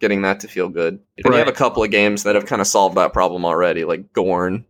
getting 0.00 0.22
that 0.22 0.40
to 0.40 0.48
feel 0.48 0.68
good. 0.68 0.98
And 1.18 1.26
you 1.26 1.32
have 1.38 1.48
a 1.48 1.52
couple 1.52 1.82
of 1.82 1.90
games 1.90 2.24
that 2.24 2.34
have 2.34 2.46
kind 2.46 2.60
of 2.60 2.66
solved 2.66 2.96
that 2.96 3.12
problem 3.12 3.44
already, 3.44 3.84
like 3.84 4.12
Gorn. 4.12 4.64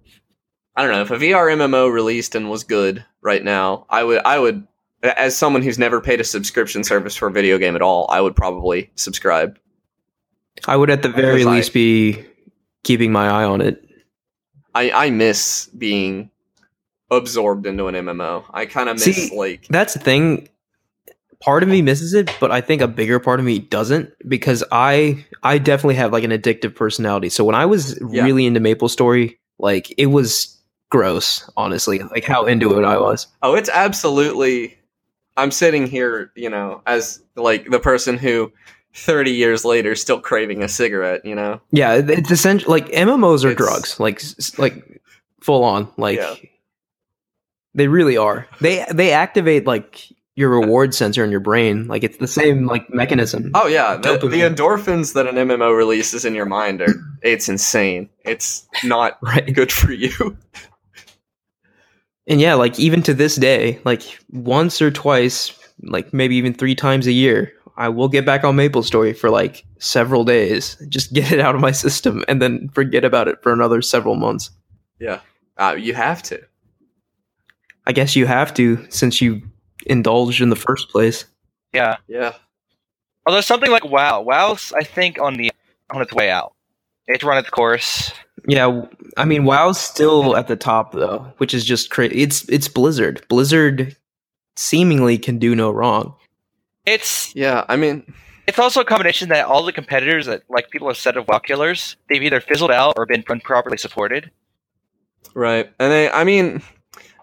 I 0.77 0.83
don't 0.83 0.93
know 0.93 1.03
if 1.03 1.11
a 1.11 1.17
VR 1.17 1.53
MMO 1.57 1.93
released 1.93 2.35
and 2.35 2.51
was 2.51 2.65
good 2.65 3.05
right 3.23 3.43
now. 3.43 3.87
I 3.89 4.05
would, 4.05 4.23
I 4.25 4.39
would, 4.39 4.67
as 5.03 5.37
someone 5.37 5.63
who's 5.63 5.79
never 5.79 6.01
paid 6.01 6.21
a 6.21 6.25
subscription 6.25 6.85
service 6.85 7.17
for 7.17 7.29
a 7.29 7.33
video 7.33 7.59
game 7.59 7.77
at 7.77 7.83
all, 7.83 8.07
I 8.11 8.21
would 8.21 8.37
probably 8.37 8.91
subscribe. 8.97 9.59
I 10.67 10.77
would 10.77 10.91
at 10.91 11.03
the 11.03 11.09
very 11.09 11.39
Because 11.39 11.47
I- 11.47 11.57
least 11.57 11.73
be 11.73 12.25
keeping 12.85 13.13
my 13.13 13.29
eye 13.29 13.45
on 13.45 13.61
it. 13.61 13.85
I, 14.75 14.91
I 14.91 15.11
miss 15.11 15.67
being 15.67 16.31
absorbed 17.11 17.67
into 17.67 17.89
an 17.89 17.95
MMO. 17.97 18.45
I 18.53 18.67
kind 18.67 18.89
of 18.89 18.95
miss 18.95 19.29
See, 19.29 19.37
like 19.37 19.67
That's 19.69 19.95
the 19.95 20.01
thing. 20.01 20.49
Part 21.43 21.63
of 21.63 21.69
me 21.71 21.81
misses 21.81 22.13
it, 22.13 22.31
but 22.39 22.51
I 22.51 22.61
think 22.61 22.83
a 22.83 22.89
bigger 22.89 23.19
part 23.19 23.41
of 23.41 23.47
me 23.47 23.59
doesn't 23.61 24.11
because 24.29 24.63
I 24.71 25.25
I 25.43 25.57
definitely 25.59 25.95
have 25.95 26.13
like 26.13 26.25
an 26.25 26.31
addictive 26.33 26.75
personality. 26.75 27.31
So 27.31 27.45
when 27.45 27.55
I 27.55 27.65
was 27.67 27.99
Yeah. 28.11 28.25
really 28.25 28.45
into 28.47 28.61
Maple 28.61 28.89
Story, 28.91 29.39
like 29.59 29.93
it 29.99 30.07
was 30.07 30.55
gross, 30.91 31.49
honestly. 31.57 32.01
Like 32.01 32.25
how 32.25 32.45
into 32.45 32.79
it 32.79 32.85
I 32.85 32.99
was. 32.99 33.27
Oh, 33.43 33.55
it's 33.55 33.71
absolutely. 33.71 34.77
I'm 35.39 35.51
sitting 35.51 35.87
here, 35.87 36.31
you 36.35 36.51
know, 36.51 36.83
as 36.87 37.23
like 37.37 37.71
the 37.71 37.81
person 37.81 38.19
who 38.19 38.53
30 38.95 39.31
years 39.31 39.65
later 39.65 39.93
is 39.93 40.01
still 40.03 40.21
craving 40.21 40.63
a 40.63 40.69
cigarette, 40.69 41.25
you 41.25 41.35
know? 41.35 41.61
Yeah, 41.71 41.95
it's 41.95 42.31
essentially 42.31 42.81
like 42.81 42.93
MMOs 42.93 43.45
are 43.45 43.51
It's- 43.53 43.57
drugs, 43.57 43.99
like 43.99 44.21
like 44.59 45.01
full 45.41 45.65
on, 45.65 45.89
like 45.97 46.19
Yeah. 46.19 46.35
they 47.75 47.89
really 47.89 48.19
are. 48.19 48.47
They 48.61 48.85
they 48.93 49.13
activate 49.13 49.67
like 49.67 50.07
your 50.41 50.51
reward 50.51 50.95
sensor 50.95 51.23
in 51.23 51.31
your 51.31 51.39
brain. 51.41 51.87
Like 51.87 52.03
it's 52.03 52.17
the 52.17 52.27
same 52.27 52.67
like 52.67 52.93
mechanism. 52.93 53.53
Oh, 53.55 53.69
yeah. 53.69 53.97
The, 53.97 54.19
the 54.19 54.41
endorphins 54.41 55.15
that 55.15 55.27
an 55.29 55.37
MMO 55.37 55.77
releases 55.77 56.25
in 56.25 56.35
your 56.35 56.47
mind 56.47 56.81
are, 56.83 56.95
it's 57.23 57.49
insane. 57.49 58.11
It's 58.25 58.67
not 58.83 59.19
Right. 59.23 59.53
good 59.55 59.71
for 59.71 59.93
you. 59.93 60.37
And 62.27 62.41
yeah, 62.41 62.55
like 62.55 62.79
even 62.79 63.03
to 63.03 63.15
this 63.15 63.37
day, 63.37 63.81
like 63.85 64.03
once 64.31 64.81
or 64.81 64.91
twice, 64.91 65.53
like 65.83 66.13
maybe 66.13 66.37
even 66.37 66.55
three 66.55 66.75
times 66.75 67.07
a 67.07 67.13
year, 67.13 67.53
I 67.77 67.89
will 67.89 68.09
get 68.09 68.27
back 68.27 68.45
on 68.45 68.57
Maple 68.57 68.83
Story 68.83 69.13
for 69.13 69.31
like 69.31 69.65
several 69.79 70.25
days, 70.25 70.77
just 70.89 71.13
get 71.13 71.33
it 71.33 71.41
out 71.41 71.55
of 71.55 71.61
my 71.61 71.71
system, 71.73 72.25
and 72.29 72.41
then 72.41 72.69
forget 72.69 73.05
about 73.05 73.27
it 73.29 73.43
for 73.43 73.53
another 73.53 73.83
several 73.83 74.17
months. 74.17 74.51
yeah. 74.99 75.21
Uh, 75.59 75.75
you 75.79 75.93
have 75.93 76.23
to. 76.23 76.41
I 77.87 77.93
guess 77.93 78.17
you 78.17 78.25
have 78.27 78.55
to 78.55 78.87
since 78.91 79.21
you 79.21 79.43
indulged 79.87 80.41
in 80.41 80.51
the 80.51 80.57
first 80.57 80.89
place. 80.89 81.25
Yeah. 81.73 81.97
Yeah. 82.09 82.35
Although 83.27 83.41
something 83.41 83.71
like 83.71 83.85
WoW, 83.85 84.23
WoW's 84.23 84.73
I 84.73 84.83
think 84.83 85.21
on 85.21 85.35
the 85.35 85.53
on 85.91 86.03
its 86.03 86.13
way 86.13 86.31
out. 86.31 86.55
It's 87.07 87.25
run 87.25 87.39
its 87.39 87.51
course. 87.51 88.13
Yeah, 88.47 88.87
I 89.17 89.25
mean 89.25 89.45
WoW's 89.45 89.79
still 89.79 90.37
at 90.37 90.49
the 90.49 90.57
top 90.57 90.93
though, 90.93 91.33
which 91.39 91.53
is 91.55 91.65
just 91.65 91.91
crazy. 91.91 92.23
It's 92.23 92.49
it's 92.49 92.69
Blizzard. 92.69 93.25
Blizzard 93.29 93.97
seemingly 94.57 95.19
can 95.19 95.39
do 95.39 95.55
no 95.55 95.71
wrong. 95.71 96.15
It's 96.87 97.35
Yeah. 97.35 97.65
I 97.69 97.77
mean, 97.77 98.13
it's 98.47 98.59
also 98.59 98.81
a 98.81 98.85
combination 98.85 99.29
that 99.29 99.47
all 99.47 99.65
the 99.65 99.73
competitors 99.73 100.27
that 100.27 100.43
like 100.49 100.71
people 100.71 100.89
have 100.89 100.97
said 100.97 101.17
of 101.17 101.29
WoW 101.29 101.39
killers, 101.39 101.97
they've 102.09 102.23
either 102.23 102.41
fizzled 102.41 102.71
out 102.71 102.95
or 102.97 103.07
been 103.07 103.25
improperly 103.29 103.77
supported. 103.77 104.31
right. 105.35 105.71
And 105.79 105.93
they, 105.93 106.11
I 106.11 106.25
mean, 106.25 106.63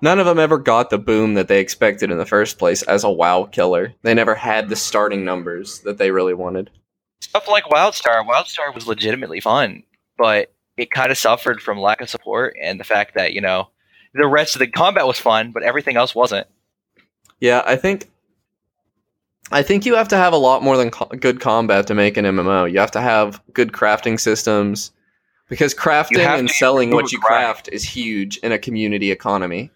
none 0.02 0.20
of 0.20 0.26
them 0.26 0.40
ever 0.40 0.58
got 0.58 0.90
the 0.90 0.98
boom 0.98 1.34
that 1.36 1.48
they 1.48 1.60
expected 1.60 2.12
in 2.12 2.18
the 2.18 2.26
first 2.26 2.58
place 2.58 2.82
as 2.84 3.04
a 3.04 3.12
WoW 3.12 3.46
killer. 3.46 3.94
They 4.02 4.14
never 4.14 4.36
had 4.36 4.70
the 4.70 4.76
starting 4.76 5.26
numbers 5.26 5.80
that 5.82 5.98
they 5.98 6.12
really 6.12 6.34
wanted. 6.34 6.70
Stuff 7.20 7.48
like 7.48 7.66
WildStar, 7.66 8.26
WildStar 8.26 8.74
was 8.74 8.88
legitimately 8.88 9.40
fun, 9.40 9.84
but 10.18 10.54
it 10.78 10.92
kind 10.92 11.12
of 11.12 11.18
suffered 11.18 11.62
from 11.62 11.80
lack 11.80 12.02
of 12.02 12.10
support 12.10 12.56
and 12.62 12.80
the 12.80 12.84
fact 12.84 13.16
that 13.16 13.34
you 13.34 13.42
know 13.42 13.70
the 14.14 14.28
rest 14.28 14.56
of 14.56 14.60
the 14.60 14.68
combat 14.68 15.08
was 15.08 15.20
fun, 15.20 15.52
but 15.52 15.64
everything 15.64 15.98
else 15.98 16.16
wasn't. 16.16 16.48
Yeah, 17.40 17.62
I 17.66 17.76
think 17.76 18.10
I 19.52 19.64
think 19.64 19.86
you 19.86 19.96
have 19.96 20.10
to 20.10 20.18
have 20.18 20.34
a 20.34 20.38
lot 20.38 20.64
more 20.64 20.78
than 20.78 20.92
co- 20.92 21.06
good 21.06 21.40
combat 21.40 21.88
to 21.88 21.96
make 21.96 22.18
an 22.18 22.26
MMO. 22.26 22.72
You 22.72 22.80
have 22.80 22.92
to 22.92 23.02
have 23.02 23.42
good 23.54 23.72
crafting 23.72 24.20
systems 24.20 24.92
because 25.50 25.74
crafting 25.74 26.20
and 26.20 26.50
selling 26.50 26.92
what 26.92 27.12
you 27.12 27.20
grind. 27.20 27.44
craft 27.44 27.70
is 27.72 27.84
huge 27.84 28.38
in 28.38 28.52
a 28.52 28.60
community 28.60 29.12
economy. 29.12 29.72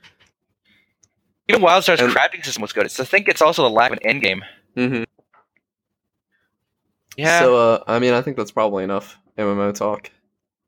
Even 1.51 1.61
WildStar's 1.61 1.99
And- 2.01 2.11
crafting 2.13 2.43
system 2.43 2.61
was 2.61 2.73
good. 2.73 2.85
It's, 2.85 2.99
I 2.99 3.03
think 3.05 3.27
it's 3.27 3.41
also 3.41 3.63
the 3.63 3.69
lack 3.69 3.91
of 3.91 3.97
an 4.01 4.07
end 4.07 4.21
game. 4.21 4.43
hmm 4.75 5.03
Yeah. 7.17 7.39
So, 7.39 7.55
uh, 7.55 7.83
I 7.87 7.99
mean, 7.99 8.13
I 8.13 8.21
think 8.21 8.37
that's 8.37 8.51
probably 8.51 8.83
enough 8.83 9.17
MMO 9.37 9.73
talk. 9.73 10.09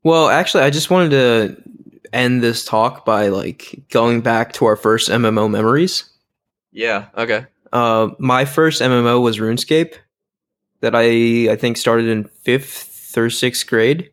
Well, 0.03 0.29
actually, 0.29 0.63
I 0.63 0.69
just 0.69 0.89
wanted 0.89 1.11
to 1.11 1.63
end 2.11 2.43
this 2.43 2.65
talk 2.65 3.05
by 3.05 3.29
like 3.29 3.83
going 3.89 4.21
back 4.21 4.53
to 4.53 4.65
our 4.65 4.75
first 4.75 5.09
MMO 5.09 5.49
memories. 5.49 6.03
Yeah. 6.71 7.05
Okay. 7.17 7.45
Uh, 7.71 8.09
my 8.19 8.45
first 8.45 8.81
MMO 8.81 9.21
was 9.21 9.39
RuneScape, 9.39 9.95
that 10.81 10.93
I 10.95 11.51
I 11.51 11.55
think 11.55 11.77
started 11.77 12.07
in 12.07 12.25
fifth 12.25 13.17
or 13.17 13.29
sixth 13.29 13.65
grade. 13.67 14.11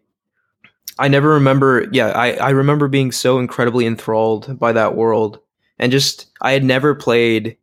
I 0.98 1.08
never 1.08 1.30
remember. 1.30 1.86
Yeah, 1.92 2.08
I 2.08 2.34
I 2.34 2.50
remember 2.50 2.86
being 2.88 3.10
so 3.12 3.38
incredibly 3.38 3.86
enthralled 3.86 4.58
by 4.58 4.72
that 4.72 4.94
world, 4.94 5.40
and 5.80 5.90
just 5.90 6.30
I 6.40 6.52
had 6.52 6.62
never 6.62 6.94
played. 6.94 7.56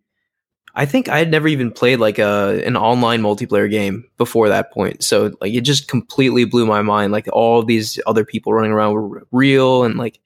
I 0.75 0.86
think 0.86 1.08
I 1.08 1.19
had 1.19 1.32
never 1.32 1.47
even 1.47 1.71
played 1.71 1.99
like 1.99 2.19
a 2.19 2.62
an 2.65 2.75
online 2.75 3.21
multiplayer 3.21 3.69
game 3.69 4.10
before 4.17 4.49
that 4.49 4.73
point. 4.73 5.03
So 5.03 5.32
like 5.39 5.53
it 5.53 5.62
just 5.62 5.88
completely 5.88 6.43
blew 6.43 6.65
my 6.65 6.82
mind. 6.82 7.13
Like 7.13 7.27
all 7.32 7.63
these 7.63 7.99
other 8.06 8.25
people 8.25 8.53
running 8.53 8.71
around 8.71 8.93
were 8.93 9.27
real, 9.32 9.84
and 9.84 9.95
like 9.95 10.19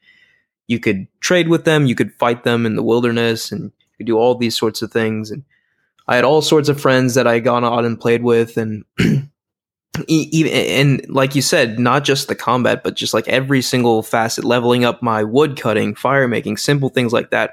you 0.67 0.79
could 0.79 1.07
trade 1.19 1.49
with 1.49 1.65
them, 1.65 1.85
you 1.85 1.93
could 1.93 2.13
fight 2.13 2.43
them 2.43 2.65
in 2.65 2.75
the 2.75 2.83
wilderness, 2.83 3.51
and 3.51 3.65
you 3.65 3.97
could 3.97 4.07
do 4.07 4.17
all 4.17 4.35
these 4.35 4.57
sorts 4.57 4.81
of 4.81 4.91
things. 4.91 5.29
And 5.29 5.43
I 6.07 6.15
had 6.15 6.23
all 6.23 6.41
sorts 6.41 6.69
of 6.69 6.81
friends 6.81 7.13
that 7.15 7.27
I 7.27 7.39
gone 7.39 7.65
out 7.65 7.85
and 7.85 7.99
played 7.99 8.23
with, 8.23 8.55
and 8.55 8.85
even 10.07 10.51
and 10.53 11.05
like 11.09 11.35
you 11.35 11.41
said, 11.41 11.77
not 11.77 12.05
just 12.05 12.29
the 12.29 12.35
combat, 12.35 12.83
but 12.83 12.95
just 12.95 13.13
like 13.13 13.27
every 13.27 13.61
single 13.61 14.01
facet, 14.01 14.45
leveling 14.45 14.85
up 14.85 15.01
my 15.01 15.23
wood 15.23 15.57
cutting, 15.57 15.93
fire 15.93 16.29
making, 16.29 16.55
simple 16.55 16.87
things 16.87 17.11
like 17.11 17.31
that. 17.31 17.51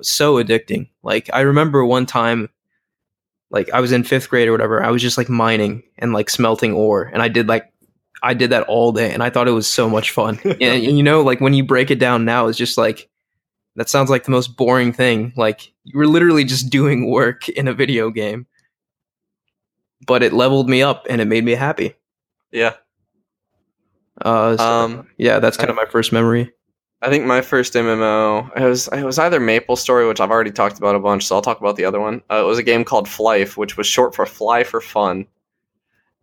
So 0.00 0.42
addicting. 0.42 0.88
Like 1.02 1.28
I 1.32 1.40
remember 1.42 1.84
one 1.84 2.06
time, 2.06 2.48
like 3.50 3.70
I 3.72 3.80
was 3.80 3.92
in 3.92 4.04
fifth 4.04 4.30
grade 4.30 4.48
or 4.48 4.52
whatever. 4.52 4.82
I 4.82 4.90
was 4.90 5.02
just 5.02 5.18
like 5.18 5.28
mining 5.28 5.82
and 5.98 6.12
like 6.12 6.30
smelting 6.30 6.72
ore, 6.72 7.10
and 7.12 7.22
I 7.22 7.28
did 7.28 7.48
like 7.48 7.72
I 8.22 8.34
did 8.34 8.50
that 8.50 8.64
all 8.64 8.92
day, 8.92 9.12
and 9.12 9.22
I 9.22 9.30
thought 9.30 9.48
it 9.48 9.52
was 9.52 9.68
so 9.68 9.88
much 9.90 10.10
fun. 10.10 10.38
and, 10.44 10.62
and 10.62 10.96
you 10.96 11.02
know, 11.02 11.22
like 11.22 11.40
when 11.40 11.54
you 11.54 11.64
break 11.64 11.90
it 11.90 11.98
down 11.98 12.24
now, 12.24 12.46
it's 12.46 12.58
just 12.58 12.78
like 12.78 13.08
that 13.76 13.88
sounds 13.88 14.10
like 14.10 14.24
the 14.24 14.30
most 14.30 14.56
boring 14.56 14.92
thing. 14.92 15.32
Like 15.36 15.72
you 15.84 15.98
were 15.98 16.06
literally 16.06 16.44
just 16.44 16.70
doing 16.70 17.10
work 17.10 17.48
in 17.48 17.68
a 17.68 17.74
video 17.74 18.10
game. 18.10 18.46
But 20.06 20.22
it 20.24 20.32
leveled 20.32 20.68
me 20.68 20.82
up 20.82 21.06
and 21.08 21.20
it 21.20 21.26
made 21.26 21.44
me 21.44 21.52
happy. 21.52 21.94
Yeah. 22.50 22.74
Uh, 24.20 24.56
so, 24.56 24.64
Um, 24.64 25.08
yeah, 25.16 25.38
that's 25.38 25.56
kind 25.56 25.70
of 25.70 25.76
my 25.76 25.86
first 25.86 26.12
memory. 26.12 26.52
I 27.02 27.10
think 27.10 27.24
my 27.26 27.40
first 27.40 27.74
MMO 27.74 28.56
it 28.56 28.64
was 28.64 28.88
it 28.88 29.02
was 29.02 29.18
either 29.18 29.40
Maple 29.40 29.76
Story, 29.76 30.06
which 30.06 30.20
I've 30.20 30.30
already 30.30 30.52
talked 30.52 30.78
about 30.78 30.94
a 30.94 31.00
bunch, 31.00 31.26
so 31.26 31.34
I'll 31.34 31.42
talk 31.42 31.60
about 31.60 31.76
the 31.76 31.84
other 31.84 32.00
one. 32.00 32.22
Uh, 32.30 32.42
it 32.42 32.46
was 32.46 32.58
a 32.58 32.62
game 32.62 32.84
called 32.84 33.06
Flyff, 33.06 33.56
which 33.56 33.76
was 33.76 33.86
short 33.86 34.14
for 34.14 34.24
Fly 34.24 34.62
for 34.64 34.80
Fun. 34.80 35.26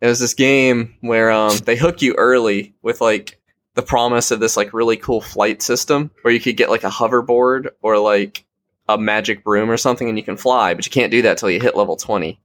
It 0.00 0.06
was 0.06 0.18
this 0.18 0.32
game 0.32 0.94
where 1.00 1.30
um, 1.30 1.56
they 1.66 1.76
hook 1.76 2.00
you 2.00 2.14
early 2.14 2.74
with 2.80 3.02
like 3.02 3.38
the 3.74 3.82
promise 3.82 4.30
of 4.30 4.40
this 4.40 4.56
like 4.56 4.72
really 4.72 4.96
cool 4.96 5.20
flight 5.20 5.60
system 5.60 6.10
where 6.22 6.32
you 6.32 6.40
could 6.40 6.56
get 6.56 6.70
like 6.70 6.84
a 6.84 6.88
hoverboard 6.88 7.68
or 7.82 7.98
like 7.98 8.44
a 8.88 8.96
magic 8.96 9.44
broom 9.44 9.70
or 9.70 9.76
something, 9.76 10.08
and 10.08 10.16
you 10.16 10.24
can 10.24 10.38
fly, 10.38 10.72
but 10.72 10.86
you 10.86 10.90
can't 10.90 11.10
do 11.12 11.22
that 11.22 11.36
till 11.36 11.50
you 11.50 11.60
hit 11.60 11.76
level 11.76 11.96
twenty. 11.96 12.40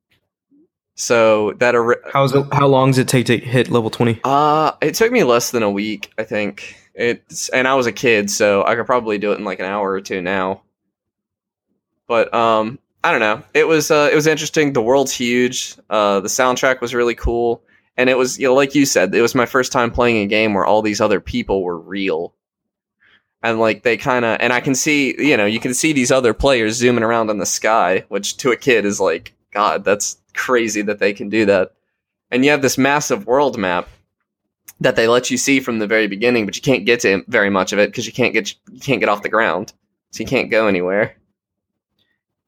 So 0.95 1.53
that 1.59 1.75
ori- 1.75 1.97
How's 2.11 2.33
it, 2.33 2.45
how 2.53 2.67
long 2.67 2.91
does 2.91 2.99
it 2.99 3.07
take 3.09 3.25
to 3.25 3.37
hit 3.37 3.69
level 3.69 3.89
20? 3.89 4.21
uh, 4.23 4.71
it 4.81 4.95
took 4.95 5.11
me 5.11 5.23
less 5.25 5.51
than 5.51 5.61
a 5.61 5.69
week, 5.69 6.13
I 6.17 6.23
think. 6.23 6.73
It's 6.95 7.49
and 7.49 7.67
I 7.67 7.75
was 7.75 7.87
a 7.87 7.91
kid, 7.91 8.31
so 8.31 8.63
I 8.63 8.75
could 8.75 8.85
probably 8.85 9.17
do 9.17 9.33
it 9.33 9.37
in 9.37 9.43
like 9.43 9.59
an 9.59 9.65
hour 9.65 9.91
or 9.91 10.01
two 10.01 10.21
now. 10.21 10.61
But 12.07 12.33
um, 12.33 12.79
I 13.03 13.11
don't 13.11 13.19
know. 13.19 13.43
It 13.53 13.67
was 13.67 13.91
uh, 13.91 14.09
it 14.11 14.15
was 14.15 14.27
interesting. 14.27 14.73
The 14.73 14.81
world's 14.81 15.11
huge. 15.11 15.75
Uh, 15.89 16.21
the 16.21 16.27
soundtrack 16.29 16.81
was 16.81 16.93
really 16.95 17.15
cool, 17.15 17.63
and 17.97 18.09
it 18.09 18.17
was 18.17 18.39
you 18.39 18.47
know 18.47 18.53
like 18.53 18.75
you 18.75 18.85
said, 18.85 19.13
it 19.13 19.21
was 19.21 19.35
my 19.35 19.45
first 19.45 19.71
time 19.71 19.91
playing 19.91 20.23
a 20.23 20.27
game 20.27 20.53
where 20.53 20.65
all 20.65 20.81
these 20.81 21.01
other 21.01 21.19
people 21.19 21.63
were 21.63 21.77
real. 21.77 22.33
and 23.43 23.59
like 23.59 23.83
they 23.83 23.97
kind 23.97 24.25
of 24.25 24.37
and 24.39 24.51
I 24.51 24.59
can 24.59 24.73
see 24.75 25.15
you 25.19 25.37
know 25.37 25.45
you 25.45 25.59
can 25.59 25.73
see 25.73 25.93
these 25.93 26.11
other 26.11 26.33
players 26.33 26.75
zooming 26.77 27.03
around 27.03 27.29
in 27.29 27.37
the 27.37 27.45
sky, 27.45 28.05
which 28.09 28.37
to 28.37 28.51
a 28.51 28.57
kid 28.57 28.85
is 28.85 28.99
like 28.99 29.33
God, 29.51 29.83
that's 29.83 30.17
crazy 30.33 30.81
that 30.83 30.99
they 30.99 31.13
can 31.13 31.29
do 31.29 31.45
that. 31.45 31.73
And 32.31 32.43
you 32.43 32.51
have 32.51 32.61
this 32.61 32.77
massive 32.77 33.27
world 33.27 33.57
map 33.57 33.87
that 34.81 34.95
they 34.95 35.07
let 35.07 35.31
you 35.31 35.37
see 35.37 35.59
from 35.59 35.79
the 35.79 35.87
very 35.87 36.07
beginning, 36.07 36.45
but 36.45 36.55
you 36.55 36.61
can't 36.61 36.85
get 36.85 36.99
to 37.01 37.23
very 37.27 37.49
much 37.49 37.71
of 37.73 37.79
it 37.79 37.89
because 37.89 38.05
you 38.05 38.13
can't 38.13 38.33
get 38.33 38.53
you 38.71 38.79
can't 38.79 38.99
get 38.99 39.09
off 39.09 39.23
the 39.23 39.29
ground, 39.29 39.73
so 40.11 40.21
you 40.21 40.27
can't 40.27 40.51
go 40.51 40.67
anywhere. 40.67 41.15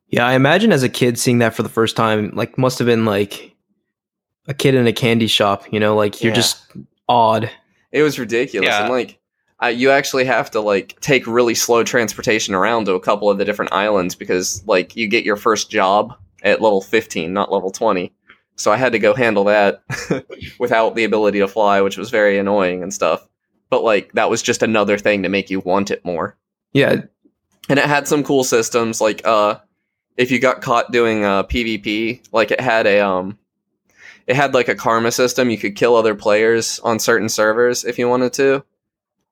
Yeah, 0.09 0.25
I 0.25 0.33
imagine 0.33 0.71
as 0.71 0.83
a 0.83 0.89
kid 0.89 1.19
seeing 1.19 1.39
that 1.39 1.53
for 1.53 1.63
the 1.63 1.69
first 1.69 1.95
time, 1.95 2.31
like 2.33 2.57
must 2.57 2.79
have 2.79 2.85
been 2.85 3.05
like 3.05 3.55
a 4.47 4.53
kid 4.53 4.75
in 4.75 4.87
a 4.87 4.93
candy 4.93 5.27
shop. 5.27 5.63
You 5.71 5.79
know, 5.79 5.95
like 5.95 6.21
you're 6.23 6.31
Yeah. 6.31 6.35
just 6.37 6.61
odd. 7.09 7.49
It 7.91 8.03
was 8.03 8.17
ridiculous, 8.19 8.67
Yeah. 8.67 8.83
and 8.83 8.91
like 8.91 9.19
uh, 9.61 9.67
you 9.67 9.89
actually 9.89 10.25
have 10.25 10.51
to 10.51 10.61
like 10.61 10.99
take 11.01 11.25
really 11.27 11.55
slow 11.55 11.83
transportation 11.83 12.53
around 12.53 12.85
to 12.85 12.93
a 12.93 12.99
couple 12.99 13.29
of 13.29 13.37
the 13.37 13.45
different 13.45 13.73
islands 13.73 14.15
because 14.15 14.63
like 14.67 14.95
you 14.95 15.07
get 15.07 15.23
your 15.23 15.35
first 15.35 15.69
job 15.71 16.13
at 16.43 16.61
level 16.61 16.81
15, 16.81 17.33
not 17.33 17.51
level 17.51 17.71
20. 17.71 18.13
So 18.57 18.71
I 18.71 18.75
had 18.77 18.91
to 18.91 18.99
go 18.99 19.13
handle 19.13 19.45
that 19.45 19.83
without 20.59 20.95
the 20.95 21.03
ability 21.05 21.39
to 21.39 21.47
fly, 21.47 21.81
which 21.81 21.97
was 21.97 22.09
very 22.09 22.37
annoying 22.37 22.83
and 22.83 22.93
stuff. 22.93 23.27
But 23.69 23.83
like 23.83 24.11
that 24.13 24.29
was 24.29 24.41
just 24.41 24.63
another 24.63 24.97
thing 24.97 25.23
to 25.23 25.29
make 25.29 25.49
you 25.49 25.59
want 25.61 25.91
it 25.91 26.03
more. 26.03 26.35
Yeah, 26.73 27.01
and 27.69 27.79
it 27.79 27.85
had 27.85 28.07
some 28.07 28.23
cool 28.23 28.43
systems 28.43 29.01
like 29.01 29.25
uh 29.25 29.59
if 30.15 30.31
you 30.31 30.39
got 30.39 30.61
caught 30.61 30.91
doing 30.91 31.23
uh 31.25 31.43
pvp 31.43 32.21
like 32.31 32.51
it 32.51 32.61
had 32.61 32.87
a 32.87 32.99
um 32.99 33.37
it 34.25 34.35
had 34.35 34.53
like 34.53 34.67
a 34.67 34.75
karma 34.75 35.11
system 35.11 35.49
you 35.49 35.57
could 35.57 35.75
kill 35.75 35.95
other 35.95 36.15
players 36.15 36.79
on 36.79 36.99
certain 36.99 37.29
servers 37.29 37.83
if 37.83 37.97
you 37.99 38.07
wanted 38.07 38.33
to 38.33 38.63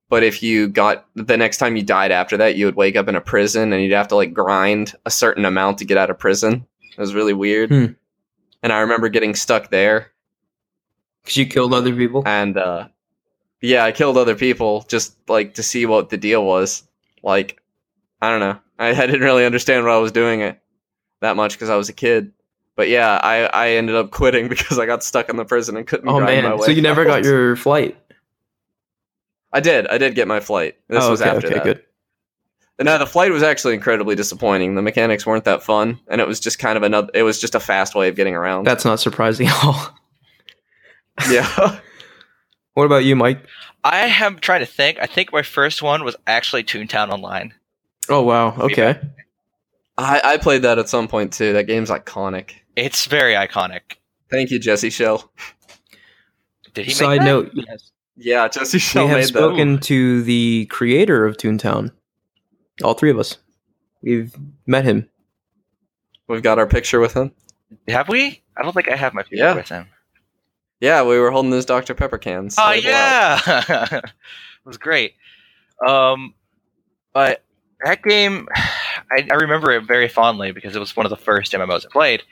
but 0.09 0.23
if 0.23 0.43
you 0.43 0.67
got 0.67 1.05
the 1.15 1.37
next 1.37 1.57
time 1.57 1.75
you 1.75 1.83
died 1.83 2.11
after 2.11 2.37
that 2.37 2.55
you 2.55 2.65
would 2.65 2.75
wake 2.75 2.95
up 2.95 3.07
in 3.07 3.15
a 3.15 3.21
prison 3.21 3.71
and 3.73 3.81
you'd 3.81 3.93
have 3.93 4.07
to 4.09 4.15
like 4.15 4.33
grind 4.33 4.93
a 5.05 5.11
certain 5.11 5.45
amount 5.45 5.77
to 5.77 5.85
get 5.85 5.97
out 5.97 6.09
of 6.09 6.19
prison 6.19 6.65
it 6.91 6.99
was 6.99 7.13
really 7.15 7.33
weird 7.33 7.69
Hmm. 7.69 7.85
And 8.65 8.73
i 8.73 8.79
remember 8.79 9.07
getting 9.09 9.35
stuck 9.35 9.69
there. 9.69 10.11
Because 11.23 11.37
you 11.37 11.45
killed 11.45 11.73
other 11.73 11.95
people. 11.95 12.23
and 12.25 12.57
uh 12.57 12.87
yeah 13.61 13.85
i 13.85 13.91
killed 13.91 14.17
other 14.17 14.35
people 14.35 14.83
just 14.89 15.15
like 15.29 15.53
to 15.53 15.63
see 15.63 15.85
what 15.85 16.09
the 16.09 16.17
deal 16.17 16.43
was. 16.43 16.83
Like 17.23 17.61
i 18.21 18.29
don't 18.31 18.39
know. 18.39 18.59
I, 18.79 18.89
I 18.89 19.05
didn't 19.05 19.21
really 19.21 19.45
understand 19.45 19.85
what 19.85 19.93
i 19.93 19.97
was 19.99 20.11
doing 20.11 20.41
it 20.41 20.59
that 21.21 21.35
much 21.35 21.53
because 21.53 21.69
i 21.69 21.75
was 21.75 21.89
a 21.89 21.93
kid. 21.93 22.33
But 22.75 22.89
yeah 22.89 23.19
i 23.21 23.45
i 23.45 23.69
ended 23.69 23.95
up 23.95 24.09
quitting 24.19 24.47
because 24.49 24.79
i 24.79 24.87
got 24.87 25.03
stuck 25.03 25.29
in 25.29 25.37
the 25.37 25.45
prison 25.45 25.77
and 25.77 25.85
couldn't 25.85 26.09
Oh 26.09 26.19
man, 26.19 26.59
so 26.63 26.71
you 26.71 26.81
never 26.81 27.05
got 27.05 27.23
your 27.23 27.55
flight. 27.55 27.95
i 29.53 29.59
did. 29.59 29.85
I 29.87 29.99
did 29.99 30.15
get 30.15 30.27
my 30.27 30.39
flight. 30.39 30.75
This 30.89 31.03
oh, 31.03 31.11
was 31.11 31.21
okay, 31.21 31.29
after 31.29 31.47
okay, 31.47 31.55
that. 31.55 31.63
good. 31.63 31.83
No 32.79 32.97
the 32.97 33.05
flight 33.05 33.31
was 33.31 33.41
actually 33.43 33.73
incredibly 33.73 34.15
disappointing 34.15 34.75
the 34.75 34.81
mechanics 34.81 35.25
weren't 35.25 35.45
that 35.45 35.63
fun 35.63 35.99
and 36.07 36.19
it 36.19 36.27
was 36.27 36.39
just 36.39 36.59
kind 36.59 36.75
of 36.77 36.83
another 36.83 37.09
it 37.13 37.23
was 37.23 37.39
just 37.39 37.55
a 37.55 37.59
fast 37.59 37.95
way 37.95 38.09
of 38.09 38.15
getting 38.15 38.35
around 38.35 38.65
That's 38.65 38.83
not 38.85 38.99
surprising 38.99 39.47
at 39.47 39.63
all. 39.63 39.97
yeah 41.29 41.79
what 42.73 42.83
about 42.85 43.05
you, 43.05 43.15
Mike? 43.15 43.45
I 43.83 44.07
am 44.07 44.39
trying 44.39 44.61
to 44.61 44.65
think. 44.65 44.97
I 44.99 45.05
think 45.05 45.31
my 45.31 45.43
first 45.43 45.81
one 45.83 46.03
was 46.03 46.15
actually 46.27 46.63
Toontown 46.63 47.09
Online. 47.09 47.53
Oh 48.09 48.23
wow, 48.23 48.55
okay. 48.57 48.99
I, 49.97 50.21
I 50.23 50.37
played 50.37 50.63
that 50.63 50.77
at 50.79 50.89
some 50.89 51.07
point 51.07 51.31
too 51.31 51.53
that 51.53 51.67
game's 51.67 51.89
iconic 51.89 52.51
It's 52.75 53.05
very 53.05 53.33
iconic. 53.33 53.97
thank 54.29 54.51
you 54.51 54.59
Jesse 54.59 54.89
Schell 54.89 55.31
Did 56.73 56.85
he 56.85 56.89
make 56.89 56.97
Side 56.97 57.21
that? 57.21 57.25
note: 57.25 57.51
yes, 57.53 57.91
Yeah, 58.17 58.47
Jesse 58.49 58.75
we 58.75 58.79
Schell 58.81 59.07
have 59.07 59.17
made 59.19 59.27
spoken 59.27 59.79
to 59.81 60.23
the 60.23 60.65
creator 60.69 61.25
of 61.25 61.37
Toontown. 61.37 61.91
All 62.83 62.93
three 62.93 63.09
of 63.11 63.19
us. 63.19 63.37
We've 64.01 64.35
met 64.67 64.83
him. 64.85 65.09
We've 66.27 66.43
got 66.43 66.59
our 66.59 66.67
picture 66.67 66.99
with 66.99 67.13
him. 67.13 67.31
Have 67.87 68.09
we? 68.09 68.41
I 68.57 68.63
don't 68.63 68.73
think 68.73 68.89
I 68.89 68.95
have 68.95 69.13
my 69.13 69.21
picture 69.23 69.37
Yeah. 69.37 69.55
with 69.55 69.69
him. 69.69 69.87
Yeah, 70.81 71.03
we 71.03 71.17
were 71.19 71.31
holding 71.31 71.51
those 71.51 71.65
Dr. 71.65 71.93
Pepper 71.95 72.17
cans. 72.17 72.55
Oh 72.59 72.67
label 72.69 72.89
yeah, 72.89 73.39
it 73.91 74.03
was 74.65 74.77
great. 74.77 75.13
Um, 75.87 76.33
but 77.13 77.43
that 77.83 78.03
game, 78.03 78.47
I, 78.55 79.25
I 79.31 79.35
remember 79.35 79.71
it 79.71 79.83
very 79.85 80.09
fondly 80.09 80.51
because 80.51 80.75
it 80.75 80.79
was 80.79 80.95
one 80.95 81.05
of 81.05 81.09
the 81.09 81.15
first 81.15 81.53
MMOs 81.53 81.85
I 81.85 81.89
played, 81.91 82.23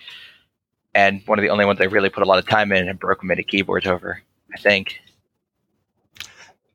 and 0.93 1.21
one 1.25 1.39
of 1.39 1.43
the 1.43 1.49
only 1.49 1.65
ones 1.65 1.79
I 1.79 1.85
really 1.85 2.09
put 2.09 2.23
a 2.23 2.25
lot 2.27 2.37
of 2.39 2.47
time 2.47 2.71
in 2.73 2.87
and 2.89 2.99
broke 2.99 3.23
many 3.23 3.43
keyboards 3.43 3.87
over. 3.87 4.21
I 4.53 4.59
think. 4.59 4.99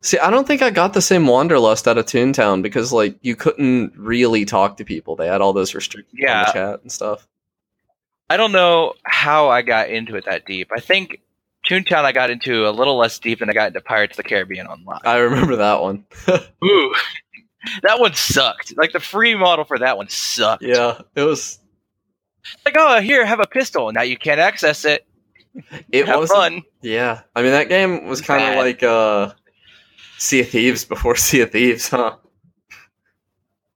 See, 0.00 0.18
I 0.18 0.30
don't 0.30 0.46
think 0.46 0.62
I 0.62 0.70
got 0.70 0.92
the 0.94 1.02
same 1.02 1.26
wanderlust 1.26 1.88
out 1.88 1.98
of 1.98 2.06
Toontown 2.06 2.62
because, 2.62 2.92
like, 2.92 3.16
you 3.22 3.34
couldn't 3.34 3.92
really 3.96 4.44
talk 4.44 4.76
to 4.76 4.84
people. 4.84 5.16
They 5.16 5.26
had 5.26 5.40
all 5.40 5.52
those 5.52 5.74
restrictions 5.74 6.14
on 6.22 6.28
Yeah. 6.28 6.44
the 6.46 6.52
chat 6.52 6.82
and 6.82 6.92
stuff. 6.92 7.26
I 8.30 8.36
don't 8.36 8.52
know 8.52 8.94
how 9.04 9.48
I 9.48 9.62
got 9.62 9.90
into 9.90 10.14
it 10.16 10.24
that 10.26 10.44
deep. 10.46 10.70
I 10.72 10.80
think 10.80 11.20
Toontown 11.68 12.04
I 12.04 12.12
got 12.12 12.30
into 12.30 12.68
a 12.68 12.70
little 12.70 12.96
less 12.96 13.18
deep 13.18 13.40
than 13.40 13.50
I 13.50 13.54
got 13.54 13.68
into 13.68 13.80
Pirates 13.80 14.12
of 14.12 14.22
the 14.22 14.28
Caribbean 14.28 14.66
Online. 14.68 15.00
I 15.04 15.16
remember 15.16 15.56
that 15.56 15.80
one. 15.80 16.04
Ooh, 16.64 16.94
that 17.82 17.98
one 17.98 18.14
sucked. 18.14 18.76
Like 18.76 18.92
the 18.92 19.00
free 19.00 19.34
model 19.34 19.64
for 19.64 19.78
that 19.78 19.96
one 19.96 20.08
sucked. 20.08 20.62
yeah, 20.62 21.00
it 21.16 21.22
was. 21.22 21.58
Like, 22.64 22.76
oh, 22.78 23.00
here, 23.00 23.26
have 23.26 23.40
a 23.40 23.46
pistol. 23.46 23.90
Now 23.92 24.02
you 24.02 24.16
can't 24.16 24.38
access 24.40 24.84
it. 24.84 25.04
It 25.90 26.06
have 26.06 26.20
was 26.20 26.30
fun. 26.30 26.62
Yeah, 26.82 27.22
I 27.34 27.42
mean 27.42 27.50
that 27.52 27.68
game 27.68 28.06
was 28.06 28.20
kind 28.20 28.44
of 28.44 28.56
like 28.64 28.82
uh, 28.82 29.32
Sea 30.18 30.40
of 30.40 30.48
Thieves 30.48 30.84
before 30.84 31.16
Sea 31.16 31.42
of 31.42 31.52
Thieves, 31.52 31.88
huh? 31.88 32.16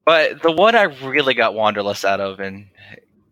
But 0.04 0.42
the 0.42 0.50
one 0.50 0.74
I 0.74 0.84
really 1.04 1.34
got 1.34 1.54
Wanderlust 1.54 2.04
out 2.04 2.20
of, 2.20 2.40
and 2.40 2.66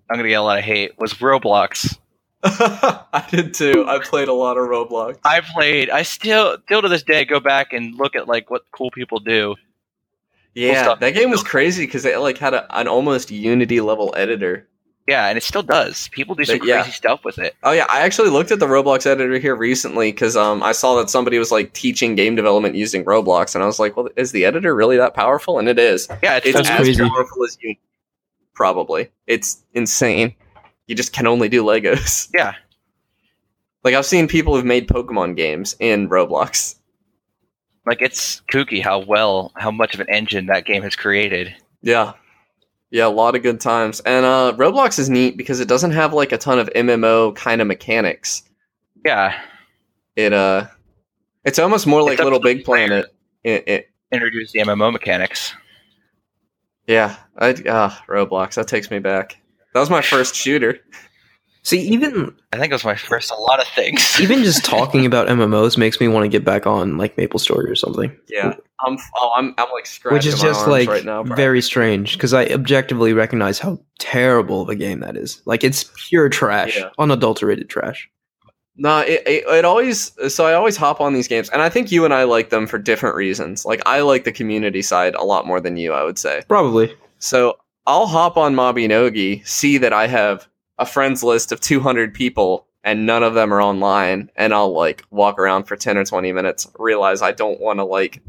I'm 0.09 0.17
gonna 0.17 0.29
get 0.29 0.35
a 0.35 0.43
lot 0.43 0.59
of 0.59 0.65
hate, 0.65 0.93
was 0.99 1.15
Roblox. 1.15 1.99
I 2.43 3.27
did 3.31 3.55
too. 3.55 3.85
I 3.87 3.99
played 3.99 4.29
a 4.29 4.33
lot 4.33 4.57
of 4.57 4.69
Roblox. 4.69 5.19
I 5.25 5.41
played. 5.41 5.91
I 5.91 6.03
still, 6.03 6.57
still 6.65 6.81
to 6.83 6.89
this 6.89 7.03
day, 7.03 7.25
go 7.25 7.41
back 7.41 7.73
and 7.73 7.95
look 7.97 8.17
at 8.17 8.29
like 8.29 8.51
what 8.51 8.63
cool 8.73 8.91
people 8.91 9.19
do. 9.19 9.57
Yeah, 10.55 10.83
stuff. 10.83 11.01
that 11.01 11.15
game 11.15 11.31
was 11.31 11.43
crazy 11.43 11.87
because 11.87 12.05
it 12.05 12.19
like 12.19 12.39
had 12.39 12.55
a, 12.55 12.79
an 12.79 12.89
almost 12.89 13.31
Unity 13.31 13.81
level 13.81 14.15
editor. 14.17 14.67
Yeah, 15.11 15.27
and 15.27 15.37
it 15.37 15.43
still 15.43 15.65
does. 15.65 16.07
People 16.11 16.37
do 16.37 16.45
some 16.45 16.59
But, 16.61 16.69
yeah. 16.69 16.83
crazy 16.83 16.93
stuff 16.93 17.25
with 17.25 17.37
it. 17.41 17.57
Oh 17.65 17.73
yeah, 17.73 17.85
I 17.91 18.03
actually 18.03 18.31
looked 18.31 18.53
at 18.53 18.61
the 18.61 18.67
Roblox 18.69 19.07
editor 19.07 19.41
here 19.41 19.57
recently 19.57 20.13
because 20.13 20.37
um, 20.37 20.63
I 20.63 20.71
saw 20.71 20.95
that 21.01 21.11
somebody 21.11 21.37
was 21.37 21.51
like 21.51 21.73
teaching 21.73 22.15
game 22.15 22.37
development 22.37 22.77
using 22.77 23.05
Roblox, 23.05 23.57
and 23.57 23.65
I 23.65 23.67
was 23.67 23.81
like, 23.81 23.97
"Well, 23.97 24.09
is 24.15 24.31
the 24.31 24.45
editor 24.45 24.73
really 24.73 24.97
that 24.99 25.15
powerful?" 25.15 25.59
And 25.59 25.69
it 25.69 25.81
is. 25.81 26.07
Yeah, 26.23 26.37
it's, 26.37 26.47
It's 26.47 26.61
as 26.61 26.69
crazy. 26.77 27.03
powerful 27.03 27.43
as 27.45 27.59
Unity. 27.61 27.81
Probably, 28.55 29.11
it's 29.27 29.65
insane. 29.75 30.33
You 30.87 30.95
just 30.95 31.13
can 31.13 31.27
only 31.27 31.49
do 31.49 31.65
Legos. 31.65 32.29
yeah. 32.35 32.55
Like 33.83 33.95
I've 33.95 34.07
seen 34.07 34.29
people 34.29 34.55
who've 34.55 34.65
made 34.65 34.87
Pokemon 34.87 35.37
games 35.37 35.75
in 35.81 36.09
Roblox. 36.09 36.77
Like 37.85 38.01
it's 38.01 38.43
kooky 38.53 38.81
how 38.81 39.01
well, 39.01 39.51
how 39.57 39.73
much 39.73 39.95
of 39.95 40.01
an 40.01 40.09
engine 40.09 40.47
that 40.47 40.67
game 40.67 40.83
has 40.85 40.95
created. 40.95 41.53
Yeah. 41.83 42.13
Yeah, 42.91 43.07
a 43.07 43.09
lot 43.09 43.37
of 43.37 43.43
good 43.43 43.61
times. 43.61 44.01
And 44.01 44.25
uh 44.25 44.55
Roblox 44.57 44.99
is 44.99 45.09
neat 45.09 45.37
because 45.37 45.61
it 45.61 45.69
doesn't 45.69 45.93
have 45.93 46.13
like 46.13 46.33
a 46.33 46.39
ton 46.39 46.59
of 46.59 46.69
MMO 46.75 47.35
kind 47.37 47.61
of 47.61 47.67
mechanics. 47.67 48.43
Yeah, 49.05 49.41
It 50.17 50.33
uh 50.33 50.67
it's 51.45 51.59
almost 51.59 51.87
more 51.87 52.03
like 52.03 52.19
LittleBigPlanet. 52.19 53.07
It, 53.45 53.65
it, 53.67 53.91
introduce 54.13 54.53
the 54.53 54.61
MMO 54.61 54.93
mechanics. 54.93 55.55
yeah, 56.87 57.17
I 57.39 57.55
ah 57.69 58.05
Roblox, 58.09 58.55
that 58.55 58.69
takes 58.69 58.91
me 58.91 58.99
back. 58.99 59.37
That 59.73 59.81
was 59.81 59.91
my 59.91 60.03
first 60.03 60.35
shooter. 60.35 60.81
See, 61.63 61.81
even 61.81 62.35
I 62.53 62.59
think 62.59 62.71
it 62.71 62.75
was 62.75 62.85
my 62.85 62.95
first. 62.95 63.31
A 63.31 63.35
lot 63.35 63.61
of 63.61 63.69
things. 63.69 64.19
even 64.21 64.43
just 64.43 64.65
talking 64.77 65.05
about 65.05 65.29
MMOs 65.29 65.77
makes 65.77 66.01
me 66.01 66.09
want 66.09 66.25
to 66.25 66.29
get 66.29 66.45
back 66.45 66.67
on 66.67 66.97
like 66.97 67.17
Maple 67.19 67.39
Story 67.39 67.71
or 67.71 67.75
something. 67.75 68.17
Yeah. 68.29 68.55
I'm 68.85 68.97
oh 69.19 69.33
I'm 69.37 69.55
I'm 69.59 69.71
like 69.73 69.85
scratching 69.87 70.17
Which 70.17 70.27
is 70.27 70.37
my 70.43 70.49
just 70.49 70.61
arms 70.61 70.71
like 70.71 70.89
right 70.89 71.05
now. 71.05 71.23
bro. 71.23 71.37
very 71.37 71.61
strange 71.61 72.15
because 72.15 72.33
I 72.33 72.47
objectively 72.47 73.13
recognize 73.13 73.59
how 73.59 73.79
terrible 73.99 74.63
of 74.63 74.71
a 74.71 74.75
game 74.75 75.01
that 75.01 75.17
is. 75.17 75.43
Like 75.45 75.63
it's 75.63 75.91
pure 76.09 76.31
trash, 76.31 76.79
Yeah. 76.79 76.89
unadulterated 76.99 77.69
trash. 77.69 78.09
No, 78.77 79.01
it, 79.01 79.23
it 79.27 79.45
it 79.47 79.65
always 79.67 80.13
so 80.33 80.47
I 80.47 80.55
always 80.55 80.79
hop 80.79 81.03
on 81.03 81.13
these 81.13 81.29
games, 81.29 81.51
and 81.51 81.61
I 81.61 81.69
think 81.69 81.93
you 81.93 82.07
and 82.07 82.15
I 82.15 82.23
like 82.25 82.49
them 82.49 82.67
for 82.67 82.79
different 82.79 83.17
reasons. 83.17 83.67
Like 83.67 83.83
I 83.85 84.01
like 84.01 84.25
the 84.25 84.33
community 84.33 84.81
side 84.81 85.15
a 85.15 85.25
lot 85.25 85.47
more 85.47 85.61
than 85.61 85.77
you, 85.77 85.93
I 85.93 86.03
would 86.03 86.17
say. 86.17 86.43
Probably. 86.49 86.95
So 87.19 87.59
I'll 87.87 88.07
hop 88.07 88.39
on 88.39 88.55
Mabinogi, 88.55 89.47
see 89.47 89.77
that 89.77 89.93
I 89.93 90.07
have 90.07 90.49
a 90.81 90.87
friends 90.87 91.23
list 91.23 91.53
of 91.53 91.61
200 91.61 92.13
people, 92.15 92.67
and 92.83 93.07
none 93.07 93.23
of 93.23 93.35
them 93.35 93.53
are 93.55 93.63
online, 93.63 94.31
and 94.35 94.53
I'll 94.53 94.73
like 94.73 95.05
walk 95.11 95.39
around 95.39 95.65
for 95.65 95.77
10 95.77 95.97
or 95.97 96.05
20 96.05 96.33
minutes, 96.33 96.67
realize 96.79 97.23
I 97.23 97.31
don't 97.33 97.61
want 97.61 97.79
to 97.79 97.85
like 97.85 98.21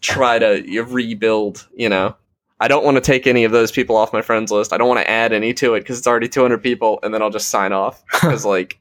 try 0.00 0.38
to 0.38 0.62
rebuild. 0.84 1.66
You 1.76 1.88
know, 1.88 2.16
I 2.60 2.68
don't 2.68 2.84
want 2.84 2.96
to 2.96 3.00
take 3.00 3.26
any 3.26 3.44
of 3.44 3.52
those 3.52 3.72
people 3.72 3.96
off 3.96 4.12
my 4.12 4.22
friends 4.22 4.50
list. 4.52 4.72
I 4.72 4.78
don't 4.78 4.88
want 4.88 5.00
to 5.00 5.10
add 5.10 5.32
any 5.32 5.52
to 5.54 5.74
it 5.74 5.80
because 5.80 5.98
it's 5.98 6.06
already 6.06 6.28
200 6.28 6.58
people, 6.62 7.00
and 7.02 7.12
then 7.12 7.20
I'll 7.22 7.30
just 7.30 7.48
sign 7.48 7.72
off 7.72 8.02
because 8.12 8.44
like 8.46 8.78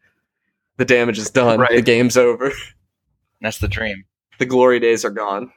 the 0.78 0.86
damage 0.86 1.18
is 1.18 1.30
done, 1.30 1.60
Right. 1.60 1.72
the 1.76 1.82
game's 1.82 2.16
over, 2.18 2.52
That's 3.42 3.58
the 3.58 3.68
dream. 3.68 4.06
the 4.40 4.46
glory 4.46 4.80
days 4.80 5.04
are 5.04 5.10
gone. 5.12 5.52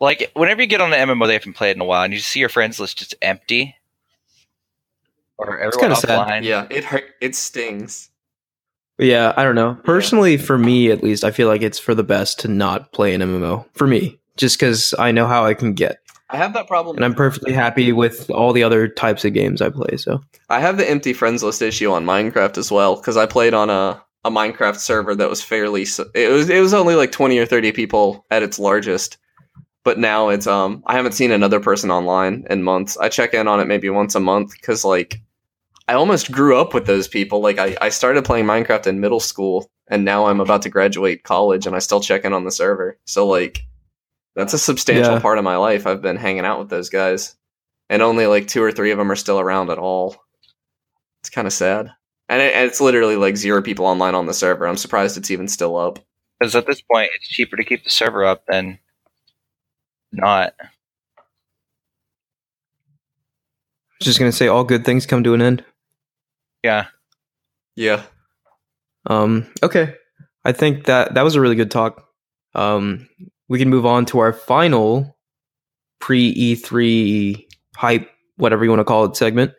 Like 0.00 0.30
whenever 0.34 0.60
you 0.60 0.66
get 0.66 0.80
on 0.80 0.92
an 0.92 1.08
MMO 1.08 1.26
they 1.26 1.34
haven't 1.34 1.52
played 1.54 1.76
in 1.76 1.80
a 1.82 1.84
while, 1.84 2.02
and 2.04 2.12
you 2.12 2.18
see 2.20 2.40
your 2.40 2.48
friends 2.48 2.80
list 2.80 2.98
just 2.98 3.14
empty, 3.22 3.76
or 5.38 5.58
It's 5.58 5.76
everyone 5.76 5.96
kinda 5.96 5.96
sad. 6.28 6.44
Yeah, 6.44 6.66
it 6.70 6.84
hurt. 6.84 7.04
It 7.20 7.34
stings. 7.34 8.10
Yeah, 8.98 9.32
I 9.36 9.42
don't 9.42 9.56
know. 9.56 9.76
Personally, 9.84 10.36
for 10.36 10.56
me 10.56 10.90
at 10.92 11.02
least, 11.02 11.24
I 11.24 11.32
feel 11.32 11.48
like 11.48 11.62
it's 11.62 11.78
for 11.80 11.94
the 11.94 12.04
best 12.04 12.38
to 12.40 12.48
not 12.48 12.92
play 12.92 13.12
an 13.14 13.22
MMO. 13.22 13.66
For 13.74 13.86
me, 13.88 14.20
just 14.36 14.58
because 14.58 14.94
I 14.98 15.10
know 15.10 15.26
how 15.26 15.44
I 15.44 15.54
can 15.54 15.72
get, 15.72 15.98
I 16.30 16.36
have 16.36 16.52
that 16.54 16.68
problem. 16.68 16.96
and 16.96 17.04
I'm 17.04 17.14
perfectly 17.14 17.52
happy 17.52 17.90
with 17.92 18.30
all 18.30 18.52
the 18.52 18.62
other 18.62 18.86
types 18.86 19.24
of 19.24 19.32
games 19.34 19.60
I 19.60 19.70
play. 19.70 19.96
So 19.96 20.20
I 20.48 20.60
have 20.60 20.76
the 20.76 20.88
empty 20.88 21.12
friends 21.12 21.42
list 21.42 21.60
issue 21.60 21.90
on 21.90 22.04
Minecraft 22.04 22.56
as 22.56 22.70
well 22.70 22.94
because 22.96 23.16
I 23.16 23.26
played 23.26 23.52
on 23.52 23.68
a, 23.68 24.00
a 24.24 24.30
Minecraft 24.30 24.76
server 24.78 25.14
that 25.16 25.28
was 25.28 25.42
fairly. 25.42 25.82
It 26.14 26.30
was 26.30 26.48
it 26.48 26.60
was 26.60 26.72
only 26.72 26.94
like 26.94 27.10
twenty 27.10 27.38
or 27.38 27.46
thirty 27.46 27.72
people 27.72 28.24
at 28.30 28.44
its 28.44 28.60
largest, 28.60 29.16
but 29.82 29.98
now 29.98 30.28
it's 30.28 30.46
um 30.46 30.84
I 30.86 30.92
haven't 30.94 31.12
seen 31.12 31.32
another 31.32 31.58
person 31.58 31.90
online 31.90 32.44
in 32.48 32.62
months. 32.62 32.96
I 32.96 33.08
check 33.08 33.34
in 33.34 33.48
on 33.48 33.58
it 33.58 33.66
maybe 33.66 33.90
once 33.90 34.14
a 34.14 34.20
month 34.20 34.52
because 34.52 34.84
like 34.84 35.20
I 35.86 35.94
almost 35.94 36.32
grew 36.32 36.56
up 36.58 36.72
with 36.72 36.86
those 36.86 37.08
people. 37.08 37.40
Like 37.40 37.58
I 37.58 37.76
I 37.80 37.88
started 37.90 38.24
playing 38.24 38.46
Minecraft 38.46 38.86
in 38.86 39.00
middle 39.00 39.20
school 39.20 39.70
and 39.88 40.04
now 40.04 40.26
I'm 40.26 40.40
about 40.40 40.62
to 40.62 40.70
graduate 40.70 41.24
college 41.24 41.66
and 41.66 41.76
I 41.76 41.78
still 41.78 42.00
check 42.00 42.24
in 42.24 42.32
on 42.32 42.44
the 42.44 42.50
server. 42.50 42.98
So 43.04 43.26
like 43.26 43.64
that's 44.34 44.54
a 44.54 44.58
substantial 44.58 45.14
Yeah. 45.14 45.20
part 45.20 45.38
of 45.38 45.44
my 45.44 45.56
life. 45.56 45.86
I've 45.86 46.02
been 46.02 46.16
hanging 46.16 46.44
out 46.44 46.58
with 46.58 46.68
those 46.68 46.90
guys, 46.90 47.36
and 47.88 48.02
only 48.02 48.26
like 48.26 48.48
two 48.48 48.62
or 48.62 48.72
three 48.72 48.90
of 48.90 48.98
them 48.98 49.10
are 49.12 49.16
still 49.16 49.38
around 49.38 49.70
at 49.70 49.78
all. 49.78 50.16
It's 51.22 51.30
kind 51.30 51.46
of 51.46 51.52
sad. 51.52 51.90
And, 52.28 52.42
it, 52.42 52.54
and 52.54 52.66
it's 52.66 52.80
literally 52.80 53.16
like 53.16 53.36
zero 53.36 53.62
people 53.62 53.86
online 53.86 54.14
on 54.14 54.26
the 54.26 54.34
server. 54.34 54.66
I'm 54.66 54.76
surprised 54.76 55.16
it's 55.16 55.30
even 55.30 55.46
still 55.46 55.76
up. 55.76 55.98
Because 56.40 56.56
at 56.56 56.66
this 56.66 56.82
point, 56.82 57.10
it's 57.14 57.28
cheaper 57.28 57.56
to 57.56 57.64
keep 57.64 57.84
the 57.84 57.90
server 57.90 58.24
up 58.24 58.44
than 58.46 58.78
not. 60.10 60.54
just 64.00 64.18
gonna 64.18 64.32
say, 64.32 64.48
all 64.48 64.64
good 64.64 64.84
things 64.84 65.06
come 65.06 65.22
to 65.24 65.32
an 65.34 65.40
end. 65.40 65.64
Yeah. 66.64 66.86
Yeah. 67.76 68.02
Um, 69.06 69.46
okay, 69.62 69.94
I 70.44 70.52
think 70.52 70.86
that 70.86 71.14
that 71.14 71.22
was 71.22 71.34
a 71.34 71.40
really 71.40 71.56
good 71.56 71.70
talk. 71.70 72.08
Um, 72.54 73.06
we 73.48 73.58
can 73.58 73.68
move 73.68 73.84
on 73.84 74.06
to 74.06 74.20
our 74.20 74.32
final 74.32 75.18
pre 76.00 76.34
E3 76.34 77.46
hype, 77.76 78.08
whatever 78.36 78.64
you 78.64 78.70
want 78.70 78.80
to 78.80 78.84
call 78.84 79.04
it, 79.04 79.14
segment. 79.14 79.52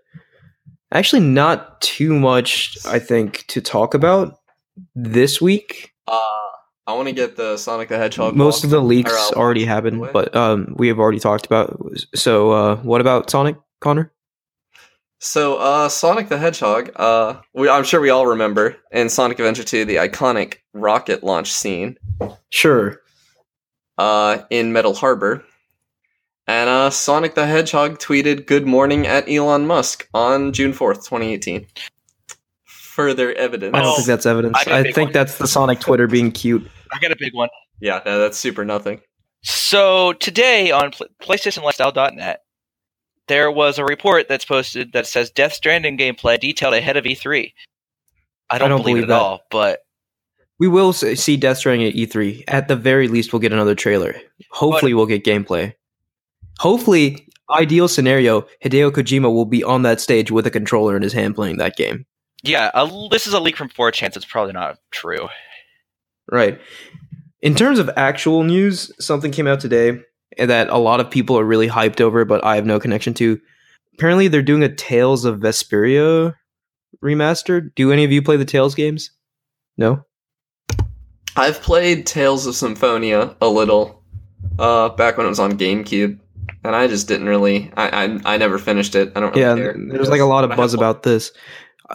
Actually, 0.91 1.21
not 1.21 1.79
too 1.81 2.17
much, 2.17 2.75
I 2.85 2.97
think, 2.97 3.45
to 3.47 3.61
talk 3.61 3.93
about 3.93 4.39
this 4.95 5.39
week. 5.39 5.93
Uh, 6.07 6.19
I 6.87 6.93
want 6.93 7.07
to 7.07 7.13
get 7.13 7.35
the 7.35 7.57
Sonic 7.57 7.89
the 7.89 7.97
Hedgehog. 7.97 8.35
Most 8.35 8.63
of 8.63 8.71
the 8.71 8.81
leaks 8.81 9.31
already 9.33 9.65
happened, 9.65 10.07
but 10.11 10.35
um, 10.35 10.73
we 10.77 10.87
have 10.87 10.97
already 10.97 11.19
talked 11.19 11.45
about. 11.45 11.79
So, 12.15 12.51
uh, 12.51 12.75
what 12.77 13.01
about 13.01 13.29
Sonic, 13.29 13.57
Connor? 13.81 14.11
So, 15.25 15.55
uh, 15.57 15.89
Sonic 15.89 16.29
the 16.29 16.37
Hedgehog, 16.37 16.91
uh, 16.97 17.41
we, 17.55 17.67
I'm 17.67 17.83
sure 17.83 17.99
we 17.99 18.11
all 18.11 18.27
remember 18.27 18.75
in 18.91 19.09
Sonic 19.09 19.39
Adventure 19.39 19.63
2 19.63 19.83
the 19.85 19.95
iconic 19.95 20.57
rocket 20.73 21.23
launch 21.23 21.51
scene 21.51 21.97
Sure. 22.51 23.01
uh, 23.97 24.43
in 24.51 24.71
Metal 24.71 24.93
Harbor. 24.93 25.43
And 26.47 26.69
uh, 26.69 26.91
Sonic 26.91 27.33
the 27.33 27.47
Hedgehog 27.47 27.97
tweeted 27.97 28.45
"Good 28.45 28.67
morning" 28.67 29.07
at 29.07 29.27
Elon 29.27 29.65
Musk 29.65 30.07
on 30.13 30.53
June 30.53 30.73
fourth, 30.73 30.97
2018. 30.99 31.65
Further 32.65 33.33
evidence. 33.33 33.73
I 33.75 33.81
don't 33.81 33.95
think 33.95 34.05
that's 34.05 34.27
evidence. 34.27 34.55
I 34.55 34.63
got 34.63 34.71
a 34.71 34.75
I 34.77 34.83
big 34.83 34.93
think 34.93 35.07
one. 35.07 35.13
that's 35.13 35.39
the 35.39 35.47
Sonic 35.47 35.79
Twitter 35.79 36.05
being 36.05 36.31
cute. 36.31 36.69
I 36.93 36.99
got 36.99 37.11
a 37.11 37.15
big 37.19 37.33
one. 37.33 37.49
Yeah, 37.81 37.99
no, 38.05 38.19
that's 38.19 38.37
super 38.37 38.63
nothing. 38.63 39.01
So 39.41 40.13
today 40.13 40.69
on 40.69 40.91
Pl- 40.91 41.07
PlayStationLifestyle.net, 41.19 42.44
there 43.27 43.51
was 43.51 43.77
a 43.79 43.85
report 43.85 44.27
that's 44.27 44.45
posted 44.45 44.93
that 44.93 45.07
says 45.07 45.31
Death 45.31 45.53
Stranding 45.53 45.97
gameplay 45.97 46.39
detailed 46.39 46.73
ahead 46.73 46.97
of 46.97 47.05
E3. 47.05 47.53
I 48.49 48.57
don't, 48.57 48.69
don't 48.69 48.81
believe, 48.81 48.95
believe 48.95 49.09
it 49.09 49.13
at 49.13 49.19
all, 49.19 49.41
but 49.49 49.79
We 50.59 50.67
will 50.67 50.93
see 50.93 51.35
Death 51.37 51.57
Stranding 51.57 51.87
at 51.87 51.95
E3. 51.95 52.43
At 52.47 52.67
the 52.67 52.75
very 52.75 53.07
least, 53.07 53.33
we'll 53.33 53.39
get 53.39 53.53
another 53.53 53.75
trailer. 53.75 54.15
Hopefully, 54.51 54.93
we'll 54.93 55.05
get 55.07 55.23
gameplay. 55.25 55.73
Hopefully, 56.59 57.27
ideal 57.49 57.87
scenario, 57.87 58.41
Hideo 58.63 58.91
Kojima 58.91 59.33
will 59.33 59.45
be 59.45 59.63
on 59.63 59.81
that 59.81 59.99
stage 59.99 60.31
with 60.31 60.47
a 60.47 60.51
controller 60.51 60.95
in 60.95 61.01
his 61.01 61.13
hand 61.13 61.35
playing 61.35 61.57
that 61.57 61.75
game. 61.75 62.05
yeah, 62.43 62.71
a, 62.73 62.89
this 63.09 63.27
is 63.27 63.33
a 63.33 63.39
leak 63.39 63.57
from 63.57 63.69
4chan. 63.69 64.15
It's 64.15 64.25
probably 64.25 64.53
not 64.53 64.77
true. 64.91 65.27
Right. 66.31 66.59
In 67.41 67.55
terms 67.55 67.77
of 67.79 67.89
actual 67.97 68.43
news, 68.43 68.91
something 69.03 69.31
came 69.31 69.47
out 69.47 69.59
today 69.59 70.01
that 70.37 70.69
a 70.69 70.77
lot 70.77 70.99
of 70.99 71.09
people 71.09 71.37
are 71.37 71.45
really 71.45 71.67
hyped 71.67 72.01
over, 72.01 72.25
but 72.25 72.43
I 72.43 72.55
have 72.55 72.65
no 72.65 72.79
connection 72.79 73.13
to. 73.15 73.39
Apparently, 73.93 74.27
they're 74.27 74.41
doing 74.41 74.63
a 74.63 74.73
Tales 74.73 75.25
of 75.25 75.39
Vesperia 75.39 76.33
remaster. 77.03 77.73
Do 77.75 77.91
any 77.91 78.03
of 78.03 78.11
you 78.11 78.21
play 78.21 78.37
the 78.37 78.45
Tales 78.45 78.75
games? 78.75 79.11
No. 79.77 80.03
I've 81.37 81.61
played 81.61 82.05
Tales 82.05 82.45
of 82.45 82.55
Symphonia 82.55 83.35
a 83.41 83.47
little, 83.47 84.03
uh, 84.57 84.89
back 84.89 85.17
when 85.17 85.25
it 85.25 85.29
was 85.29 85.39
on 85.39 85.57
GameCube, 85.57 86.17
and 86.63 86.75
I 86.75 86.87
just 86.87 87.07
didn't 87.07 87.27
really. 87.27 87.71
I 87.75 88.05
I, 88.05 88.35
I 88.35 88.37
never 88.37 88.57
finished 88.57 88.95
it. 88.95 89.11
I 89.15 89.19
don't 89.19 89.35
really 89.35 89.41
yeah, 89.41 89.55
care. 89.55 89.75
there's 89.77 90.09
like 90.09 90.21
a 90.21 90.25
lot 90.25 90.43
of 90.43 90.55
buzz 90.55 90.73
about 90.73 91.03
this. 91.03 91.31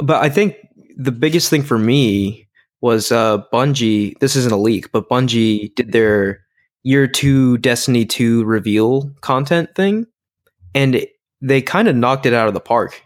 But 0.03 0.23
I 0.23 0.29
think 0.29 0.57
the 0.97 1.13
biggest 1.13 1.49
thing 1.49 1.63
for 1.63 1.79
me 1.79 2.49
was 2.83 3.11
uh 3.13 3.43
Bungie, 3.53 4.19
this 4.21 4.37
isn't 4.37 4.53
a 4.53 4.57
leak, 4.57 4.93
but 4.93 5.09
Bungie 5.09 5.75
did 5.75 5.93
their 5.93 6.41
year 6.83 7.07
2 7.07 7.59
Destiny 7.59 8.05
2 8.05 8.45
reveal 8.45 9.11
content 9.21 9.75
thing 9.75 10.07
and 10.75 10.95
it- 10.95 11.13
they 11.43 11.63
kind 11.63 11.89
of 11.89 11.97
knocked 11.97 12.27
it 12.27 12.35
out 12.35 12.49
of 12.49 12.55
the 12.55 12.61
park. 12.61 13.03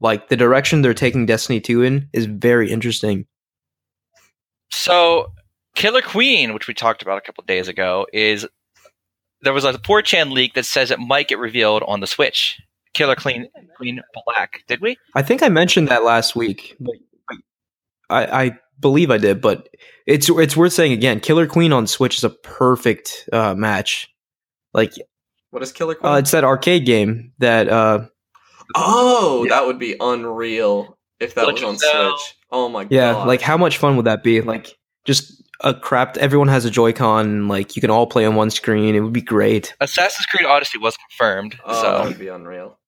Like 0.00 0.28
the 0.28 0.36
direction 0.36 0.82
they're 0.82 0.92
taking 0.94 1.24
Destiny 1.26 1.60
2 1.60 1.82
in 1.82 2.08
is 2.12 2.26
very 2.26 2.70
interesting. 2.70 3.26
So, 4.70 5.32
Killer 5.74 6.02
Queen, 6.02 6.52
which 6.54 6.66
we 6.68 6.74
talked 6.74 7.02
about 7.02 7.18
a 7.18 7.20
couple 7.20 7.42
days 7.44 7.68
ago, 7.68 8.06
is 8.12 8.46
there 9.42 9.52
was 9.52 9.64
a 9.64 9.72
4chan 9.74 10.32
leak 10.32 10.54
that 10.54 10.64
says 10.66 10.90
it 10.90 10.98
might 10.98 11.28
get 11.28 11.38
revealed 11.38 11.82
on 11.86 12.00
the 12.00 12.06
Switch. 12.06 12.60
Killer 12.92 13.16
Queen, 13.16 13.48
Queen 13.76 14.00
Black. 14.26 14.62
Did 14.66 14.80
we? 14.80 14.96
I 15.14 15.22
think 15.22 15.42
I 15.42 15.48
mentioned 15.48 15.88
that 15.88 16.04
last 16.04 16.34
week. 16.36 16.76
But 16.80 16.94
I, 18.10 18.44
I 18.44 18.58
believe 18.80 19.10
I 19.10 19.18
did, 19.18 19.40
but 19.40 19.68
it's 20.06 20.28
it's 20.28 20.56
worth 20.56 20.72
saying 20.72 20.92
again. 20.92 21.20
Killer 21.20 21.46
Queen 21.46 21.72
on 21.72 21.86
Switch 21.86 22.16
is 22.18 22.24
a 22.24 22.30
perfect 22.30 23.28
uh, 23.32 23.54
match. 23.54 24.08
Like 24.72 24.92
What 25.50 25.62
is 25.62 25.72
Killer 25.72 25.94
Queen? 25.94 26.12
Uh, 26.12 26.16
it's 26.16 26.30
that 26.32 26.44
arcade 26.44 26.86
game 26.86 27.32
that 27.38 27.68
uh, 27.68 28.06
oh, 28.76 29.46
that 29.48 29.66
would 29.66 29.78
be 29.78 29.96
unreal 30.00 30.96
if 31.18 31.34
that 31.34 31.46
was 31.46 31.62
on 31.62 31.74
of 31.74 31.80
Switch. 31.80 32.36
Oh 32.50 32.68
my 32.68 32.82
yeah, 32.90 33.12
god! 33.12 33.18
Yeah, 33.20 33.24
like 33.24 33.40
how 33.40 33.56
much 33.56 33.78
fun 33.78 33.96
would 33.96 34.06
that 34.06 34.22
be? 34.22 34.40
Like 34.40 34.76
just 35.04 35.42
a 35.60 35.74
crap. 35.74 36.16
Everyone 36.16 36.48
has 36.48 36.64
a 36.64 36.70
Joy-Con. 36.70 37.48
Like 37.48 37.76
you 37.76 37.80
can 37.82 37.90
all 37.90 38.06
play 38.06 38.24
on 38.24 38.34
one 38.34 38.50
screen. 38.50 38.94
It 38.94 39.00
would 39.00 39.12
be 39.12 39.20
great. 39.22 39.74
Assassin's 39.80 40.26
Creed 40.26 40.46
Odyssey 40.46 40.78
was 40.78 40.96
confirmed. 40.96 41.56
oh, 41.64 41.82
that 41.82 42.04
would 42.08 42.18
be 42.18 42.28
unreal. 42.28 42.78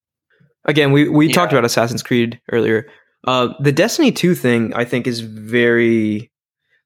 Again, 0.64 0.92
we 0.92 1.08
we 1.08 1.26
Yeah. 1.26 1.34
talked 1.34 1.52
about 1.52 1.64
Assassin's 1.64 2.02
Creed 2.02 2.40
earlier. 2.50 2.88
Uh, 3.26 3.54
the 3.60 3.72
Destiny 3.72 4.12
two 4.12 4.34
thing 4.34 4.72
I 4.74 4.84
think 4.84 5.06
is 5.06 5.20
very 5.20 6.30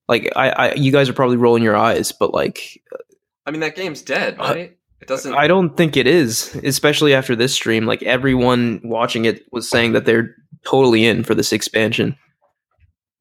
like 0.09 0.31
I, 0.37 0.51
I 0.51 0.75
you 0.75 0.93
guys 0.93 1.09
are 1.09 1.13
probably 1.15 1.37
rolling 1.37 1.63
your 1.63 1.77
eyes, 1.77 2.13
but 2.13 2.33
like 2.35 2.81
I 3.47 3.51
mean, 3.51 3.61
that 3.61 3.77
game's 3.77 4.03
dead, 4.03 4.37
Uh, 4.39 4.53
right? 4.55 4.77
It 5.01 5.09
doesn't. 5.09 5.35
I 5.35 5.47
don't 5.47 5.77
think 5.77 5.97
it 5.97 6.07
is, 6.07 6.55
especially 6.65 7.15
after 7.15 7.37
this 7.37 7.53
stream. 7.55 7.87
Like 7.87 8.03
everyone 8.03 8.81
watching 8.85 9.25
it 9.27 9.45
was 9.53 9.69
saying 9.69 9.93
that 9.93 10.05
they're 10.07 10.35
totally 10.67 11.05
in 11.07 11.23
for 11.23 11.35
this 11.35 11.53
expansion. 11.53 12.17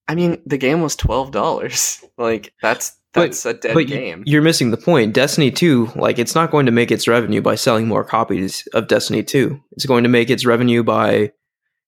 I 0.07 0.15
mean, 0.15 0.41
the 0.45 0.57
game 0.57 0.81
was 0.81 0.95
twelve 0.95 1.31
dollars. 1.31 2.03
Like 2.17 2.53
that's 2.61 2.95
But- 3.13 3.23
that's 3.31 3.45
a 3.45 3.53
dead 3.53 3.73
but 3.73 3.87
game. 3.87 4.23
you're 4.25 4.41
missing 4.41 4.71
the 4.71 4.77
point. 4.77 5.11
Destiny 5.13 5.51
2, 5.51 5.91
like 5.97 6.17
it's 6.17 6.33
not 6.33 6.49
going 6.49 6.65
to 6.65 6.71
make 6.71 6.91
its 6.91 7.09
revenue 7.09 7.41
by 7.41 7.55
selling 7.55 7.87
more 7.89 8.05
copies 8.05 8.65
of 8.73 8.87
Destiny 8.87 9.21
2. 9.21 9.59
It's 9.73 9.85
going 9.85 10.03
to 10.03 10.09
make 10.09 10.29
its 10.29 10.45
revenue 10.45 10.81
by, 10.81 11.33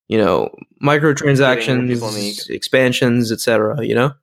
you 0.08 0.18
know, 0.18 0.49
microtransactions, 0.84 1.88
people 1.88 2.10
in 2.10 2.16
the- 2.16 2.45
expansions, 2.49 3.32
etc., 3.32 3.86
you 3.86 3.95
know? 3.95 4.14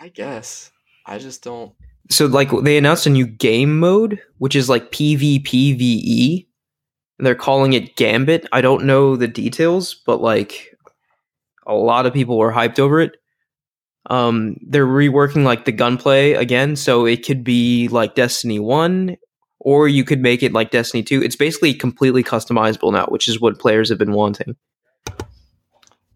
I 0.00 0.08
guess. 0.08 0.70
I 1.06 1.18
just 1.18 1.42
don't. 1.42 1.72
So 2.10 2.26
like 2.26 2.50
they 2.62 2.76
announced 2.76 3.06
a 3.06 3.10
new 3.10 3.26
game 3.26 3.78
mode, 3.78 4.20
which 4.38 4.56
is 4.56 4.68
like 4.68 4.92
PvPvE. 4.92 6.46
And 7.18 7.26
they're 7.26 7.36
calling 7.36 7.74
it 7.74 7.94
Gambit. 7.96 8.46
I 8.52 8.60
don't 8.60 8.84
know 8.84 9.14
the 9.14 9.28
details, 9.28 9.94
but 9.94 10.20
like 10.20 10.76
a 11.66 11.74
lot 11.74 12.06
of 12.06 12.12
people 12.12 12.36
were 12.36 12.52
hyped 12.52 12.78
over 12.78 13.00
it. 13.00 13.12
Um, 14.10 14.56
they're 14.66 14.86
reworking 14.86 15.44
like 15.44 15.64
the 15.64 15.72
gunplay 15.72 16.32
again, 16.32 16.76
so 16.76 17.06
it 17.06 17.24
could 17.24 17.42
be 17.42 17.88
like 17.88 18.14
Destiny 18.14 18.58
One, 18.58 19.16
or 19.60 19.88
you 19.88 20.04
could 20.04 20.20
make 20.20 20.42
it 20.42 20.52
like 20.52 20.72
Destiny 20.72 21.02
Two. 21.02 21.22
It's 21.22 21.36
basically 21.36 21.72
completely 21.72 22.22
customizable 22.22 22.92
now, 22.92 23.06
which 23.06 23.28
is 23.28 23.40
what 23.40 23.58
players 23.58 23.88
have 23.88 23.98
been 23.98 24.12
wanting. 24.12 24.56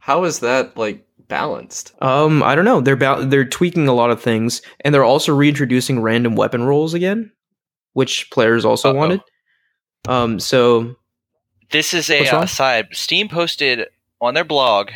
How 0.08 0.24
is 0.24 0.38
that 0.38 0.74
like 0.74 1.06
balanced? 1.28 1.92
Um, 2.00 2.42
I 2.42 2.54
don't 2.54 2.64
know. 2.64 2.80
They're 2.80 2.96
ba- 2.96 3.26
they're 3.28 3.44
tweaking 3.44 3.88
a 3.88 3.92
lot 3.92 4.10
of 4.10 4.22
things, 4.22 4.62
and 4.80 4.94
they're 4.94 5.04
also 5.04 5.34
reintroducing 5.34 6.00
random 6.00 6.34
weapon 6.34 6.62
rolls 6.62 6.94
again, 6.94 7.30
which 7.92 8.30
players 8.30 8.64
also 8.64 8.88
Uh-oh. 8.88 8.94
wanted. 8.96 9.20
Um, 10.08 10.40
so 10.40 10.96
This 11.70 11.92
is 11.92 12.08
a 12.08 12.20
What's 12.20 12.32
uh, 12.32 12.38
aside. 12.38 12.88
Steam 12.92 13.28
posted 13.28 13.86
on 14.18 14.32
their 14.32 14.44
blog, 14.44 14.88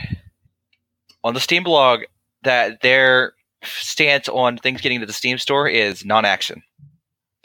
on 1.23 1.35
the 1.35 1.41
Steam 1.41 1.63
blog, 1.63 2.01
that 2.45 2.81
their 2.81 3.35
stance 3.63 4.31
on 4.31 4.57
things 4.57 4.81
getting 4.81 5.01
to 5.01 5.07
the 5.07 5.13
Steam 5.13 5.37
store 5.37 5.69
is 5.69 6.07
non-action. 6.07 6.63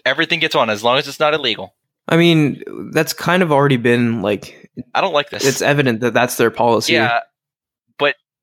Everything 0.06 0.40
gets 0.40 0.56
on 0.56 0.70
as 0.70 0.86
long 0.86 0.98
as 1.00 1.06
it's 1.10 1.20
not 1.20 1.34
illegal. 1.34 1.76
I 2.08 2.16
mean, 2.16 2.64
that's 2.94 3.12
kind 3.12 3.44
of 3.44 3.52
already 3.52 3.76
been 3.76 4.22
like 4.22 4.72
I 4.96 5.02
don't 5.02 5.12
like 5.12 5.32
this. 5.32 5.46
it's 5.46 5.62
evident 5.62 6.00
that 6.00 6.14
that's 6.14 6.38
their 6.38 6.50
policy. 6.50 6.94
yeah, 6.94 7.10
but 7.10 7.24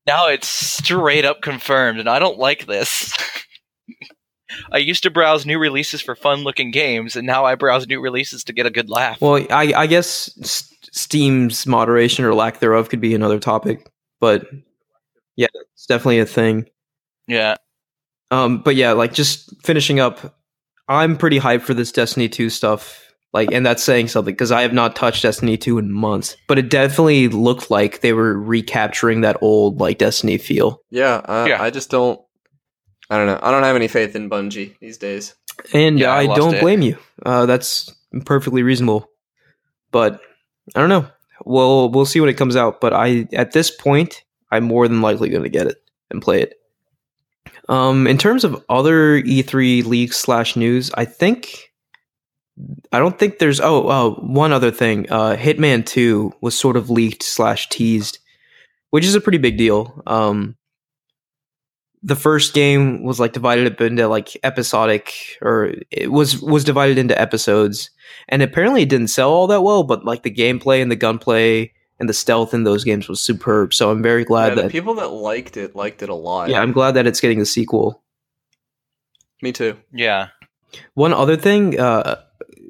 now 0.07 0.29
it's 0.29 0.49
straight 0.49 1.25
up 1.25 1.43
confirmed, 1.43 2.01
and 2.01 2.09
I 2.09 2.19
don't 2.19 2.39
like 2.39 2.67
this. 2.67 3.17
I 4.73 4.79
used 4.79 5.03
to 5.03 5.11
browse 5.11 5.45
new 5.45 5.59
releases 5.59 6.01
for 6.01 6.15
fun-looking 6.15 6.71
games, 6.71 7.17
and 7.17 7.27
now 7.27 7.45
I 7.45 7.55
browse 7.57 7.87
new 7.87 8.01
releases 8.01 8.45
to 8.45 8.53
get 8.53 8.67
a 8.67 8.71
good 8.71 8.89
laugh. 8.89 9.21
Well, 9.21 9.45
I, 9.51 9.73
I 9.75 9.87
guess 9.87 10.31
Steam's 10.93 11.67
moderation 11.67 12.25
or 12.25 12.35
lack 12.35 12.61
thereof 12.61 12.89
could 12.89 13.01
be 13.01 13.15
another 13.15 13.41
topic, 13.41 13.91
but 14.21 14.47
yeah, 15.37 15.49
it's 15.73 15.87
definitely 15.87 16.21
a 16.21 16.27
thing. 16.27 16.67
yeah, 17.27 17.57
Um, 18.31 18.59
but 18.59 18.77
yeah, 18.77 18.93
like 18.93 19.13
just 19.13 19.53
finishing 19.65 19.99
up, 19.99 20.39
I'm 20.89 21.17
pretty 21.17 21.41
hyped 21.41 21.63
for 21.63 21.75
this 21.75 21.91
Destiny 21.91 22.29
2 22.29 22.51
stuff. 22.51 23.04
Like, 23.35 23.51
and 23.51 23.67
that's 23.67 23.83
saying 23.83 24.09
something 24.09 24.33
because 24.33 24.53
I 24.53 24.63
have 24.63 24.73
not 24.73 24.95
touched 24.95 25.25
Destiny 25.25 25.57
2 25.57 25.79
in 25.79 25.91
months. 25.93 26.37
But 26.47 26.59
it 26.61 26.71
definitely 26.71 27.27
looked 27.29 27.69
like 27.69 28.01
they 28.01 28.13
were 28.13 28.41
recapturing 28.41 29.23
that 29.23 29.39
old 29.43 29.81
like 29.81 29.99
Destiny 29.99 30.39
feel. 30.39 30.81
Yeah, 30.91 31.21
I, 31.25 31.49
Yeah. 31.49 31.63
I 31.63 31.71
just 31.71 31.91
don't. 31.91 32.21
I 33.11 33.19
don't 33.19 33.27
know. 33.27 33.41
I 33.43 33.51
don't 33.51 33.65
have 33.65 33.75
any 33.77 33.89
faith 33.89 34.15
in 34.15 34.31
Bungie 34.31 34.79
these 34.79 34.99
days. 34.99 35.35
And 35.73 35.99
Yeah, 35.99 36.13
I 36.15 36.21
I, 36.21 36.27
don't 36.27 36.55
it. 36.55 36.61
blame 36.61 36.81
you. 36.81 36.97
Uh, 37.27 37.45
that's 37.45 37.93
perfectly 38.25 38.63
reasonable. 38.63 39.11
But 39.91 40.21
I 40.75 40.81
don't 40.81 40.89
know. 40.89 41.07
We'll 41.45 41.91
we'll 41.91 42.07
see 42.07 42.21
when 42.21 42.31
it 42.31 42.35
comes 42.39 42.55
out. 42.55 42.81
But 42.81 42.93
I 42.95 43.27
at 43.33 43.51
this 43.51 43.71
point, 43.71 44.23
I'm 44.53 44.63
more 44.65 44.87
than 44.87 45.03
likely 45.03 45.29
going 45.29 45.43
to 45.43 45.49
get 45.49 45.67
it 45.67 45.83
and 46.09 46.23
play 46.23 46.41
it. 46.41 46.55
Um, 47.69 48.07
in 48.07 48.17
terms 48.17 48.45
of 48.45 48.65
other 48.69 49.21
E3 49.23 49.85
leaks 49.85 50.19
slash 50.19 50.55
news, 50.55 50.91
I 50.95 51.05
think 51.05 51.64
I 52.93 52.99
don't 53.01 53.19
think 53.19 53.39
there's. 53.39 53.61
Oh, 53.61 53.89
oh, 53.91 54.15
one 54.21 54.53
other 54.53 54.71
thing. 54.71 55.11
Uh, 55.11 55.37
Hitman 55.37 55.85
Two 55.85 56.33
was 56.41 56.59
sort 56.59 56.77
of 56.77 56.91
leaked 56.91 57.23
slash 57.25 57.69
teased, 57.69 58.19
which 58.91 59.05
is 59.05 59.15
a 59.15 59.21
pretty 59.21 59.39
big 59.39 59.57
deal. 59.59 60.03
Um, 60.07 60.57
the 62.03 62.15
first 62.17 62.55
game 62.55 63.03
was 63.03 63.19
like 63.19 63.33
divided 63.33 63.73
up 63.73 63.81
into 63.81 64.07
like 64.07 64.37
episodic, 64.45 65.13
or 65.43 65.75
it 65.91 66.13
was 66.13 66.41
was 66.41 66.63
divided 66.63 66.97
into 66.99 67.21
episodes, 67.21 67.91
and 68.29 68.41
apparently 68.43 68.83
it 68.83 68.89
didn't 68.89 69.09
sell 69.09 69.31
all 69.31 69.47
that 69.49 69.63
well. 69.63 69.83
But 69.83 70.05
like 70.05 70.23
the 70.23 70.31
gameplay 70.31 70.81
and 70.81 70.91
the 70.93 70.97
gunplay 70.97 71.73
and 71.99 72.09
the 72.09 72.15
stealth 72.15 72.55
in 72.55 72.63
those 72.65 72.85
games 72.85 73.09
was 73.09 73.21
superb. 73.21 73.73
So 73.75 73.91
I'm 73.91 74.03
very 74.03 74.25
glad 74.25 74.51
Yeah, 74.51 74.55
the 74.57 74.63
that. 74.63 74.71
people 74.73 74.95
that 74.95 75.09
liked 75.11 75.57
it 75.57 75.75
liked 75.75 76.03
it 76.03 76.09
a 76.09 76.15
lot. 76.15 76.51
yeah, 76.51 76.61
I'm 76.61 76.73
glad 76.73 76.93
that 76.93 77.07
it's 77.07 77.21
getting 77.21 77.41
a 77.41 77.47
sequel. 77.47 78.03
me 79.43 79.51
too. 79.53 79.77
yeah. 79.93 80.29
One 80.95 81.13
other 81.13 81.37
thing 81.37 81.79
uh, 81.79 82.21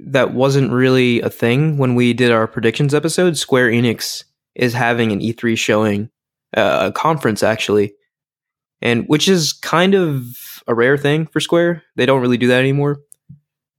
that 0.06 0.34
wasn't 0.34 0.72
really 0.72 1.20
a 1.20 1.30
thing 1.30 1.78
when 1.78 1.94
we 1.94 2.12
did 2.12 2.30
our 2.30 2.46
predictions 2.46 2.94
episode, 2.94 3.36
Square 3.36 3.70
Enix 3.70 4.24
is 4.54 4.72
having 4.72 5.12
an 5.12 5.20
E3 5.20 5.56
showing, 5.58 6.10
uh, 6.56 6.88
a 6.88 6.92
conference 6.92 7.42
actually, 7.42 7.94
and 8.80 9.04
which 9.06 9.28
is 9.28 9.52
kind 9.52 9.94
of 9.94 10.24
a 10.66 10.74
rare 10.74 10.96
thing 10.96 11.26
for 11.26 11.40
Square. 11.40 11.82
They 11.96 12.06
don't 12.06 12.20
really 12.20 12.36
do 12.38 12.48
that 12.48 12.60
anymore. 12.60 13.00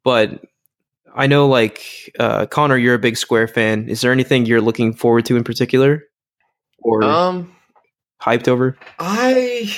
But 0.03 0.43
I 1.15 1.27
know, 1.27 1.47
like 1.47 2.13
uh, 2.19 2.45
Connor, 2.47 2.77
you're 2.77 2.95
a 2.95 2.99
big 2.99 3.17
Square 3.17 3.47
fan. 3.49 3.87
Is 3.87 4.01
there 4.01 4.11
anything 4.11 4.45
you're 4.45 4.61
looking 4.61 4.93
forward 4.93 5.25
to 5.25 5.37
in 5.37 5.43
particular, 5.43 6.03
or 6.79 7.03
Um, 7.03 7.55
hyped 8.21 8.47
over? 8.47 8.77
I 8.99 9.73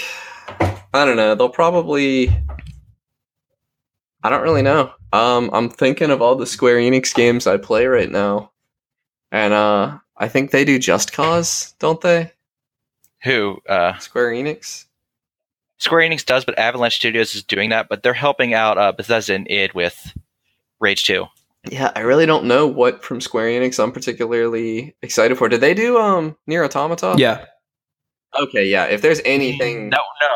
I 0.94 1.06
don't 1.06 1.16
know. 1.18 1.36
They'll 1.36 1.50
probably. 1.50 2.28
I 4.24 4.30
don't 4.30 4.42
really 4.44 4.62
know. 4.62 4.92
Um, 5.14 5.50
I'm 5.54 5.70
thinking 5.70 6.12
of 6.12 6.22
all 6.22 6.36
the 6.36 6.46
Square 6.46 6.78
Enix 6.78 7.14
games 7.14 7.48
I 7.48 7.58
play 7.58 7.86
right 7.86 8.10
now, 8.12 8.52
and 9.32 9.54
uh, 9.54 10.00
I 10.18 10.28
think 10.28 10.52
they 10.52 10.66
do 10.66 10.80
Just 10.80 11.14
Cause, 11.14 11.76
don't 11.80 12.02
they? 12.02 12.32
Who? 13.24 13.60
Uh, 13.68 13.98
Square 14.00 14.32
Enix. 14.32 14.86
Square 15.80 16.10
Enix 16.10 16.26
does, 16.26 16.44
but 16.44 16.58
Avalanche 16.58 16.96
Studios 16.96 17.36
is 17.36 17.44
doing 17.44 17.70
that. 17.70 17.88
But 17.90 18.04
they're 18.04 18.14
helping 18.14 18.54
out 18.54 18.78
uh, 18.78 18.92
Bethesda 18.92 19.36
and 19.36 19.50
id 19.50 19.74
with 19.74 20.14
Rage 20.80 21.06
Two. 21.06 21.26
Yeah, 21.70 21.92
I 21.96 22.02
really 22.02 22.26
don't 22.26 22.46
know 22.46 22.66
what 22.68 23.04
from 23.04 23.22
Square 23.22 23.48
Enix 23.48 23.82
I'm 23.82 23.92
particularly 23.92 24.96
excited 25.02 25.38
for. 25.38 25.50
Did 25.50 25.62
they 25.62 25.74
do 25.74 25.98
um 25.98 26.36
Nier 26.48 26.64
Automata? 26.64 27.16
Yeah, 27.18 27.46
Okay, 28.40 28.66
yeah. 28.68 28.86
If 28.86 29.02
there's 29.02 29.22
anything, 29.26 29.90
No, 29.90 29.98
no, 29.98 30.28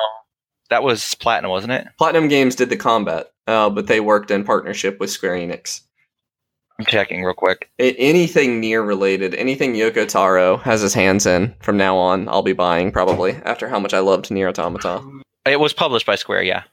that 0.71 0.83
was 0.83 1.15
Platinum, 1.15 1.51
wasn't 1.51 1.73
it? 1.73 1.87
Platinum 1.97 2.29
Games 2.29 2.55
did 2.55 2.69
the 2.69 2.77
combat, 2.77 3.31
uh, 3.45 3.69
but 3.69 3.87
they 3.87 3.99
worked 3.99 4.31
in 4.31 4.43
partnership 4.43 4.99
with 4.99 5.11
Square 5.11 5.35
Enix. 5.35 5.81
I'm 6.79 6.85
checking 6.85 7.23
real 7.23 7.35
quick. 7.35 7.69
Anything 7.77 8.59
Nier 8.59 8.81
related, 8.81 9.35
anything 9.35 9.75
Yoko 9.75 10.07
Taro 10.07 10.57
has 10.57 10.81
his 10.81 10.93
hands 10.93 11.27
in 11.27 11.53
from 11.59 11.77
now 11.77 11.97
on, 11.97 12.27
I'll 12.29 12.41
be 12.41 12.53
buying 12.53 12.91
probably 12.91 13.33
after 13.45 13.67
how 13.67 13.79
much 13.79 13.93
I 13.93 13.99
loved 13.99 14.31
Nier 14.31 14.47
Automata. 14.47 15.03
It 15.45 15.59
was 15.59 15.73
published 15.73 16.05
by 16.05 16.15
Square, 16.15 16.43
yeah. 16.43 16.63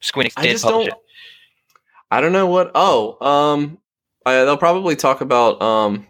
Square 0.00 0.26
Enix 0.26 0.32
I 0.36 0.42
did 0.42 0.52
just 0.52 0.64
publish 0.64 0.88
don't. 0.88 1.00
I 2.10 2.20
don't 2.20 2.32
know 2.32 2.46
what. 2.46 2.70
Oh, 2.74 3.16
um, 3.26 3.78
I, 4.24 4.44
they'll 4.44 4.58
probably 4.58 4.94
talk 4.94 5.22
about 5.22 5.60
um. 5.62 6.06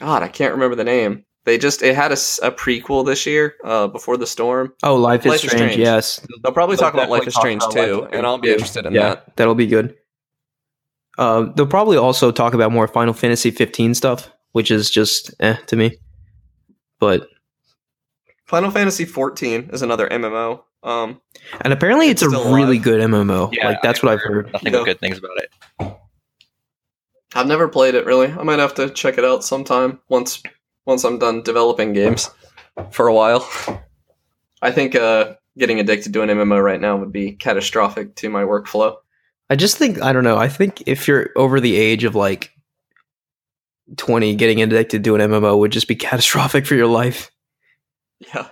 God, 0.00 0.24
I 0.24 0.28
can't 0.28 0.52
remember 0.52 0.74
the 0.74 0.84
name. 0.84 1.23
They 1.44 1.58
just 1.58 1.82
it 1.82 1.94
had 1.94 2.10
a 2.10 2.16
prequel 2.16 3.04
this 3.04 3.26
year, 3.26 3.54
uh, 3.64 3.86
before 3.88 4.16
the 4.16 4.26
storm. 4.26 4.72
Oh, 4.82 4.94
Life 4.96 5.26
is 5.26 5.30
Life 5.30 5.44
is 5.44 5.50
Strange. 5.50 5.72
Strange. 5.72 5.76
Yes, 5.78 6.26
They'll 6.42 6.52
probably 6.52 6.76
They'll 6.76 6.84
talk 6.86 6.94
about 6.94 7.10
Life 7.10 7.26
is 7.26 7.34
Strange 7.34 7.62
about 7.62 7.74
Life 7.76 7.86
too, 7.86 8.04
and 8.12 8.26
I'll 8.26 8.38
be 8.38 8.48
Strange 8.48 8.60
interested 8.60 8.86
in 8.86 8.92
yeah, 8.94 9.00
that. 9.16 9.36
that'll 9.36 9.54
be 9.54 9.66
good. 9.66 9.94
Uh, 11.18 11.52
they'll 11.54 11.66
probably 11.66 11.96
also 11.98 12.32
talk 12.32 12.54
about 12.54 12.72
more 12.72 12.88
Final 12.88 13.12
Fantasy 13.12 13.50
15 13.50 13.94
stuff, 13.94 14.30
which 14.52 14.70
is 14.70 14.90
just 14.90 15.34
eh 15.40 15.56
to 15.66 15.76
me. 15.76 15.98
But 16.98 17.28
Final 18.46 18.70
Fantasy 18.70 19.04
14 19.04 19.70
is 19.72 19.82
another 19.82 20.08
MMO. 20.08 20.62
Um, 20.82 21.20
and 21.60 21.72
apparently 21.72 22.08
it's, 22.08 22.22
It's 22.22 22.32
a 22.34 22.38
really 22.54 22.76
alive. 22.78 22.82
good 22.82 23.00
MMO. 23.02 23.50
Yeah, 23.52 23.68
like 23.68 23.82
that's 23.82 24.02
what 24.02 24.12
I've 24.12 24.20
heard. 24.22 24.52
Nothing 24.52 24.72
Yeah. 24.72 24.78
but 24.80 24.84
good 24.86 25.00
things 25.00 25.18
about 25.18 25.36
it. 25.38 25.96
I've 27.34 27.46
never 27.46 27.68
played 27.68 27.94
it 27.94 28.06
really. 28.06 28.28
I 28.32 28.42
might 28.42 28.58
have 28.58 28.74
to 28.74 28.90
check 28.90 29.18
it 29.18 29.24
out 29.24 29.44
sometime 29.44 30.00
once 30.08 30.42
once 30.86 31.04
I'm 31.04 31.18
done 31.18 31.42
developing 31.42 31.92
games 31.92 32.30
for 32.90 33.06
a 33.06 33.14
while. 33.14 33.48
I 34.62 34.70
think 34.70 34.94
uh, 34.94 35.34
getting 35.58 35.80
addicted 35.80 36.12
to 36.12 36.22
an 36.22 36.30
MMO 36.30 36.62
right 36.62 36.80
now 36.80 36.96
would 36.96 37.12
be 37.12 37.32
catastrophic 37.32 38.14
to 38.16 38.28
my 38.28 38.42
workflow. 38.42 38.96
I 39.50 39.56
just 39.56 39.76
think 39.76 40.00
I 40.00 40.12
don't 40.12 40.24
know. 40.24 40.38
I 40.38 40.48
think 40.48 40.82
if 40.86 41.06
you're 41.06 41.30
over 41.36 41.60
the 41.60 41.76
age 41.76 42.04
of 42.04 42.14
like 42.14 42.52
20, 43.96 44.34
getting 44.36 44.62
addicted 44.62 45.04
to 45.04 45.14
an 45.14 45.20
MMO 45.20 45.58
would 45.58 45.72
just 45.72 45.88
be 45.88 45.96
catastrophic 45.96 46.66
for 46.66 46.74
your 46.74 46.86
life. 46.86 47.30
Yeah. 48.20 48.48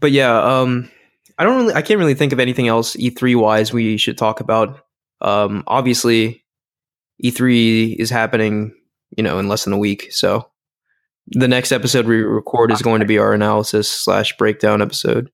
But 0.00 0.12
yeah, 0.12 0.40
um, 0.40 0.90
I 1.38 1.44
don't 1.44 1.56
really, 1.56 1.74
I 1.74 1.82
can't 1.82 1.98
really 1.98 2.14
think 2.14 2.32
of 2.32 2.40
anything 2.40 2.68
else 2.68 2.96
E3 2.96 3.36
wise 3.36 3.72
we 3.72 3.96
should 3.96 4.16
talk 4.16 4.40
about. 4.40 4.80
Um, 5.20 5.64
obviously, 5.66 6.44
E3 7.22 7.96
is 7.96 8.10
happening, 8.10 8.74
you 9.16 9.22
know, 9.22 9.38
in 9.38 9.48
less 9.48 9.64
than 9.64 9.72
a 9.72 9.78
week. 9.78 10.08
So 10.12 10.47
the 11.30 11.48
next 11.48 11.72
episode 11.72 12.06
we 12.06 12.16
record 12.22 12.70
is 12.72 12.82
going 12.82 13.00
to 13.00 13.06
be 13.06 13.18
our 13.18 13.32
analysis 13.32 13.88
slash 13.90 14.36
breakdown 14.36 14.80
episode, 14.82 15.30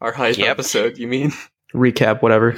Our 0.00 0.12
hype 0.12 0.38
Yep. 0.38 0.48
episode, 0.48 0.98
you 0.98 1.08
mean? 1.08 1.32
recap, 1.74 2.22
whatever. 2.22 2.56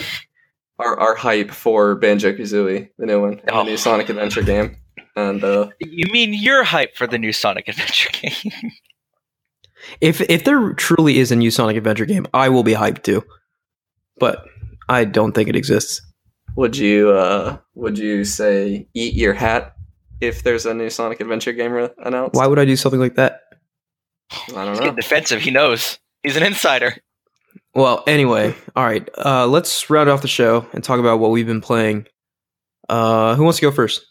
Our 0.79 0.99
our 0.99 1.15
hype 1.15 1.51
for 1.51 1.95
Banjo 1.97 2.33
Kazooie, 2.33 2.89
the 2.99 3.07
new 3.07 3.21
one, 3.21 3.33
and 3.41 3.51
Oh. 3.51 3.59
the 3.65 3.71
new 3.71 3.77
Sonic 3.77 4.09
Adventure 4.09 4.43
game. 4.43 4.77
And 5.17 5.45
uh, 5.45 5.69
You 5.81 6.11
mean 6.13 6.33
your 6.35 6.65
hype 6.65 6.97
for 6.97 7.07
the 7.07 7.19
new 7.19 7.33
Sonic 7.33 7.69
Adventure 7.69 8.09
game? 8.13 8.53
If 10.01 10.21
if 10.23 10.45
there 10.45 10.73
truly 10.75 11.19
is 11.19 11.31
a 11.33 11.37
new 11.37 11.51
Sonic 11.51 11.77
Adventure 11.77 12.07
game, 12.07 12.27
I 12.33 12.49
will 12.49 12.63
be 12.63 12.73
hyped 12.73 13.03
too. 13.03 13.23
But 14.19 14.45
I 14.89 15.05
don't 15.05 15.33
think 15.33 15.49
it 15.49 15.57
exists. 15.57 16.01
would 16.57 16.77
you 16.77 17.11
uh, 17.11 17.59
would 17.75 17.99
you 17.99 18.25
say 18.25 18.87
eat 18.95 19.15
your 19.15 19.35
hat 19.35 19.75
if 20.23 20.43
there's 20.43 20.65
a 20.67 20.73
new 20.73 20.89
Sonic 20.89 21.21
Adventure 21.21 21.53
game 21.53 21.73
re- 21.73 21.91
announced? 21.99 22.35
Why 22.37 22.47
would 22.47 22.59
I 22.59 22.65
do 22.65 22.77
something 22.77 23.01
like 23.01 23.17
that? 23.17 23.41
I 24.31 24.65
don't 24.65 24.75
getting 24.75 24.91
know. 24.91 24.95
defensive. 24.97 25.41
He 25.43 25.51
knows. 25.51 25.99
He's 26.23 26.37
an 26.37 26.43
insider. 26.43 26.97
Well, 27.75 28.05
anyway, 28.07 28.55
all 28.77 28.85
right. 28.85 29.07
Uh, 29.19 29.47
let's 29.47 29.91
round 29.91 30.09
off 30.09 30.23
the 30.23 30.29
show 30.29 30.67
and 30.73 30.83
talk 30.85 31.01
about 31.01 31.19
what 31.19 31.31
we've 31.31 31.47
been 31.47 31.61
playing. 31.61 32.07
Uh, 32.89 33.35
who 33.35 33.45
wants 33.45 33.59
to 33.59 33.63
go 33.67 33.71
first? 33.73 34.07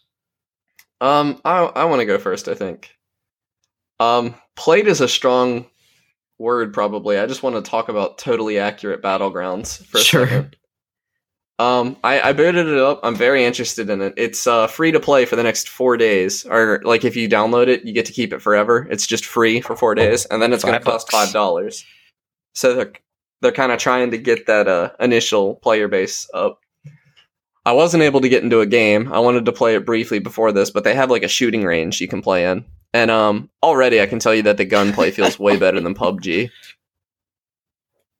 Um, 0.99 1.39
I 1.45 1.59
I 1.63 1.85
want 1.85 1.99
to 2.01 2.05
go 2.05 2.17
first. 2.17 2.47
I 2.47 2.53
think. 2.55 2.91
Um, 3.99 4.35
played 4.55 4.87
is 4.87 4.99
a 5.01 5.07
strong 5.07 5.65
word. 6.39 6.73
Probably. 6.73 7.17
I 7.17 7.25
just 7.25 7.43
want 7.43 7.55
to 7.55 7.61
talk 7.69 7.87
about 7.89 8.17
totally 8.17 8.59
accurate 8.59 9.01
battlegrounds 9.01 9.85
for 9.85 9.97
a 9.99 10.01
Sure. 10.01 10.27
second. 10.27 10.55
Um, 11.61 11.95
I, 12.03 12.29
I 12.29 12.33
booted 12.33 12.67
it 12.67 12.77
up. 12.79 13.01
I'm 13.03 13.15
very 13.15 13.45
interested 13.45 13.87
in 13.89 14.01
it. 14.01 14.15
It's 14.17 14.47
uh, 14.47 14.65
free 14.65 14.91
to 14.93 14.99
play 14.99 15.25
for 15.25 15.35
the 15.35 15.43
next 15.43 15.69
four 15.69 15.95
days, 15.95 16.43
or 16.45 16.81
like 16.83 17.05
if 17.05 17.15
you 17.15 17.29
download 17.29 17.67
it, 17.67 17.85
you 17.85 17.93
get 17.93 18.07
to 18.07 18.11
keep 18.11 18.33
it 18.33 18.41
forever. 18.41 18.87
It's 18.89 19.05
just 19.05 19.25
free 19.25 19.61
for 19.61 19.75
four 19.75 19.93
days, 19.93 20.25
and 20.25 20.41
then 20.41 20.53
it's 20.53 20.63
going 20.63 20.79
to 20.79 20.83
cost 20.83 21.11
five 21.11 21.31
dollars. 21.31 21.85
So 22.55 22.73
they're 22.73 22.93
they're 23.41 23.51
kind 23.51 23.71
of 23.71 23.77
trying 23.77 24.09
to 24.09 24.17
get 24.17 24.47
that 24.47 24.67
uh, 24.67 24.91
initial 24.99 25.55
player 25.55 25.87
base 25.87 26.27
up. 26.33 26.59
I 27.63 27.73
wasn't 27.73 28.01
able 28.01 28.21
to 28.21 28.29
get 28.29 28.43
into 28.43 28.61
a 28.61 28.65
game. 28.65 29.13
I 29.13 29.19
wanted 29.19 29.45
to 29.45 29.51
play 29.51 29.75
it 29.75 29.85
briefly 29.85 30.17
before 30.17 30.51
this, 30.51 30.71
but 30.71 30.83
they 30.83 30.95
have 30.95 31.11
like 31.11 31.21
a 31.23 31.27
shooting 31.27 31.63
range 31.63 32.01
you 32.01 32.07
can 32.07 32.23
play 32.23 32.45
in, 32.49 32.65
and 32.91 33.11
um, 33.11 33.51
already 33.61 34.01
I 34.01 34.07
can 34.07 34.17
tell 34.17 34.33
you 34.33 34.41
that 34.43 34.57
the 34.57 34.65
gunplay 34.65 35.11
feels 35.11 35.37
way 35.37 35.57
better 35.57 35.79
than 35.79 35.93
PUBG. 35.93 36.49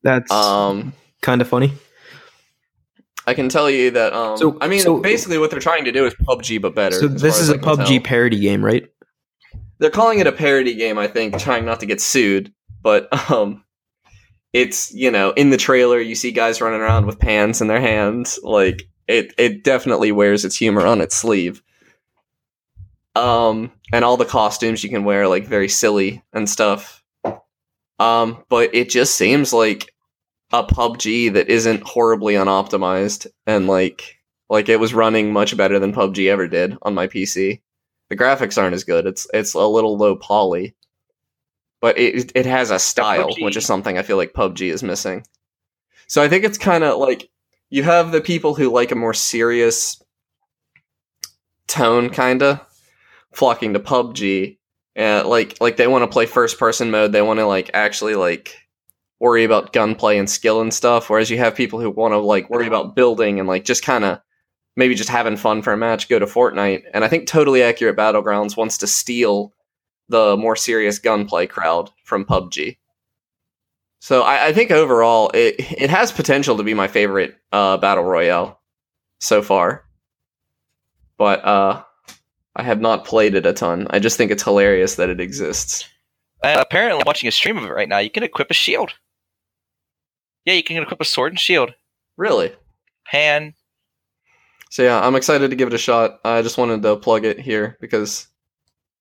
That's 0.03 0.31
Um, 0.31 0.93
kind 1.21 1.41
of 1.41 1.47
funny. 1.47 1.73
I 3.27 3.33
can 3.33 3.49
tell 3.49 3.69
you 3.69 3.91
that. 3.91 4.13
Um, 4.13 4.37
So- 4.37 4.57
I 4.61 4.67
mean, 4.67 4.81
so- 4.81 4.99
basically, 4.99 5.37
what 5.37 5.51
they're 5.51 5.59
trying 5.59 5.85
to 5.85 5.91
do 5.91 6.05
is 6.05 6.13
PUBG, 6.15 6.59
but 6.61 6.73
better. 6.75 6.95
So 6.99 7.07
this 7.07 7.39
is 7.39 7.49
a 7.49 7.57
PUBG 7.57 7.85
tell. 7.87 7.99
parody 8.01 8.39
game, 8.39 8.63
right? 8.63 8.85
They're 9.79 9.89
calling 9.89 10.19
it 10.19 10.27
a 10.27 10.31
parody 10.31 10.75
game. 10.75 10.97
I 10.97 11.07
think, 11.07 11.37
trying 11.39 11.65
not 11.65 11.79
to 11.79 11.85
get 11.85 12.01
sued, 12.01 12.53
but 12.81 13.07
um, 13.31 13.63
it's 14.53 14.93
you 14.93 15.09
know 15.11 15.31
in 15.31 15.49
the 15.49 15.57
trailer 15.57 15.99
you 15.99 16.15
see 16.15 16.31
guys 16.31 16.61
running 16.61 16.81
around 16.81 17.05
with 17.05 17.19
pans 17.19 17.61
in 17.61 17.67
their 17.67 17.81
hands. 17.81 18.39
Like 18.43 18.83
it, 19.07 19.33
it 19.37 19.63
definitely 19.63 20.11
wears 20.11 20.45
its 20.45 20.55
humor 20.55 20.85
on 20.85 21.01
its 21.01 21.15
sleeve. 21.15 21.61
Um, 23.15 23.71
and 23.91 24.05
all 24.05 24.17
the 24.17 24.25
costumes 24.25 24.83
you 24.83 24.89
can 24.89 25.03
wear 25.03 25.27
like 25.27 25.45
very 25.45 25.67
silly 25.67 26.23
and 26.33 26.49
stuff. 26.49 27.03
Um, 27.99 28.43
but 28.49 28.73
it 28.73 28.89
just 28.89 29.15
seems 29.15 29.51
like 29.53 29.90
a 30.53 30.63
PUBG 30.63 31.33
that 31.33 31.49
isn't 31.49 31.83
horribly 31.83 32.33
unoptimized 32.33 33.27
and 33.47 33.67
like 33.67 34.17
like 34.49 34.67
it 34.67 34.79
was 34.79 34.93
running 34.93 35.31
much 35.31 35.55
better 35.55 35.79
than 35.79 35.93
PUBG 35.93 36.29
ever 36.29 36.47
did 36.47 36.77
on 36.81 36.93
my 36.93 37.07
PC. 37.07 37.61
The 38.09 38.17
graphics 38.17 38.61
aren't 38.61 38.75
as 38.75 38.83
good. 38.83 39.05
It's 39.05 39.25
it's 39.33 39.53
a 39.53 39.65
little 39.65 39.97
low 39.97 40.15
poly. 40.15 40.75
But 41.79 41.97
it 41.97 42.31
it 42.35 42.45
has 42.45 42.69
a 42.69 42.77
style, 42.77 43.29
which 43.39 43.57
is 43.57 43.65
something 43.65 43.97
I 43.97 44.03
feel 44.03 44.17
like 44.17 44.33
PUBG 44.33 44.71
is 44.71 44.83
missing. 44.83 45.25
So 46.07 46.21
I 46.21 46.27
think 46.27 46.43
it's 46.43 46.57
kind 46.57 46.83
of 46.83 46.99
like 46.99 47.29
you 47.69 47.83
have 47.83 48.11
the 48.11 48.21
people 48.21 48.53
who 48.53 48.69
like 48.69 48.91
a 48.91 48.95
more 48.95 49.13
serious 49.13 50.01
tone 51.67 52.09
kinda 52.09 52.67
flocking 53.31 53.73
to 53.73 53.79
PUBG. 53.79 54.57
And 54.97 55.27
like 55.29 55.55
like 55.61 55.77
they 55.77 55.87
want 55.87 56.03
to 56.03 56.13
play 56.13 56.25
first 56.25 56.59
person 56.59 56.91
mode, 56.91 57.13
they 57.13 57.21
want 57.21 57.39
to 57.39 57.45
like 57.45 57.71
actually 57.73 58.15
like 58.15 58.60
worry 59.21 59.45
about 59.45 59.71
gunplay 59.71 60.17
and 60.17 60.29
skill 60.29 60.59
and 60.59 60.73
stuff 60.73 61.09
whereas 61.09 61.29
you 61.29 61.37
have 61.37 61.55
people 61.55 61.79
who 61.79 61.89
want 61.89 62.11
to 62.11 62.17
like 62.17 62.49
worry 62.49 62.67
about 62.67 62.95
building 62.95 63.39
and 63.39 63.47
like 63.47 63.63
just 63.63 63.83
kind 63.83 64.03
of 64.03 64.19
maybe 64.75 64.95
just 64.95 65.09
having 65.09 65.37
fun 65.37 65.61
for 65.61 65.73
a 65.73 65.77
match 65.77 66.09
go 66.09 66.19
to 66.19 66.25
Fortnite. 66.25 66.83
And 66.93 67.03
I 67.03 67.07
think 67.07 67.27
Totally 67.27 67.63
Accurate 67.63 67.97
Battlegrounds 67.97 68.55
wants 68.55 68.77
to 68.79 68.87
steal 68.87 69.53
the 70.09 70.35
more 70.37 70.55
serious 70.55 70.99
gunplay 70.99 71.47
crowd 71.47 71.89
from 72.03 72.25
PUBG. 72.25 72.77
So 73.99 74.23
I, 74.23 74.47
I 74.47 74.53
think 74.53 74.71
overall 74.71 75.29
it 75.33 75.55
it 75.59 75.89
has 75.89 76.11
potential 76.11 76.57
to 76.57 76.63
be 76.63 76.73
my 76.73 76.87
favorite 76.87 77.37
uh, 77.51 77.77
battle 77.77 78.03
royale 78.03 78.59
so 79.19 79.43
far, 79.43 79.85
but 81.17 81.45
uh, 81.45 81.83
I 82.55 82.63
have 82.63 82.81
not 82.81 83.05
played 83.05 83.35
it 83.35 83.45
a 83.45 83.53
ton. 83.53 83.87
I 83.91 83.99
just 83.99 84.17
think 84.17 84.31
it's 84.31 84.43
hilarious 84.43 84.95
that 84.95 85.09
it 85.09 85.21
exists. 85.21 85.87
And 86.43 86.59
apparently, 86.59 87.03
watching 87.05 87.29
a 87.29 87.31
stream 87.31 87.57
of 87.57 87.65
it 87.65 87.69
right 87.73 87.87
now, 87.87 87.99
you 87.99 88.09
can 88.09 88.23
equip 88.23 88.49
a 88.49 88.55
shield. 88.55 88.95
Yeah, 90.45 90.53
you 90.53 90.63
can 90.63 90.81
equip 90.81 91.01
a 91.01 91.05
sword 91.05 91.33
and 91.33 91.39
shield. 91.39 91.73
Really? 92.17 92.53
Pan. 93.05 93.53
So 94.69 94.83
yeah, 94.83 95.05
I'm 95.05 95.15
excited 95.15 95.49
to 95.49 95.55
give 95.55 95.67
it 95.67 95.73
a 95.73 95.77
shot. 95.77 96.19
I 96.23 96.41
just 96.41 96.57
wanted 96.57 96.81
to 96.83 96.95
plug 96.95 97.25
it 97.25 97.39
here 97.39 97.77
because 97.81 98.27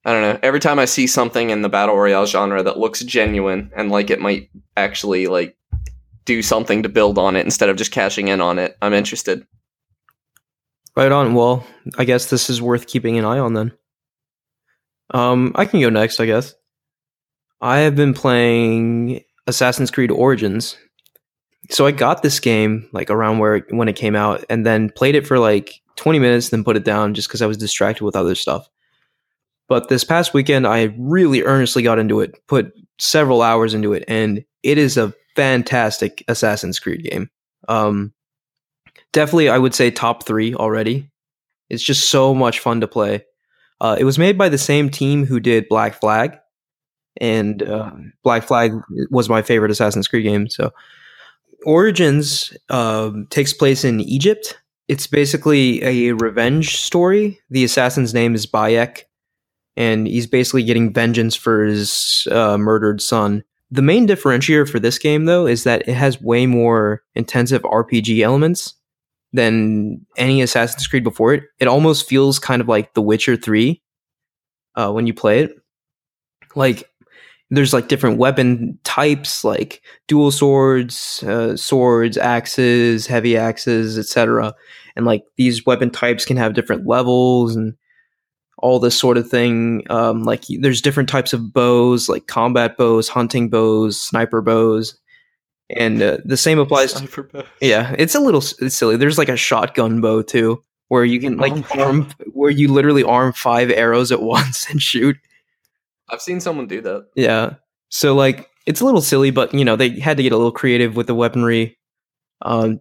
I 0.05 0.12
don't 0.12 0.22
know. 0.22 0.38
Every 0.43 0.61
time 0.61 0.78
I 0.78 0.84
see 0.84 1.07
something 1.07 1.51
in 1.51 1.62
the 1.62 1.68
battle 1.68 1.97
royale 1.97 2.26
genre 2.26 2.62
that 2.62 2.78
looks 2.78 3.05
genuine 3.05 3.70
and 3.76 3.91
like 3.91 4.11
it 4.11 4.20
might 4.20 4.51
actually 4.76 5.26
like 5.26 5.57
do 6.24 6.43
something 6.43 6.82
to 6.82 6.88
build 6.88 7.18
on 7.18 7.36
it 7.36 7.45
instead 7.45 7.68
of 7.68 7.76
just 7.76 7.93
cashing 7.93 8.28
in 8.28 8.41
on 8.41 8.59
it, 8.59 8.76
I'm 8.82 8.95
interested. 8.95 9.47
Right 10.97 11.12
on. 11.12 11.34
Well, 11.34 11.66
I 11.99 12.05
guess 12.05 12.26
this 12.26 12.51
is 12.51 12.61
worth 12.61 12.86
keeping 12.86 13.16
an 13.18 13.24
eye 13.24 13.38
on 13.38 13.55
then. 13.55 13.72
Um, 15.11 15.53
I 15.55 15.64
can 15.66 15.80
go 15.80 15.91
next, 15.91 16.20
I 16.20 16.26
guess. 16.26 16.55
I 17.61 17.78
have 17.80 17.95
been 17.95 18.14
playing 18.14 19.22
Assassin's 19.47 19.91
Creed 19.91 20.11
Origins. 20.11 20.76
So 21.71 21.87
I 21.87 21.93
got 21.93 22.23
this 22.23 22.41
game 22.41 22.89
like 22.93 23.11
around 23.11 23.39
where 23.39 23.61
when 23.71 23.89
it 23.89 23.97
came 23.97 24.16
out, 24.16 24.45
and 24.51 24.66
then 24.66 24.91
played 24.91 25.14
it 25.14 25.27
for 25.27 25.39
like 25.39 25.81
20 25.97 26.18
minutes, 26.18 26.49
then 26.51 26.64
put 26.64 26.77
it 26.77 26.85
down 26.85 27.14
just 27.14 27.29
because 27.29 27.43
I 27.43 27.47
was 27.47 27.57
distracted 27.57 28.05
with 28.05 28.16
other 28.16 28.35
stuff. 28.35 28.68
But 29.68 29.89
this 29.89 30.03
past 30.03 30.35
weekend, 30.35 30.66
I 30.66 30.95
really 30.99 31.43
earnestly 31.43 31.83
got 31.83 32.01
into 32.01 32.21
it, 32.21 32.35
put 32.49 32.73
several 32.99 33.41
hours 33.41 33.73
into 33.73 33.93
it, 33.93 34.05
and 34.09 34.45
it 34.62 34.79
is 34.79 34.97
a 34.97 35.14
fantastic 35.37 36.25
Assassin's 36.27 36.81
Creed 36.81 37.05
game. 37.05 37.31
Um, 37.68 38.12
definitely 39.12 39.49
i 39.49 39.59
would 39.59 39.75
say 39.75 39.91
top 39.91 40.25
three 40.25 40.55
already 40.55 41.11
it's 41.68 41.83
just 41.83 42.11
so 42.11 42.35
much 42.35 42.61
fun 42.61 42.81
to 42.81 42.89
play 42.89 43.25
uh, 43.81 43.97
it 43.99 44.05
was 44.05 44.18
made 44.18 44.37
by 44.37 44.49
the 44.49 44.59
same 44.59 44.91
team 44.91 45.25
who 45.25 45.41
did 45.41 45.68
black 45.68 45.99
flag 45.99 46.39
and 47.18 47.62
uh, 47.62 47.91
black 48.23 48.43
flag 48.43 48.73
was 49.11 49.29
my 49.29 49.43
favorite 49.43 49.71
assassin's 49.71 50.09
creed 50.09 50.25
game 50.25 50.49
so 50.49 50.73
origins 51.65 52.57
um, 52.69 53.27
takes 53.31 53.53
place 53.53 53.85
in 53.85 54.01
egypt 54.01 54.59
it's 54.89 55.07
basically 55.07 55.83
a 55.83 56.13
revenge 56.13 56.77
story 56.77 57.39
the 57.51 57.65
assassin's 57.65 58.15
name 58.15 58.35
is 58.35 58.47
bayek 58.47 59.03
and 59.77 60.07
he's 60.07 60.27
basically 60.27 60.63
getting 60.63 60.93
vengeance 60.93 61.35
for 61.35 61.65
his 61.65 62.27
uh, 62.31 62.59
murdered 62.59 63.01
son 63.01 63.45
the 63.71 63.83
main 63.83 64.07
differentiator 64.07 64.69
for 64.69 64.81
this 64.81 64.99
game 64.99 65.27
though 65.27 65.47
is 65.47 65.65
that 65.65 65.87
it 65.89 65.95
has 65.95 66.21
way 66.21 66.47
more 66.47 67.03
intensive 67.15 67.63
rpg 67.63 68.21
elements 68.21 68.75
than 69.33 70.05
any 70.17 70.43
Assassin's 70.43 70.87
Creed 70.87 71.05
before 71.05 71.35
it. 71.35 71.45
It 71.59 71.69
almost 71.69 72.09
feels 72.09 72.39
kind 72.39 72.61
of 72.61 72.69
like 72.69 72.95
The 72.95 73.03
Witcher 73.03 73.37
3 73.37 73.81
uh, 74.75 74.93
when 74.93 75.07
you 75.07 75.15
play 75.15 75.45
it. 75.45 75.53
Like, 76.55 76.91
there's 77.51 77.72
like 77.72 77.88
different 77.88 78.18
weapon 78.18 78.78
types, 78.84 79.44
like 79.44 79.82
dual 80.09 80.30
swords, 80.30 81.22
uh, 81.24 81.57
swords, 81.57 82.16
axes, 82.16 83.07
heavy 83.07 83.36
axes, 83.36 83.98
etc. 83.98 84.55
And 84.96 85.05
like 85.07 85.24
these 85.36 85.66
weapon 85.66 85.90
types 85.90 86.24
can 86.24 86.36
have 86.36 86.55
different 86.55 86.86
levels 86.86 87.57
and 87.57 87.74
all 88.59 88.78
this 88.78 88.98
sort 88.98 89.16
of 89.16 89.28
thing. 89.28 89.82
Um, 89.88 90.22
like, 90.24 90.44
there's 90.61 90.82
different 90.82 91.09
types 91.09 91.32
of 91.32 91.53
bows, 91.53 92.09
like 92.09 92.26
combat 92.26 92.76
bows, 92.76 93.09
hunting 93.09 93.48
bows, 93.48 93.98
sniper 94.01 94.42
bows. 94.42 94.98
And 95.70 96.03
uh, 96.03 96.18
the 96.24 96.36
same 96.36 96.59
applies 96.59 96.92
Sniper 96.92 97.22
bow. 97.22 97.44
yeah, 97.61 97.94
it's 97.96 98.14
a 98.14 98.20
little 98.20 98.42
it's 98.61 98.74
silly. 98.74 98.96
There's 98.96 99.18
like 99.18 99.28
a 99.28 99.36
shotgun 99.36 100.01
bow 100.01 100.20
too, 100.22 100.62
where 100.88 101.05
you 101.05 101.20
can 101.20 101.36
like 101.36 101.53
Oh. 101.76 101.80
arm, 101.82 102.09
where 102.32 102.51
you 102.51 102.68
literally 102.72 103.05
arm 103.05 103.32
five 103.32 103.70
arrows 103.70 104.11
at 104.12 104.20
once 104.36 104.68
and 104.68 104.82
shoot. 104.82 105.16
I've 106.11 106.23
seen 106.23 106.41
someone 106.41 106.67
do 106.67 106.81
that. 106.83 107.07
Yeah, 107.15 107.55
so 107.89 108.15
like 108.15 108.49
it's 108.67 108.81
a 108.81 108.85
little 108.85 109.01
silly, 109.01 109.31
but 109.31 109.53
you 109.55 109.65
know 109.65 109.77
they 109.77 109.99
had 110.01 110.17
to 110.17 110.23
get 110.23 110.33
a 110.33 110.37
little 110.37 110.53
creative 110.53 110.97
with 110.97 111.07
the 111.07 111.15
weaponry, 111.15 111.79
um, 112.43 112.81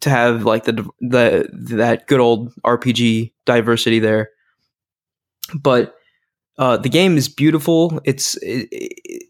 to 0.00 0.10
have 0.10 0.44
like 0.44 0.64
the 0.64 0.88
the 1.00 1.48
that 1.76 2.06
good 2.06 2.20
old 2.20 2.52
RPG 2.64 3.32
diversity 3.44 3.98
there. 3.98 4.30
But 5.54 5.94
uh, 6.58 6.76
the 6.78 6.88
game 6.88 7.16
is 7.16 7.28
beautiful. 7.28 8.00
It's 8.04 8.36
it, 8.38 8.68
it, 8.72 9.22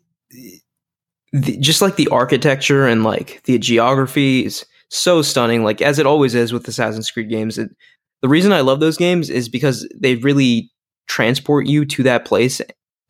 the, 1.33 1.57
just 1.59 1.83
like 1.83 1.97
the 1.97 2.09
architecture 2.09 2.87
and 2.87 3.05
like 3.05 3.43
the 3.45 3.59
geography 3.59 4.45
is 4.45 4.65
so 4.89 5.21
stunning 5.21 5.65
like 5.65 5.83
as 5.83 5.99
it 5.99 6.07
always 6.07 6.35
is 6.35 6.53
with 6.53 6.67
assassin's 6.69 7.11
creed 7.11 7.29
games 7.29 7.57
the 7.57 8.29
reason 8.29 8.53
i 8.53 8.61
love 8.61 8.79
those 8.79 8.97
games 8.97 9.29
is 9.29 9.49
because 9.49 9.89
they 10.01 10.15
really 10.17 10.71
transport 11.09 11.67
you 11.67 11.85
to 11.85 12.05
that 12.05 12.25
place 12.25 12.61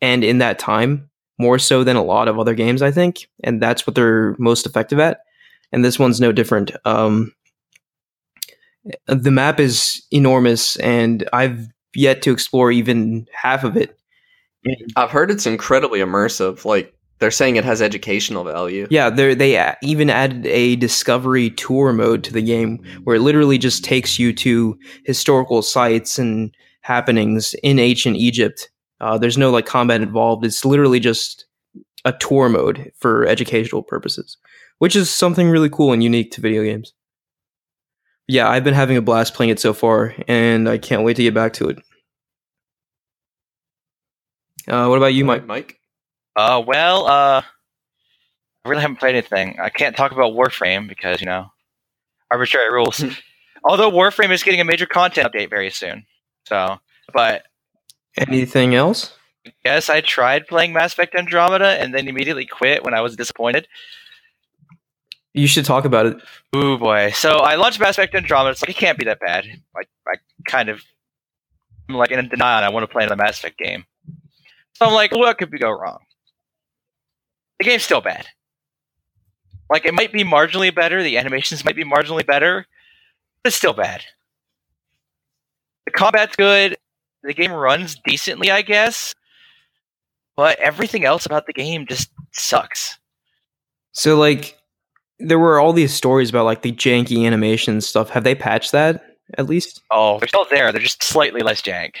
and 0.01 0.23
in 0.23 0.37
that 0.39 0.59
time 0.59 1.09
more 1.39 1.59
so 1.59 1.83
than 1.83 1.95
a 1.95 2.03
lot 2.03 2.27
of 2.27 2.39
other 2.39 2.53
games 2.53 2.81
i 2.81 2.91
think 2.91 3.27
and 3.43 3.61
that's 3.61 3.85
what 3.85 3.95
they're 3.95 4.35
most 4.37 4.65
effective 4.65 4.99
at 4.99 5.21
and 5.71 5.83
this 5.83 5.99
one's 5.99 6.21
no 6.21 6.31
different 6.31 6.71
um, 6.85 7.33
the 9.07 9.31
map 9.31 9.59
is 9.59 10.05
enormous 10.11 10.75
and 10.77 11.27
i've 11.33 11.67
yet 11.93 12.21
to 12.21 12.31
explore 12.31 12.71
even 12.71 13.27
half 13.33 13.63
of 13.63 13.75
it 13.75 13.97
I've 14.95 15.11
heard 15.11 15.31
it's 15.31 15.45
incredibly 15.45 15.99
immersive. 15.99 16.65
Like 16.65 16.93
they're 17.19 17.31
saying 17.31 17.55
it 17.55 17.65
has 17.65 17.81
educational 17.81 18.43
value. 18.43 18.87
Yeah, 18.89 19.09
they 19.09 19.33
they 19.33 19.73
even 19.81 20.09
added 20.09 20.45
a 20.47 20.75
discovery 20.75 21.49
tour 21.51 21.93
mode 21.93 22.23
to 22.25 22.33
the 22.33 22.41
game 22.41 22.83
where 23.03 23.15
it 23.15 23.21
literally 23.21 23.57
just 23.57 23.83
takes 23.83 24.19
you 24.19 24.33
to 24.33 24.77
historical 25.05 25.61
sites 25.61 26.19
and 26.19 26.53
happenings 26.81 27.55
in 27.63 27.79
ancient 27.79 28.17
Egypt. 28.17 28.69
Uh, 28.99 29.17
there's 29.17 29.37
no 29.37 29.51
like 29.51 29.65
combat 29.65 30.01
involved. 30.01 30.45
It's 30.45 30.65
literally 30.65 30.99
just 30.99 31.45
a 32.05 32.13
tour 32.13 32.49
mode 32.49 32.91
for 32.97 33.25
educational 33.25 33.83
purposes, 33.83 34.37
which 34.79 34.95
is 34.95 35.09
something 35.09 35.49
really 35.49 35.69
cool 35.69 35.93
and 35.93 36.03
unique 36.03 36.31
to 36.31 36.41
video 36.41 36.63
games. 36.63 36.93
yeah, 38.27 38.49
I've 38.49 38.63
been 38.63 38.73
having 38.73 38.97
a 38.97 39.01
blast 39.01 39.33
playing 39.33 39.51
it 39.51 39.59
so 39.59 39.73
far, 39.73 40.15
and 40.27 40.67
I 40.67 40.77
can't 40.77 41.03
wait 41.03 41.15
to 41.17 41.23
get 41.23 41.33
back 41.33 41.53
to 41.53 41.69
it. 41.69 41.79
Uh, 44.67 44.87
what 44.87 44.97
about 44.97 45.13
you, 45.13 45.23
Mike? 45.23 45.45
Mike? 45.45 45.79
Uh, 46.35 46.61
well, 46.65 47.07
uh, 47.07 47.41
I 47.41 48.69
really 48.69 48.81
haven't 48.81 48.99
played 48.99 49.15
anything. 49.15 49.57
I 49.61 49.69
can't 49.69 49.95
talk 49.95 50.11
about 50.11 50.33
Warframe 50.33 50.89
because 50.89 51.21
you 51.21 51.25
know 51.25 51.51
arbitrary 52.29 52.71
rules. 52.71 53.03
Although 53.63 53.91
Warframe 53.91 54.31
is 54.31 54.43
getting 54.43 54.61
a 54.61 54.65
major 54.65 54.85
content 54.85 55.31
update 55.31 55.49
very 55.49 55.71
soon, 55.71 56.05
so 56.45 56.77
but 57.13 57.43
Anything 58.17 58.75
else? 58.75 59.13
yes, 59.63 59.89
I 59.89 60.01
tried 60.01 60.47
playing 60.47 60.73
Mass 60.73 60.93
Effect 60.93 61.15
Andromeda 61.15 61.81
and 61.81 61.93
then 61.93 62.07
immediately 62.07 62.45
quit 62.45 62.83
when 62.83 62.93
I 62.93 63.01
was 63.01 63.15
disappointed. 63.15 63.67
You 65.33 65.47
should 65.47 65.65
talk 65.65 65.85
about 65.85 66.05
it. 66.07 66.17
Oh 66.53 66.77
boy! 66.77 67.11
So 67.11 67.37
I 67.37 67.55
launched 67.55 67.79
Mass 67.79 67.97
Effect 67.97 68.15
Andromeda. 68.15 68.51
It's 68.51 68.61
like 68.61 68.69
it 68.69 68.77
can't 68.77 68.97
be 68.97 69.05
that 69.05 69.19
bad. 69.19 69.45
I, 69.75 69.81
I 70.07 70.15
kind 70.47 70.69
of 70.69 70.81
I'm 71.87 71.95
like 71.95 72.11
in 72.11 72.27
denial. 72.27 72.63
I 72.63 72.69
want 72.69 72.83
to 72.83 72.91
play 72.91 73.03
another 73.03 73.21
Mass 73.21 73.37
Effect 73.37 73.57
game. 73.57 73.85
So 74.73 74.85
I'm 74.85 74.93
like, 74.93 75.11
what 75.11 75.37
could 75.37 75.51
go 75.59 75.69
wrong? 75.69 75.99
The 77.59 77.65
game's 77.65 77.83
still 77.83 78.01
bad. 78.01 78.27
Like 79.69 79.85
it 79.85 79.93
might 79.93 80.11
be 80.11 80.23
marginally 80.23 80.73
better. 80.73 81.03
The 81.03 81.17
animations 81.17 81.65
might 81.65 81.75
be 81.75 81.83
marginally 81.83 82.25
better, 82.25 82.65
but 83.43 83.49
it's 83.49 83.57
still 83.57 83.73
bad. 83.73 84.03
The 85.85 85.91
combat's 85.91 86.35
good. 86.35 86.77
The 87.23 87.33
game 87.33 87.51
runs 87.51 87.97
decently, 88.05 88.51
I 88.51 88.61
guess. 88.61 89.13
But 90.35 90.59
everything 90.59 91.03
else 91.03 91.25
about 91.25 91.47
the 91.47 91.53
game 91.53 91.87
just 91.87 92.11
sucks. 92.31 92.97
So, 93.91 94.17
like, 94.17 94.57
there 95.19 95.39
were 95.39 95.59
all 95.59 95.73
these 95.73 95.93
stories 95.93 96.29
about 96.29 96.45
like 96.45 96.61
the 96.61 96.71
janky 96.71 97.25
animation 97.25 97.81
stuff. 97.81 98.09
Have 98.11 98.23
they 98.23 98.35
patched 98.35 98.71
that 98.71 99.17
at 99.37 99.47
least? 99.47 99.81
Oh, 99.89 100.19
they're 100.19 100.27
still 100.27 100.45
there. 100.49 100.71
They're 100.71 100.81
just 100.81 101.01
slightly 101.01 101.41
less 101.41 101.61
jank. 101.61 101.95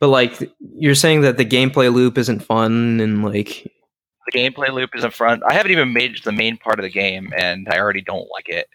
But 0.00 0.08
like, 0.08 0.50
you're 0.76 0.94
saying 0.94 1.20
that 1.20 1.36
the 1.36 1.44
gameplay 1.44 1.92
loop 1.92 2.16
isn't 2.16 2.40
fun, 2.40 3.00
and 3.00 3.22
like, 3.22 3.70
the 4.32 4.38
gameplay 4.38 4.72
loop 4.72 4.90
is 4.94 5.04
in 5.04 5.10
front. 5.10 5.42
I 5.46 5.52
haven't 5.52 5.72
even 5.72 5.92
made 5.92 6.12
it 6.12 6.16
to 6.18 6.24
the 6.24 6.32
main 6.32 6.56
part 6.56 6.78
of 6.78 6.84
the 6.84 6.90
game, 6.90 7.32
and 7.36 7.68
I 7.70 7.78
already 7.78 8.00
don't 8.00 8.28
like 8.32 8.48
it. 8.48 8.66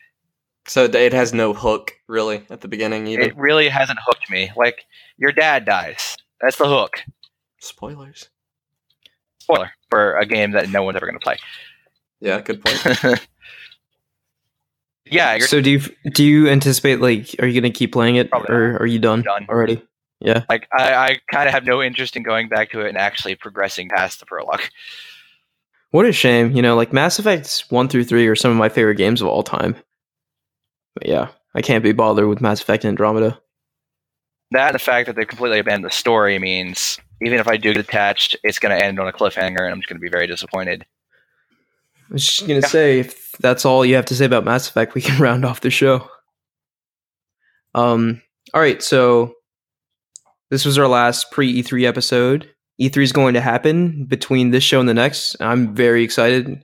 So 0.67 0.85
it 0.85 1.13
has 1.13 1.33
no 1.33 1.53
hook 1.53 1.93
really 2.07 2.43
at 2.49 2.61
the 2.61 2.67
beginning 2.67 3.07
either. 3.07 3.21
It 3.21 3.37
really 3.37 3.69
hasn't 3.69 3.99
hooked 4.05 4.29
me. 4.29 4.51
Like 4.55 4.85
your 5.17 5.31
dad 5.31 5.65
dies. 5.65 6.17
That's 6.41 6.57
the 6.57 6.67
hook. 6.67 7.03
Spoilers. 7.59 8.29
Spoiler 9.39 9.71
for 9.89 10.17
a 10.17 10.25
game 10.25 10.51
that 10.51 10.69
no 10.69 10.83
one's 10.83 10.95
ever 10.95 11.05
going 11.05 11.19
to 11.19 11.23
play. 11.23 11.37
Yeah, 12.19 12.41
good 12.41 12.63
point. 12.63 13.27
yeah. 15.05 15.35
You're 15.35 15.47
so 15.47 15.61
do 15.61 15.69
you 15.69 15.81
do 16.11 16.23
you 16.23 16.47
anticipate 16.47 16.99
like, 16.99 17.35
are 17.39 17.47
you 17.47 17.59
gonna 17.61 17.71
keep 17.71 17.91
playing 17.91 18.15
it, 18.15 18.29
Probably 18.31 18.55
or 18.55 18.77
are 18.77 18.85
you 18.87 18.99
done, 18.99 19.21
Done. 19.21 19.45
already? 19.49 19.83
Yeah. 20.19 20.45
like 20.49 20.67
I, 20.75 20.93
I 20.93 21.17
kind 21.31 21.47
of 21.47 21.53
have 21.53 21.65
no 21.65 21.83
interest 21.83 22.15
in 22.15 22.23
going 22.23 22.47
back 22.47 22.71
to 22.71 22.81
it 22.81 22.89
and 22.89 22.97
actually 22.97 23.35
progressing 23.35 23.89
past 23.89 24.19
the 24.19 24.25
prologue. 24.25 24.61
What 25.91 26.05
a 26.05 26.11
shame. 26.11 26.51
You 26.51 26.61
know, 26.61 26.75
like 26.75 26.91
Mass 26.91 27.19
Effect 27.19 27.65
one 27.69 27.87
through 27.87 28.05
three 28.05 28.25
are 28.27 28.35
some 28.35 28.49
of 28.51 28.57
my 28.57 28.69
favorite 28.69 28.95
games 28.95 29.21
of 29.21 29.27
all 29.27 29.43
time. 29.43 29.75
But 30.95 31.07
yeah, 31.07 31.27
I 31.53 31.61
can't 31.61 31.83
be 31.83 31.91
bothered 31.91 32.27
with 32.27 32.41
Mass 32.41 32.61
Effect 32.61 32.83
and 32.83 32.89
Andromeda. 32.89 33.39
That 34.51 34.73
the 34.73 34.79
fact 34.79 35.07
that 35.07 35.15
they 35.15 35.25
completely 35.25 35.59
abandoned 35.59 35.85
the 35.85 35.95
story 35.95 36.39
means 36.39 36.99
even 37.21 37.39
if 37.39 37.47
I 37.47 37.57
do 37.57 37.73
get 37.73 37.81
attached, 37.81 38.35
it's 38.43 38.59
going 38.59 38.77
to 38.77 38.83
end 38.83 38.99
on 38.99 39.07
a 39.07 39.11
cliffhanger, 39.11 39.61
and 39.61 39.71
I'm 39.71 39.79
just 39.79 39.89
going 39.89 39.97
to 39.97 40.01
be 40.01 40.09
very 40.09 40.27
disappointed. 40.27 40.85
I 42.09 42.13
was 42.13 42.25
just 42.25 42.47
gonna 42.47 42.61
say, 42.61 42.99
if 42.99 43.31
that's 43.39 43.65
all 43.65 43.83
you 43.83 43.95
have 43.95 44.05
to 44.05 44.15
say 44.15 44.25
about 44.25 44.45
Mass 44.45 44.69
Effect, 44.69 44.93
we 44.93 45.01
can 45.01 45.21
round 45.21 45.45
off 45.45 45.61
the 45.61 45.69
show. 45.69 46.07
Um. 47.73 48.21
All 48.53 48.61
right. 48.61 48.81
So 48.81 49.33
this 50.51 50.65
was 50.65 50.77
our 50.77 50.87
last 50.87 51.31
pre 51.31 51.61
E3 51.61 51.85
episode. 51.85 52.49
E3 52.79 53.03
is 53.03 53.11
going 53.11 53.33
to 53.33 53.41
happen 53.41 54.05
between 54.05 54.51
this 54.51 54.63
show 54.63 54.79
and 54.79 54.87
the 54.87 54.93
next. 54.93 55.35
I'm 55.39 55.73
very 55.73 56.03
excited. 56.03 56.63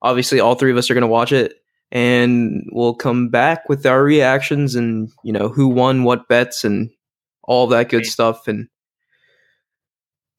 Obviously, 0.00 0.40
all 0.40 0.56
three 0.56 0.72
of 0.72 0.76
us 0.76 0.90
are 0.90 0.94
going 0.94 1.02
to 1.02 1.08
watch 1.08 1.30
it, 1.30 1.61
and 1.92 2.66
we'll 2.72 2.94
come 2.94 3.28
back 3.28 3.68
with 3.68 3.84
our 3.84 4.02
reactions 4.02 4.74
and 4.74 5.10
you 5.22 5.32
know 5.32 5.48
who 5.48 5.68
won, 5.68 6.04
what 6.04 6.26
bets, 6.26 6.64
and 6.64 6.90
all 7.44 7.66
that 7.68 7.90
good 7.90 8.06
stuff. 8.06 8.48
And 8.48 8.66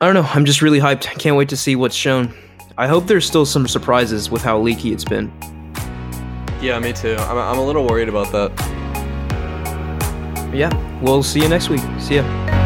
I 0.01 0.07
don't 0.07 0.15
know. 0.15 0.29
I'm 0.33 0.45
just 0.45 0.61
really 0.61 0.79
hyped. 0.79 1.07
I 1.07 1.13
can't 1.13 1.37
wait 1.37 1.49
to 1.49 1.57
see 1.57 1.75
what's 1.75 1.95
shown. 1.95 2.33
I 2.77 2.87
hope 2.87 3.05
there's 3.05 3.25
still 3.25 3.45
some 3.45 3.67
surprises 3.67 4.31
with 4.31 4.41
how 4.41 4.59
leaky 4.59 4.91
it's 4.91 5.05
been. 5.05 5.31
yeah, 6.59 6.79
me 6.79 6.91
too. 6.91 7.15
I'm, 7.19 7.37
I'm 7.37 7.59
a 7.59 7.65
little 7.65 7.85
worried 7.85 8.09
about 8.09 8.31
that. 8.31 8.51
Yeah, 10.51 10.71
we'll 11.01 11.23
see 11.23 11.41
you 11.41 11.49
next 11.49 11.69
week. 11.69 11.81
See 11.99 12.15
ya. 12.15 12.62